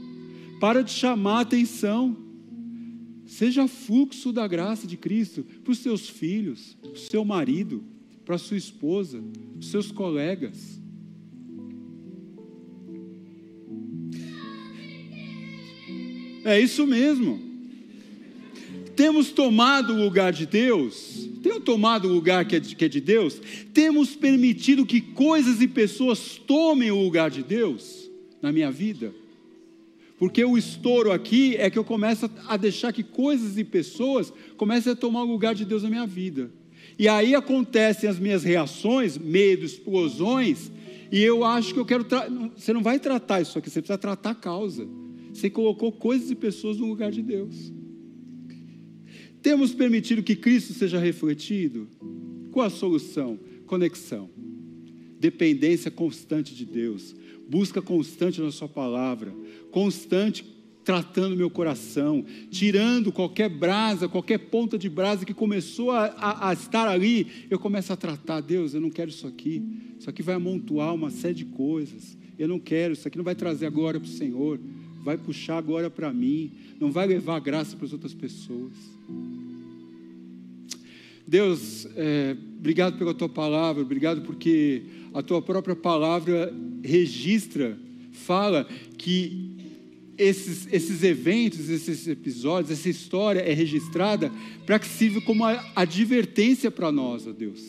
para 0.59 0.83
de 0.83 0.89
chamar 0.89 1.37
a 1.37 1.41
atenção. 1.41 2.17
Seja 3.27 3.67
fluxo 3.67 4.33
da 4.33 4.47
graça 4.47 4.87
de 4.87 4.97
Cristo 4.97 5.45
para 5.63 5.71
os 5.71 5.77
seus 5.77 6.09
filhos, 6.09 6.75
para 6.81 6.91
o 6.91 6.97
seu 6.97 7.23
marido, 7.23 7.83
para 8.25 8.39
sua 8.39 8.57
esposa, 8.57 9.23
os 9.59 9.67
seus 9.67 9.91
colegas. 9.91 10.81
É 16.43 16.59
isso 16.59 16.87
mesmo. 16.87 17.39
Temos 18.95 19.29
tomado 19.29 19.93
o 19.93 20.03
lugar 20.03 20.33
de 20.33 20.47
Deus, 20.47 21.29
temos 21.43 21.63
tomado 21.63 22.07
o 22.07 22.13
lugar 22.13 22.45
que 22.45 22.55
é, 22.55 22.59
de, 22.59 22.73
que 22.73 22.85
é 22.85 22.87
de 22.87 23.01
Deus, 23.01 23.39
temos 23.73 24.15
permitido 24.15 24.85
que 24.85 25.01
coisas 25.01 25.61
e 25.61 25.67
pessoas 25.67 26.37
tomem 26.37 26.89
o 26.89 27.03
lugar 27.03 27.29
de 27.29 27.43
Deus 27.43 28.09
na 28.41 28.49
minha 28.49 28.71
vida. 28.71 29.13
Porque 30.17 30.43
o 30.45 30.57
estouro 30.57 31.11
aqui 31.11 31.57
é 31.57 31.69
que 31.69 31.77
eu 31.77 31.83
começo 31.83 32.31
a 32.47 32.55
deixar 32.55 32.93
que 32.93 33.03
coisas 33.03 33.57
e 33.57 33.63
pessoas 33.65 34.31
comecem 34.55 34.93
a 34.93 34.95
tomar 34.95 35.23
o 35.23 35.31
lugar 35.31 35.53
de 35.53 35.65
Deus 35.65 35.83
na 35.83 35.89
minha 35.89 36.07
vida. 36.07 36.49
E 36.97 37.09
aí 37.09 37.35
acontecem 37.35 38.09
as 38.09 38.17
minhas 38.17 38.43
reações, 38.43 39.17
medo, 39.17 39.65
explosões, 39.65 40.71
e 41.11 41.21
eu 41.21 41.43
acho 41.43 41.73
que 41.73 41.79
eu 41.79 41.85
quero. 41.85 42.05
Você 42.55 42.71
não 42.71 42.81
vai 42.81 42.99
tratar 42.99 43.41
isso 43.41 43.59
aqui, 43.59 43.69
você 43.69 43.81
precisa 43.81 43.97
tratar 43.97 44.29
a 44.29 44.35
causa. 44.35 44.87
Você 45.33 45.49
colocou 45.49 45.91
coisas 45.91 46.31
e 46.31 46.35
pessoas 46.35 46.77
no 46.77 46.85
lugar 46.85 47.11
de 47.11 47.21
Deus. 47.21 47.73
Temos 49.43 49.73
permitido 49.73 50.23
que 50.23 50.37
Cristo 50.37 50.73
seja 50.73 50.97
refletido? 50.97 51.89
Qual 52.49 52.65
a 52.65 52.69
solução? 52.69 53.37
Conexão. 53.67 54.29
Dependência 55.19 55.91
constante 55.91 56.55
de 56.55 56.65
Deus. 56.65 57.13
Busca 57.47 57.81
constante 57.81 58.41
na 58.41 58.51
Sua 58.51 58.69
palavra. 58.69 59.35
Constante 59.69 60.45
tratando 60.85 61.35
meu 61.35 61.49
coração, 61.49 62.25
tirando 62.49 63.11
qualquer 63.11 63.49
brasa, 63.49 64.07
qualquer 64.07 64.37
ponta 64.37 64.77
de 64.77 64.89
brasa 64.89 65.25
que 65.25 65.33
começou 65.33 65.91
a, 65.91 66.05
a, 66.05 66.49
a, 66.49 66.53
estar 66.53 66.87
ali, 66.89 67.47
eu 67.49 67.57
começo 67.57 67.93
a 67.93 67.95
tratar, 67.95 68.41
Deus, 68.41 68.73
eu 68.73 68.81
não 68.81 68.89
quero 68.89 69.09
isso 69.09 69.25
aqui, 69.25 69.63
isso 69.97 70.09
aqui 70.09 70.21
vai 70.21 70.35
amontoar 70.35 70.93
uma 70.93 71.09
série 71.09 71.35
de 71.35 71.45
coisas, 71.45 72.17
eu 72.37 72.49
não 72.49 72.59
quero, 72.59 72.93
isso 72.93 73.07
aqui 73.07 73.17
não 73.17 73.23
vai 73.23 73.35
trazer 73.35 73.65
agora 73.65 73.97
para 73.97 74.07
o 74.07 74.11
Senhor, 74.11 74.59
vai 75.03 75.17
puxar 75.17 75.57
agora 75.57 75.89
para 75.89 76.11
mim, 76.13 76.51
não 76.79 76.91
vai 76.91 77.05
levar 77.05 77.39
graça 77.39 77.75
para 77.75 77.85
as 77.85 77.93
outras 77.93 78.13
pessoas. 78.13 78.71
Deus, 81.27 81.87
é, 81.95 82.35
obrigado 82.57 82.97
pela 82.97 83.13
tua 83.13 83.29
palavra, 83.29 83.81
obrigado 83.81 84.21
porque 84.21 84.83
a 85.13 85.21
tua 85.21 85.41
própria 85.41 85.75
palavra 85.75 86.53
registra, 86.83 87.77
fala 88.11 88.67
que 88.97 89.51
esses, 90.17 90.67
esses 90.71 91.03
eventos, 91.03 91.69
esses 91.69 92.07
episódios, 92.07 92.71
essa 92.71 92.89
história 92.89 93.39
é 93.39 93.53
registrada 93.53 94.31
para 94.65 94.79
que 94.79 94.87
sirva 94.87 95.21
como 95.21 95.43
advertência 95.75 96.69
para 96.69 96.91
nós, 96.91 97.27
ó 97.27 97.31
Deus. 97.31 97.61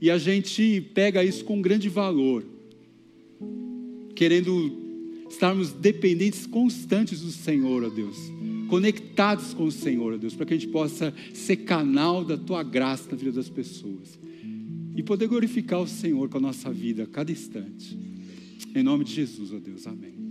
E 0.00 0.10
a 0.10 0.18
gente 0.18 0.80
pega 0.94 1.22
isso 1.22 1.44
com 1.44 1.62
grande 1.62 1.88
valor, 1.88 2.44
querendo 4.14 4.81
estarmos 5.32 5.72
dependentes 5.72 6.46
constantes 6.46 7.22
do 7.22 7.30
Senhor, 7.30 7.82
ó 7.82 7.88
Deus, 7.88 8.16
conectados 8.68 9.54
com 9.54 9.64
o 9.64 9.72
Senhor, 9.72 10.12
ó 10.12 10.16
Deus, 10.16 10.34
para 10.34 10.46
que 10.46 10.54
a 10.54 10.56
gente 10.58 10.70
possa 10.70 11.12
ser 11.32 11.56
canal 11.56 12.24
da 12.24 12.36
tua 12.36 12.62
graça 12.62 13.10
na 13.10 13.16
vida 13.16 13.32
das 13.32 13.48
pessoas 13.48 14.18
e 14.94 15.02
poder 15.02 15.26
glorificar 15.26 15.80
o 15.80 15.88
Senhor 15.88 16.28
com 16.28 16.38
a 16.38 16.40
nossa 16.40 16.70
vida 16.70 17.04
a 17.04 17.06
cada 17.06 17.32
instante. 17.32 17.98
Em 18.74 18.82
nome 18.82 19.04
de 19.04 19.14
Jesus, 19.14 19.52
ó 19.52 19.58
Deus, 19.58 19.86
amém. 19.86 20.21